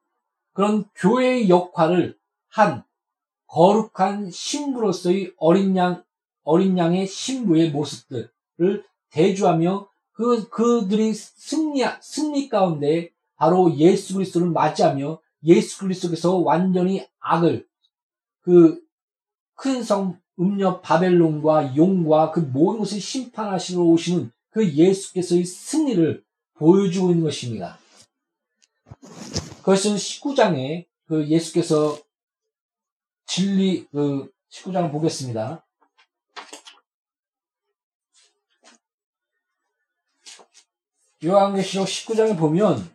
그런 0.54 0.86
교회의 0.96 1.50
역할을 1.50 2.18
한 2.48 2.84
거룩한 3.52 4.32
신부로서의 4.32 5.34
어린 5.38 5.76
양, 5.76 6.04
어린 6.44 6.78
양의 6.78 7.08
신부의 7.08 7.72
모습들을 7.72 8.84
대주하며 9.12 9.90
그, 10.14 10.50
그들이 10.50 11.14
승리, 11.14 11.84
승리 12.02 12.50
가운데 12.50 13.10
바로 13.36 13.76
예수 13.78 14.14
그리스도를 14.14 14.50
맞이하며 14.50 15.20
예수 15.44 15.80
그리스도께서 15.80 16.38
완전히 16.38 17.06
악을 17.20 17.68
그 18.42 18.82
큰 19.62 19.84
성 19.84 20.20
음녀 20.40 20.82
바벨론과 20.82 21.76
용과 21.76 22.32
그 22.32 22.40
모든 22.40 22.80
것을 22.80 23.00
심판하시러 23.00 23.80
오시는 23.84 24.32
그 24.50 24.74
예수께서의 24.74 25.46
승리를 25.46 26.24
보여주고 26.56 27.12
있는 27.12 27.24
것입니다. 27.24 27.78
그것은 29.60 29.98
19장에 29.98 30.88
그 31.06 31.28
예수께서 31.28 31.96
진리 33.34 33.88
그 33.92 34.30
19장 34.50 34.92
보겠습니다. 34.92 35.66
요한계시록 41.24 41.88
19장에 41.88 42.38
보면 42.38 42.94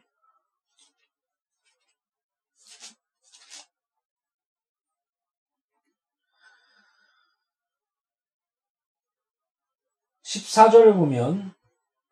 (14절을) 10.22 10.93
보면 10.97 11.55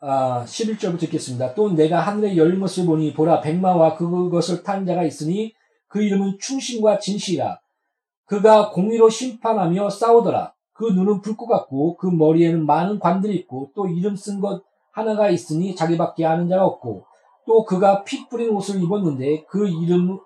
아, 0.01 0.47
11절부터 0.47 1.03
읽겠습니다. 1.03 1.55
또 1.55 1.71
내가 1.73 2.01
하늘에 2.01 2.39
열린 2.39 2.59
것을 2.59 2.87
보니 2.87 3.13
보라 3.13 3.43
백마와 3.43 3.97
그것을 3.97 4.63
탄 4.63 4.87
자가 4.87 5.05
있으니 5.05 5.55
그 5.89 6.03
이름은 6.03 6.39
충신과 6.41 7.01
진실이라 7.01 7.64
그가 8.27 8.71
공의로 8.71 9.09
심판하며 9.09 9.91
싸우더라. 9.91 10.55
그 10.73 10.85
눈은 10.85 11.21
불꽃 11.21 11.47
같고 11.47 11.97
그 11.97 12.07
머리에는 12.07 12.67
많은 12.67 12.99
관들이 12.99 13.37
있고 13.37 13.71
또 13.75 13.87
이름 13.87 14.17
쓴 14.17 14.41
것 14.41 14.63
하나가 14.93 15.29
있으니 15.29 15.75
자기밖에 15.75 16.25
아는 16.25 16.49
자가 16.49 16.65
없고 16.65 17.05
또 17.47 17.65
그가 17.65 18.05
피 18.05 18.29
뿌린 18.29 18.51
옷을 18.51 18.83
입었는데 18.83 19.45
그 19.45 19.69
이름은 19.69 20.19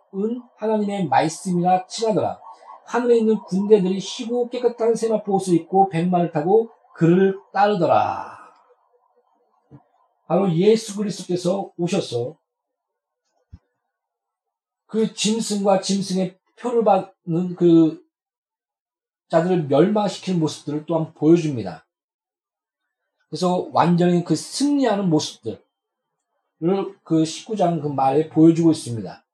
하나님의 0.56 1.08
말씀이라 1.08 1.86
칭하더라. 1.86 2.38
하늘에 2.86 3.18
있는 3.18 3.36
군대들이 3.40 3.98
희고 3.98 4.48
깨끗한 4.48 4.94
세마포 4.94 5.34
옷을 5.34 5.54
입고 5.54 5.88
백마를 5.90 6.32
타고 6.32 6.70
그를 6.94 7.38
따르더라. 7.52 8.38
바로 10.26 10.50
예수 10.52 10.96
그리스도께서 10.96 11.72
오셔서 11.76 12.36
그 14.86 15.12
짐승과 15.12 15.80
짐승의 15.80 16.37
표를 16.60 16.84
받는 16.84 17.54
그 17.56 18.02
자들을 19.28 19.66
멸망시키는 19.66 20.40
모습들을 20.40 20.84
또한 20.86 21.12
보여줍니다. 21.14 21.86
그래서 23.28 23.68
완전히 23.72 24.24
그 24.24 24.34
승리하는 24.34 25.10
모습들을 25.10 25.60
그 27.02 27.22
19장 27.22 27.82
그 27.82 27.88
말에 27.88 28.28
보여주고 28.28 28.70
있습니다. 28.70 29.24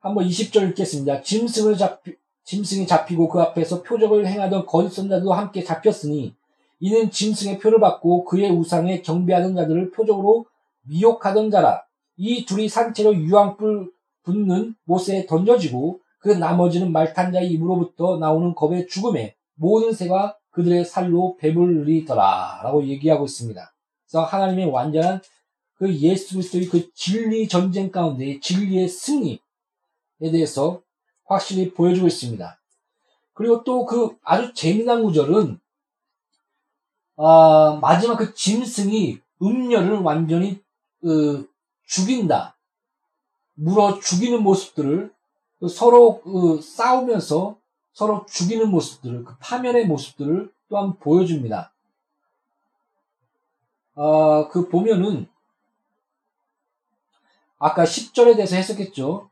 한번 0.00 0.24
20절 0.24 0.70
읽겠습니다. 0.70 1.22
짐승을 1.22 1.76
잡히, 1.76 2.16
짐승이 2.44 2.86
잡히고 2.86 3.28
그 3.28 3.40
앞에서 3.40 3.82
표적을 3.82 4.26
행하던 4.26 4.64
거짓 4.66 4.94
선 4.94 5.08
자도 5.08 5.32
함께 5.34 5.62
잡혔으니 5.62 6.34
이는 6.80 7.10
짐승의 7.10 7.58
표를 7.58 7.80
받고 7.80 8.24
그의 8.24 8.50
우상에 8.50 9.02
경배하던 9.02 9.56
자들을 9.56 9.90
표적으로 9.90 10.46
미혹하던 10.82 11.50
자라. 11.50 11.84
이 12.16 12.46
둘이 12.46 12.68
산채로 12.68 13.16
유황불 13.16 13.92
붙는 14.22 14.74
못에 14.84 15.26
던져지고 15.26 16.00
그 16.18 16.30
나머지는 16.30 16.92
말탄 16.92 17.32
자의 17.32 17.50
입으로부터 17.52 18.18
나오는 18.18 18.54
겁의 18.54 18.88
죽음에 18.88 19.36
모든 19.54 19.92
새가 19.92 20.36
그들의 20.50 20.84
살로 20.84 21.36
배불리더라 21.38 22.60
라고 22.64 22.84
얘기하고 22.86 23.24
있습니다. 23.24 23.74
그래서 24.04 24.24
하나님의 24.24 24.66
완전한 24.66 25.20
그 25.74 25.94
예수 25.94 26.34
그리스도의 26.34 26.66
그 26.66 26.92
진리 26.92 27.46
전쟁 27.46 27.90
가운데 27.90 28.40
진리의 28.40 28.88
승리에 28.88 29.38
대해서 30.32 30.82
확실히 31.26 31.72
보여주고 31.72 32.06
있습니다. 32.08 32.60
그리고 33.34 33.62
또 33.62 33.86
그 33.86 34.16
아주 34.24 34.52
재미난 34.54 35.04
구절은 35.04 35.60
어, 37.14 37.76
마지막 37.76 38.16
그 38.16 38.34
짐승이 38.34 39.20
음녀를 39.40 39.98
완전히 39.98 40.60
그 41.00 41.48
죽인다. 41.86 42.58
물어 43.54 44.00
죽이는 44.00 44.42
모습들을 44.42 45.08
그 45.08 45.17
서로 45.66 46.20
그 46.20 46.60
싸우면서 46.62 47.56
서로 47.92 48.24
죽이는 48.26 48.70
모습들을 48.70 49.24
그 49.24 49.34
파멸의 49.40 49.86
모습들을 49.86 50.52
또한 50.68 50.96
보여줍니다. 50.98 51.72
어, 53.96 54.48
그 54.48 54.68
보면은 54.68 55.26
아까 57.58 57.82
10절에 57.82 58.36
대해서 58.36 58.54
했었겠죠. 58.54 59.28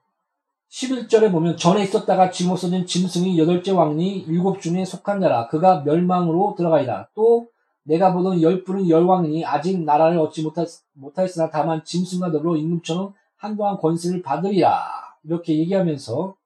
11절에 0.68 1.30
보면 1.30 1.56
전에 1.56 1.84
있었다가 1.84 2.30
지금 2.30 2.52
없어진 2.52 2.84
짐승이 2.84 3.38
여덟째 3.38 3.70
왕리 3.70 4.18
일곱 4.18 4.60
중에 4.60 4.84
속한 4.84 5.20
자라 5.20 5.46
그가 5.46 5.82
멸망으로 5.82 6.56
들어가이다. 6.56 7.10
또 7.14 7.46
내가 7.84 8.12
보던 8.12 8.42
열분은 8.42 8.88
열왕이 8.88 9.44
아직 9.44 9.78
나라를 9.84 10.18
얻지 10.18 10.44
못하였으나 10.94 11.50
다만 11.50 11.84
짐승과 11.84 12.32
더불어 12.32 12.56
임금처럼 12.56 13.14
한동안 13.36 13.76
권세를 13.76 14.22
받으리라. 14.22 15.05
이렇게 15.26 15.58
얘기하면서 15.58 16.36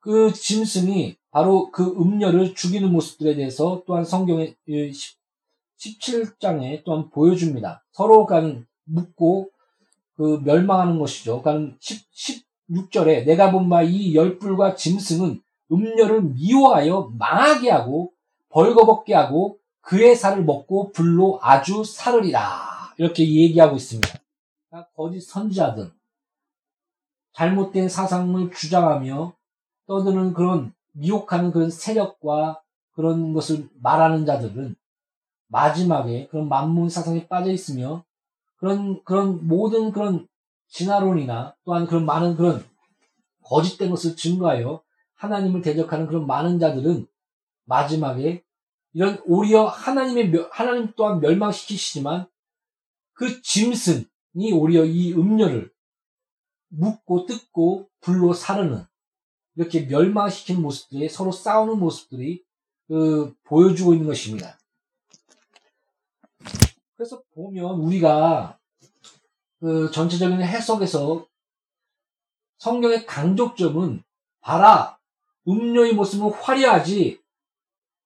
그 0.00 0.32
짐승이 0.32 1.16
바로 1.30 1.70
그 1.70 1.84
음녀를 1.84 2.54
죽이는 2.54 2.90
모습들에 2.92 3.36
대해서 3.36 3.82
또한 3.86 4.04
성경의 4.04 4.56
17장에 5.78 6.82
또한 6.84 7.08
보여줍니다. 7.10 7.84
서로 7.92 8.26
간 8.26 8.66
묻고 8.84 9.50
그 10.16 10.40
멸망하는 10.44 10.98
것이죠. 10.98 11.40
그러니까 11.42 11.74
10, 11.80 12.04
16절에 12.70 13.24
내가 13.24 13.50
본 13.50 13.68
바 13.68 13.82
이 13.82 14.14
열불과 14.14 14.74
짐승은 14.76 15.40
음녀를 15.70 16.22
미워하여 16.22 17.12
망하게 17.18 17.70
하고 17.70 18.12
벌거벗게 18.50 19.14
하고 19.14 19.58
그의 19.80 20.14
살을 20.14 20.44
먹고 20.44 20.92
불로 20.92 21.38
아주 21.42 21.82
사르리라. 21.84 22.94
이렇게 22.98 23.24
얘기하고 23.26 23.76
있습니다. 23.76 24.20
거짓 24.94 25.20
선지자든 25.22 25.90
잘못된 27.32 27.88
사상을 27.88 28.50
주장하며 28.52 29.34
떠드는 29.86 30.34
그런 30.34 30.72
미혹하는 30.92 31.50
그런 31.50 31.70
세력과 31.70 32.62
그런 32.92 33.32
것을 33.32 33.68
말하는 33.80 34.26
자들은 34.26 34.76
마지막에 35.48 36.28
그런 36.28 36.48
만문 36.48 36.88
사상에 36.88 37.26
빠져 37.26 37.50
있으며 37.50 38.04
그런 38.56 39.02
그런 39.04 39.46
모든 39.46 39.92
그런 39.92 40.28
진화론이나 40.68 41.54
또한 41.64 41.86
그런 41.86 42.06
많은 42.06 42.36
그런 42.36 42.64
거짓된 43.44 43.90
것을 43.90 44.16
증거하여 44.16 44.82
하나님을 45.14 45.62
대적하는 45.62 46.06
그런 46.06 46.26
많은 46.26 46.58
자들은 46.58 47.06
마지막에 47.64 48.42
이런 48.92 49.20
오히려 49.26 49.66
하나님의 49.66 50.32
하나님 50.50 50.92
또한 50.96 51.20
멸망시키시지만 51.20 52.26
그 53.14 53.40
짐승이 53.42 54.52
오히려 54.52 54.84
이 54.84 55.12
음료를 55.14 55.71
묻고 56.72 57.26
뜯고 57.26 57.88
불로 58.00 58.32
사르는 58.32 58.84
이렇게 59.56 59.82
멸망시키는 59.82 60.62
모습들이 60.62 61.08
서로 61.08 61.30
싸우는 61.30 61.78
모습들이 61.78 62.42
그 62.88 63.34
보여주고 63.44 63.92
있는 63.94 64.06
것입니다. 64.06 64.58
그래서 66.96 67.22
보면 67.34 67.80
우리가 67.80 68.58
그 69.60 69.90
전체적인 69.90 70.40
해석에서 70.40 71.26
성경의 72.58 73.06
강조점은 73.06 74.02
봐라 74.40 74.98
음료의 75.46 75.94
모습은 75.94 76.30
화려하지 76.30 77.20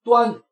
또한 0.03 0.43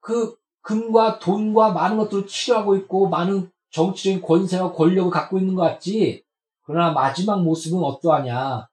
그 0.00 0.38
금과 0.60 1.18
돈과 1.18 1.72
많은 1.72 1.96
것들을 1.96 2.26
치료하고 2.26 2.76
있고 2.76 3.08
많은 3.08 3.50
정치적인 3.70 4.22
권세와 4.22 4.72
권력을 4.72 5.10
갖고 5.10 5.38
있는 5.38 5.54
것 5.54 5.62
같지 5.62 6.24
그러나 6.68 6.92
마지막 6.92 7.42
모습은 7.42 7.82
어떠하냐 7.82 8.68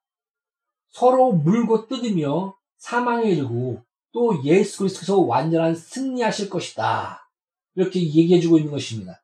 서로 0.89 1.31
물고 1.31 1.87
뜯으며 1.87 2.53
사망에 2.77 3.29
이르고 3.29 3.81
또 4.11 4.43
예수 4.43 4.79
그리스도께서 4.79 5.19
완전한 5.19 5.75
승리하실 5.75 6.49
것이다. 6.49 7.29
이렇게 7.75 8.01
얘기해주고 8.01 8.57
있는 8.57 8.71
것입니다. 8.71 9.21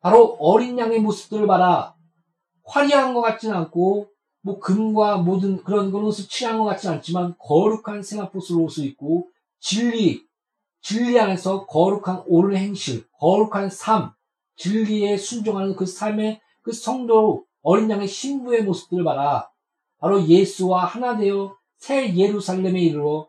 바로 0.00 0.36
어린 0.40 0.76
양의 0.76 0.98
모습들을 1.00 1.46
봐라. 1.46 1.94
화려한 2.64 3.14
것 3.14 3.20
같지는 3.22 3.54
않고, 3.56 4.08
뭐 4.42 4.58
금과 4.58 5.18
모든 5.18 5.62
그런 5.62 5.92
것을 5.92 6.26
취한 6.28 6.58
것 6.58 6.64
같지는 6.64 6.96
않지만 6.96 7.36
거룩한 7.38 8.02
생활포스를 8.02 8.60
옷을 8.60 8.86
입고 8.86 9.28
진리, 9.60 10.24
진리 10.80 11.18
안에서 11.18 11.66
거룩한 11.66 12.24
옳은 12.26 12.56
행실, 12.56 13.06
거룩한 13.18 13.70
삶, 13.70 14.12
진리에 14.56 15.16
순종하는 15.16 15.76
그 15.76 15.86
삶의 15.86 16.40
그 16.62 16.72
성도 16.72 17.44
어린 17.62 17.90
양의 17.90 18.08
신부의 18.08 18.64
모습들을 18.64 19.04
봐라. 19.04 19.50
바로 19.98 20.26
예수와 20.26 20.84
하나 20.84 21.16
되어 21.16 21.56
새 21.76 22.14
예루살렘에 22.14 22.80
이르러 22.80 23.28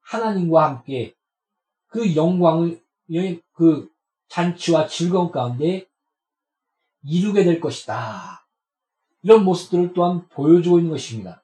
하나님과 0.00 0.64
함께 0.64 1.14
그 1.86 2.14
영광을 2.16 2.82
그 3.52 3.88
잔치와 4.28 4.88
즐거움 4.88 5.30
가운데 5.30 5.86
이루게 7.04 7.44
될 7.44 7.60
것이다. 7.60 8.46
이런 9.22 9.44
모습들을 9.44 9.92
또한 9.94 10.26
보여주고 10.28 10.78
있는 10.78 10.90
것입니다. 10.90 11.42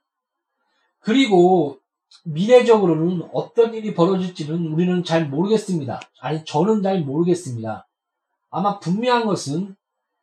그리고 1.00 1.78
미래적으로는 2.24 3.28
어떤 3.32 3.74
일이 3.74 3.94
벌어질지는 3.94 4.66
우리는 4.66 5.04
잘 5.04 5.28
모르겠습니다. 5.28 6.00
아니, 6.20 6.44
저는 6.44 6.82
잘 6.82 7.00
모르겠습니다. 7.00 7.86
아마 8.50 8.78
분명한 8.80 9.26
것은 9.26 9.76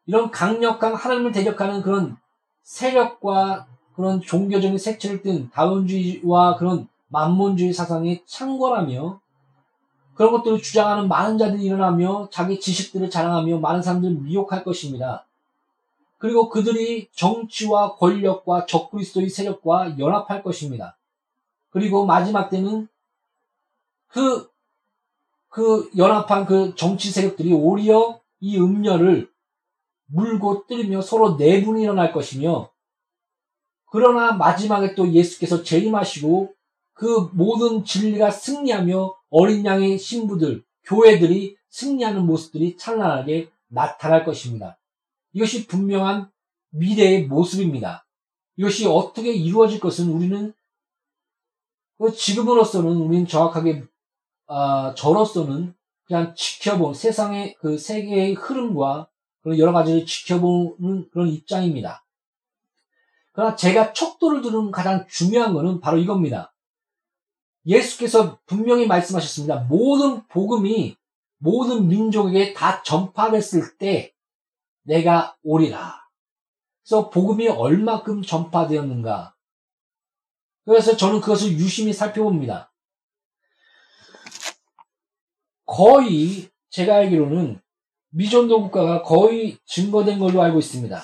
이런 0.08 0.32
강력한 0.32 0.96
하나님을 0.96 1.32
대적하는 1.32 1.82
그런 1.82 2.18
세력과 2.64 3.68
그런 3.96 4.22
종교적인 4.22 4.78
색채를 4.78 5.22
띤 5.22 5.50
다원주의와 5.52 6.58
그런 6.58 6.88
만문주의 7.10 7.74
사상에 7.74 8.24
창궐하며 8.26 9.20
그런 10.16 10.32
것들을 10.32 10.62
주장하는 10.62 11.08
많은 11.08 11.38
자들이 11.38 11.64
일어나며 11.64 12.30
자기 12.32 12.60
지식들을 12.60 13.10
자랑하며 13.10 13.60
많은 13.60 13.82
사람들을 13.82 14.16
미혹할 14.16 14.64
것입니다. 14.64 15.26
그리고 16.18 16.50
그들이 16.50 17.10
정치와 17.14 17.96
권력과 17.96 18.66
적그리스도의 18.66 19.30
세력과 19.30 20.00
연합할 20.00 20.42
것입니다. 20.42 20.98
그리고 21.70 22.06
마지막 22.06 22.50
때는 22.50 22.88
그, 24.08 24.50
그 25.50 25.92
연합한 25.96 26.46
그 26.46 26.74
정치 26.76 27.12
세력들이 27.12 27.54
오히려 27.54 28.20
이 28.40 28.58
음녀를 28.58 29.30
물고 30.08 30.66
뜨리며 30.68 31.02
서로 31.02 31.36
내분이 31.36 31.82
일어날 31.82 32.12
것이며 32.12 32.72
그러나 33.90 34.34
마지막에 34.34 34.96
또 34.96 35.12
예수께서 35.12 35.64
재림하시고 35.64 36.54
그 36.94 37.30
모든 37.34 37.84
진리가 37.84 38.32
승리하며 38.32 39.16
어린 39.30 39.66
양의 39.66 39.98
신부들, 39.98 40.64
교회들이 40.84 41.56
승리하는 41.70 42.26
모습들이 42.26 42.76
찬란하게 42.78 43.50
나타날 43.68 44.26
것입니다. 44.26 44.78
이것이 45.34 45.68
분명한 45.68 46.32
미래의 46.70 47.28
모습입니다. 47.28 48.06
이것이 48.58 48.88
어떻게 48.88 49.32
이루어질 49.32 49.80
것은 49.80 50.10
우리는 50.10 50.54
그 51.98 52.12
지금으로서는 52.14 52.98
우리는 52.98 53.28
정확하게 53.28 53.84
아, 54.48 54.94
저로서는 54.96 55.74
그냥 56.06 56.34
지켜본 56.36 56.94
세상의 56.94 57.56
그 57.60 57.78
세계의 57.78 58.34
흐름과 58.34 59.10
그런 59.48 59.60
여러 59.60 59.72
가지를 59.72 60.06
지켜보는 60.06 61.10
그런 61.10 61.30
입장입니다. 61.30 62.04
그러나 63.32 63.56
제가 63.56 63.94
척도를 63.94 64.42
두는 64.42 64.72
가장 64.72 65.08
중요한 65.08 65.54
것은 65.54 65.80
바로 65.80 65.98
이겁니다. 65.98 66.54
예수께서 67.66 68.40
분명히 68.46 68.88
말씀하셨습니다. 68.88 69.68
모든 69.70 70.28
복음이 70.28 70.98
모든 71.38 71.88
민족에게 71.88 72.54
다 72.54 72.84
전파됐을 72.84 73.78
때 73.78 74.14
내가 74.84 75.38
오리라. 75.44 76.06
그래서 76.84 77.10
복음이 77.10 77.48
얼마큼 77.48 78.24
전파되었는가. 78.24 79.34
그래서 80.66 80.98
저는 80.98 81.22
그것을 81.22 81.54
유심히 81.54 81.94
살펴봅니다. 81.94 82.74
거의 85.66 86.50
제가 86.70 86.96
알기로는 86.96 87.62
미전도 88.18 88.64
국가가 88.64 89.04
거의 89.04 89.60
증거된 89.66 90.18
걸로 90.18 90.42
알고 90.42 90.58
있습니다. 90.58 91.00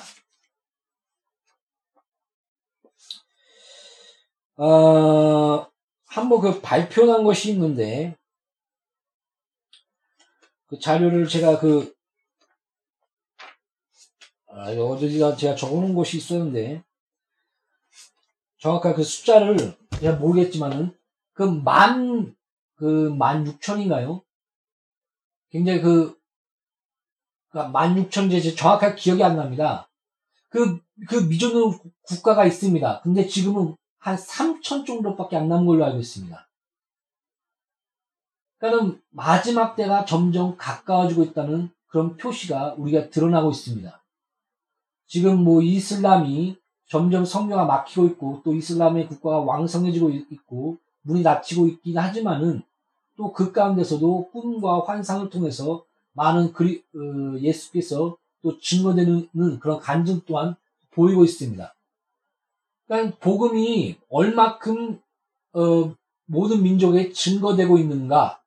어, 4.56 5.68
한번 6.06 6.42
그 6.42 6.60
발표한 6.60 7.24
것이 7.24 7.52
있는데, 7.52 8.18
그 10.66 10.80
자료를 10.80 11.28
제가 11.28 11.60
그, 11.60 11.94
아, 14.48 14.72
어디다 14.72 15.36
제가 15.36 15.56
적어놓은 15.56 15.94
곳이 15.94 16.18
있었는데, 16.18 16.84
정확한 18.58 18.96
그 18.96 19.04
숫자를 19.04 19.78
제가 20.00 20.18
모르겠지만은, 20.18 20.98
그 21.34 21.44
만, 21.44 22.36
그 22.74 23.12
만 23.12 23.46
육천인가요? 23.46 24.24
굉장히 25.52 25.80
그, 25.80 26.23
그만 27.54 27.96
육천제 27.96 28.56
정확하게 28.56 28.96
기억이 28.96 29.24
안 29.24 29.38
납니다. 29.38 29.88
그, 30.50 30.80
그 31.08 31.28
미존 31.28 31.72
국가가 32.04 32.46
있습니다. 32.46 33.02
근데 33.02 33.28
지금은 33.28 33.76
한 34.00 34.16
3천 34.16 34.86
정도밖에 34.86 35.38
안 35.38 35.48
남은 35.48 35.66
걸로 35.66 35.86
알고 35.86 36.00
있습니다. 36.00 36.48
그러니까 38.58 39.00
마지막 39.12 39.76
때가 39.76 40.06
점점 40.06 40.58
가까워지고 40.58 41.24
있다는 41.24 41.70
그런 41.88 42.18
표시가 42.18 42.76
우리가 42.78 43.10
드러나고 43.10 43.52
있습니다. 43.52 44.04
지금 45.06 45.44
뭐 45.44 45.62
이슬람이 45.62 46.58
점점 46.88 47.24
성교가 47.24 47.66
막히고 47.66 48.08
있고 48.08 48.42
또 48.44 48.54
이슬람의 48.56 49.08
국가가 49.08 49.40
왕성해지고 49.40 50.10
있고 50.10 50.78
문이 51.04 51.22
닫히고 51.22 51.68
있긴 51.68 51.98
하지만은 51.98 52.64
또 53.16 53.32
그 53.32 53.52
가운데서도 53.52 54.32
꿈과 54.32 54.86
환상을 54.86 55.30
통해서 55.30 55.86
많은 56.14 56.54
그리, 56.54 56.84
어, 56.96 57.40
예수께서 57.40 58.18
또 58.42 58.60
증거되는 58.60 59.60
그런 59.60 59.80
간증 59.80 60.22
또한 60.26 60.56
보이고 60.92 61.24
있습니다. 61.24 61.76
그러니까 62.88 63.18
복음이 63.20 63.98
얼마큼 64.10 65.02
어, 65.54 65.96
모든 66.26 66.64
민족에 66.64 67.12
증거되고 67.12 67.78
있는가, 67.78 68.42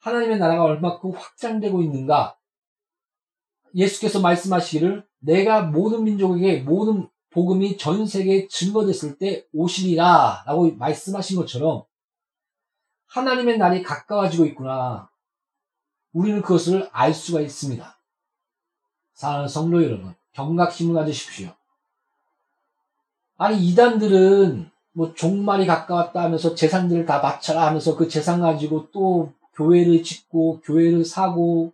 하나님의 0.00 0.38
나라가 0.38 0.64
얼마큼 0.64 1.12
확장되고 1.12 1.82
있는가, 1.82 2.36
예수께서 3.74 4.20
말씀하시기를 4.20 5.06
내가 5.20 5.62
모든 5.62 6.04
민족에게 6.04 6.62
모든 6.62 7.08
복음이 7.30 7.76
전 7.76 8.06
세계에 8.06 8.48
증거됐을 8.48 9.18
때 9.18 9.46
오시리라 9.52 10.44
라고 10.46 10.72
말씀하신 10.72 11.36
것처럼 11.36 11.84
하나님의 13.06 13.58
날이 13.58 13.82
가까워지고 13.82 14.46
있구나. 14.46 15.09
우리는 16.12 16.42
그것을 16.42 16.88
알 16.92 17.14
수가 17.14 17.40
있습니다. 17.40 17.98
사랑하는 19.14 19.48
성도 19.48 19.82
여러분, 19.82 20.14
경각심을 20.32 20.94
가지십시오. 20.94 21.52
아니 23.36 23.58
이단들은 23.68 24.70
뭐 24.92 25.14
종말이 25.14 25.66
가까웠다 25.66 26.22
하면서 26.22 26.54
재산들을 26.54 27.06
다 27.06 27.20
바쳐라 27.20 27.66
하면서 27.66 27.96
그 27.96 28.08
재산 28.08 28.40
가지고 28.40 28.90
또 28.90 29.32
교회를 29.54 30.02
짓고 30.02 30.60
교회를 30.62 31.04
사고 31.04 31.72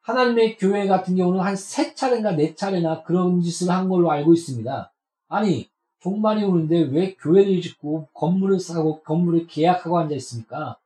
하나님의 0.00 0.56
교회 0.56 0.86
같은 0.86 1.16
경우는 1.16 1.40
한 1.40 1.56
세 1.56 1.94
차례나 1.94 2.32
네 2.32 2.54
차례나 2.54 3.02
그런 3.02 3.42
짓을 3.42 3.70
한 3.70 3.88
걸로 3.88 4.10
알고 4.10 4.32
있습니다. 4.32 4.92
아니 5.28 5.68
종말이 6.00 6.44
오는데 6.44 6.82
왜 6.92 7.14
교회를 7.14 7.60
짓고 7.60 8.08
건물을 8.14 8.60
사고 8.60 9.00
건물을 9.02 9.46
계약하고 9.46 9.98
앉아 9.98 10.14
있습니까? 10.16 10.78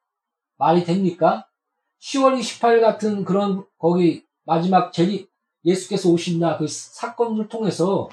말이 0.57 0.85
됩니까? 0.85 1.47
10월 2.01 2.39
28일 2.39 2.81
같은 2.81 3.25
그런 3.25 3.65
거기 3.79 4.25
마지막 4.45 4.93
제리 4.93 5.29
예수께서 5.65 6.09
오신다 6.09 6.57
그 6.57 6.67
사건을 6.67 7.49
통해서 7.49 8.09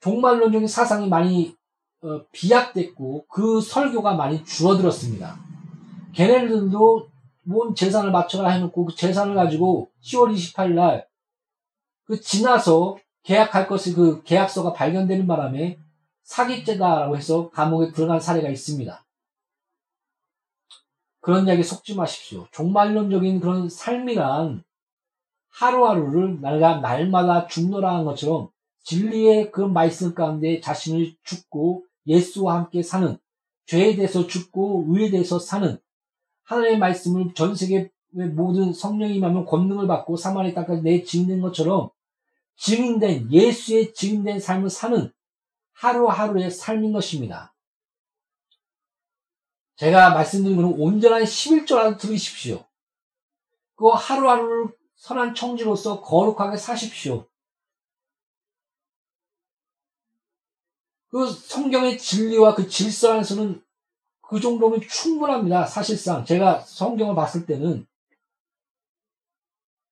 종말론적인 0.00 0.66
사상이 0.66 1.08
많이 1.08 1.56
어, 2.02 2.20
비약됐고 2.32 3.26
그 3.28 3.60
설교가 3.60 4.14
많이 4.14 4.44
줄어들었습니다. 4.44 5.36
걔네들도 6.14 7.08
뭔 7.42 7.74
재산을 7.74 8.10
맞춰라 8.10 8.50
해놓고 8.50 8.86
그 8.86 8.94
재산을 8.94 9.34
가지고 9.34 9.90
10월 10.02 10.34
28일 10.34 10.74
날 10.74 11.08
그 12.08 12.18
지나서 12.18 12.96
계약할 13.22 13.68
것을 13.68 13.92
그 13.92 14.22
계약서가 14.22 14.72
발견되는 14.72 15.26
바람에 15.26 15.78
사기죄다라고 16.22 17.18
해서 17.18 17.50
감옥에 17.50 17.92
들어간 17.92 18.18
사례가 18.18 18.48
있습니다. 18.48 19.04
그런 21.28 21.46
이야기 21.46 21.62
속지 21.62 21.94
마십시오. 21.94 22.46
종말론적인 22.52 23.40
그런 23.40 23.68
삶이란 23.68 24.64
하루하루를 25.50 26.40
날가 26.40 26.80
날마다 26.80 27.46
죽노라 27.46 27.96
한 27.96 28.06
것처럼 28.06 28.48
진리의 28.84 29.52
그 29.52 29.60
말씀 29.60 30.14
가운데 30.14 30.58
자신을 30.58 31.12
죽고 31.24 31.84
예수와 32.06 32.54
함께 32.54 32.82
사는 32.82 33.18
죄에 33.66 33.94
대해서 33.94 34.26
죽고 34.26 34.86
의에 34.88 35.10
대해서 35.10 35.38
사는 35.38 35.78
하나님의 36.44 36.78
말씀을 36.78 37.34
전 37.34 37.54
세계 37.54 37.90
모든 38.08 38.72
성령이 38.72 39.16
임하면 39.16 39.44
권능을 39.44 39.86
받고 39.86 40.16
사마리 40.16 40.54
땅까지 40.54 40.80
내 40.80 41.02
증인된 41.02 41.42
것처럼 41.42 41.90
증인된 42.56 43.30
예수의 43.30 43.92
증인된 43.92 44.40
삶을 44.40 44.70
사는 44.70 45.12
하루하루의 45.74 46.50
삶인 46.50 46.94
것입니다. 46.94 47.54
제가 49.78 50.10
말씀드린 50.10 50.56
것은 50.56 50.80
온전한 50.80 51.22
11조라도 51.22 51.98
들으십시오. 51.98 52.64
그 53.76 53.86
하루하루를 53.88 54.76
선한 54.96 55.34
청지로서 55.34 56.02
거룩하게 56.02 56.56
사십시오. 56.56 57.26
그 61.10 61.26
성경의 61.30 61.96
진리와 61.96 62.54
그 62.54 62.68
질서 62.68 63.12
안에서는 63.12 63.62
그 64.20 64.40
정도면 64.40 64.80
충분합니다. 64.80 65.64
사실상 65.64 66.24
제가 66.24 66.60
성경을 66.60 67.14
봤을 67.14 67.46
때는 67.46 67.86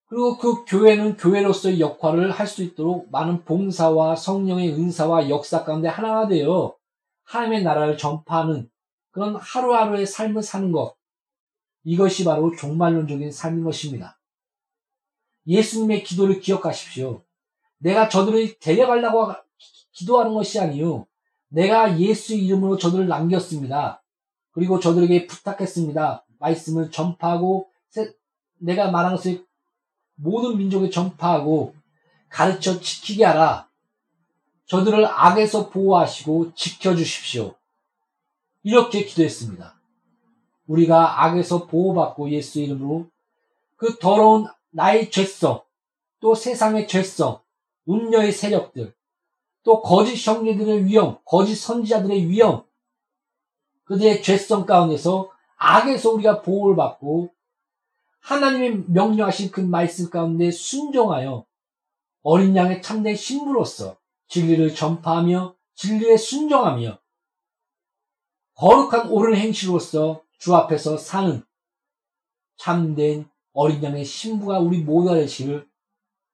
그리고 0.09 0.37
그 0.37 0.65
교회는 0.65 1.17
교회로서의 1.17 1.81
역할을 1.81 2.33
할 2.33 2.47
수 2.47 2.63
있도록 2.63 3.11
많은 3.11 3.45
봉사와 3.45 4.17
성령의 4.17 4.73
은사와 4.75 5.31
역사 5.31 5.65
가운데 5.65 5.89
하나가 5.89 6.27
되어 6.29 6.77
하나님의 7.25 7.63
나라를 7.63 7.97
전파하는 7.97 8.69
그런 9.17 9.35
하루하루의 9.35 10.05
삶을 10.05 10.43
사는 10.43 10.71
것. 10.73 10.95
이것이 11.85 12.23
바로 12.23 12.55
종말론적인 12.55 13.33
삶인 13.33 13.65
것입니다. 13.65 14.19
예수님의 15.47 16.05
기도를 16.05 16.39
기억하십시오. 16.39 17.23
내가 17.79 18.11
저들을 18.11 18.59
데려가려고 18.59 19.33
기도하는 19.93 20.35
것이 20.35 20.61
아니요. 20.61 21.07
내가 21.49 21.99
예수 21.99 22.35
이름으로 22.35 22.77
저들을 22.77 23.09
남겼습니다. 23.09 24.03
그리고 24.51 24.81
저들에게 24.81 25.27
부탁했습니다. 25.27 26.27
말씀을 26.39 26.91
전파하고 26.91 27.71
내가 28.59 28.91
말한 28.91 29.17
것을 29.17 29.47
모든 30.17 30.59
민족에 30.59 30.91
전파하고 30.91 31.75
가르쳐 32.29 32.79
지키게 32.79 33.25
하라. 33.25 33.67
저들을 34.67 35.07
악에서 35.07 35.71
보호하시고 35.71 36.53
지켜주십시오. 36.55 37.55
이렇게 38.67 39.05
기도했습니다. 39.05 39.81
우리가 40.67 41.25
악에서 41.25 41.67
보호받고 41.69 42.31
예수 42.31 42.59
이름으로 42.59 43.09
그 43.77 43.97
더러운 44.01 44.49
나의 44.71 45.13
죄성, 45.13 45.63
또 46.19 46.35
세상의 46.35 46.89
죄성, 46.89 47.39
음녀의 47.89 48.33
세력들, 48.33 48.93
또 49.63 49.83
거짓 49.83 50.17
형제들의 50.27 50.85
위험, 50.85 51.19
거짓 51.25 51.55
선지자들의 51.55 52.29
위험, 52.29 52.65
그들의 53.85 54.25
죄성 54.25 54.67
가운데서 54.67 55.31
악에서 55.59 56.11
우리가 56.11 56.43
보호를 56.43 56.75
받고 56.75 57.33
하나님의 58.19 58.87
명령하신 58.89 59.53
그 59.53 59.61
말씀 59.61 60.11
가운데 60.11 60.51
순종하여 60.51 61.47
어린 62.25 62.57
양의 62.57 62.83
참된 62.83 63.15
신부로서 63.15 63.97
진리를 64.27 64.75
전파하며 64.75 65.55
진리에 65.77 66.17
순종하며 66.17 66.99
거룩한 68.57 69.11
옳은 69.11 69.37
행실로서 69.37 70.23
주 70.39 70.55
앞에서 70.55 70.97
사는 70.97 71.43
참된 72.57 73.29
어린 73.53 73.83
양의 73.83 74.05
신부가 74.05 74.59
우리 74.59 74.81
모두가 74.81 75.15
되시를 75.15 75.67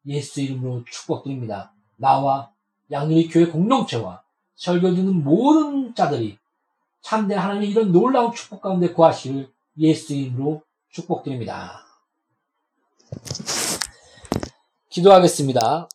예수 0.06 0.40
이름으로 0.40 0.84
축복드립니다. 0.84 1.72
나와 1.96 2.52
양누리 2.90 3.28
교회 3.28 3.46
공동체와 3.46 4.22
설교 4.54 4.94
듣는 4.94 5.22
모든 5.22 5.94
자들이 5.94 6.38
참된 7.00 7.38
하나님의 7.38 7.70
이런 7.70 7.92
놀라운 7.92 8.32
축복 8.32 8.62
가운데 8.62 8.92
구하시를 8.92 9.52
예수 9.78 10.14
이름으로 10.14 10.62
축복드립니다. 10.90 11.84
기도하겠습니다. 14.90 15.88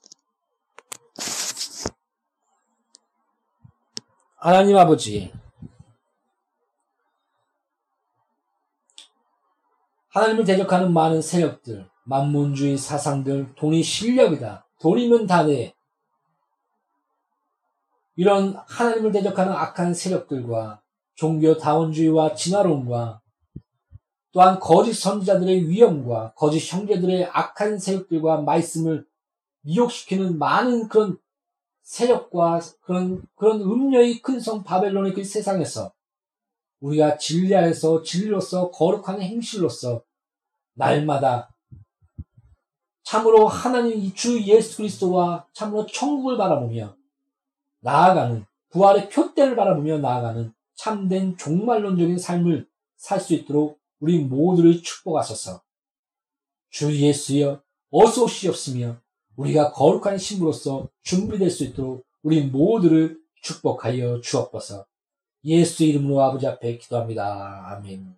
하나님 4.36 4.78
아버지, 4.78 5.32
하나님을 10.18 10.46
대적하는 10.46 10.94
많은 10.94 11.22
세력들, 11.22 11.88
만문주의 12.06 12.76
사상들, 12.76 13.54
돈이 13.56 13.84
실력이다. 13.84 14.66
돈이면 14.80 15.28
다 15.28 15.46
돼. 15.46 15.76
이런 18.16 18.56
하나님을 18.68 19.12
대적하는 19.12 19.54
악한 19.54 19.94
세력들과 19.94 20.82
종교 21.14 21.56
다원주의와 21.56 22.34
진화론과 22.34 23.22
또한 24.32 24.60
거짓 24.60 24.94
선지자들의 24.94 25.70
위험과 25.70 26.34
거짓 26.36 26.74
형제들의 26.74 27.26
악한 27.32 27.78
세력들과 27.78 28.42
말씀을 28.42 29.06
미혹시키는 29.62 30.40
많은 30.40 30.88
그런 30.88 31.20
세력과 31.84 32.62
그런 32.82 33.22
그런 33.36 33.62
음녀의 33.62 34.24
큰 34.24 34.40
성 34.40 34.64
바벨론의 34.64 35.14
그 35.14 35.24
세상에서 35.24 35.92
우리가 36.80 37.18
진리하여서 37.18 38.02
진리로서 38.02 38.72
거룩한 38.72 39.22
행실로서 39.22 40.07
날마다 40.78 41.50
참으로 43.04 43.48
하나님 43.48 44.14
주 44.14 44.42
예수 44.44 44.78
그리스도와 44.78 45.48
참으로 45.54 45.86
천국을 45.86 46.38
바라보며 46.38 46.96
나아가는 47.80 48.46
부활의 48.70 49.10
표대를 49.10 49.56
바라보며 49.56 50.00
나아가는 50.00 50.54
참된 50.76 51.38
종말론적인 51.38 52.18
삶을 52.18 52.68
살 52.98 53.20
수 53.20 53.34
있도록 53.34 53.80
우리 54.00 54.20
모두를 54.20 54.82
축복하소서. 54.82 55.62
주 56.70 56.96
예수여 56.96 57.62
어서 57.90 58.24
오시옵으며 58.26 58.98
우리가 59.38 59.72
거룩한 59.72 60.18
신부로서 60.18 60.90
준비될 61.04 61.50
수 61.50 61.64
있도록 61.64 62.06
우리 62.24 62.44
모두를 62.44 63.20
축복하여 63.42 64.22
주옵소서. 64.22 64.86
예수 65.46 65.84
이름으로 65.86 66.22
아버지 66.22 66.46
앞에 66.46 66.78
기도합니다. 66.78 67.70
아멘. 67.72 68.16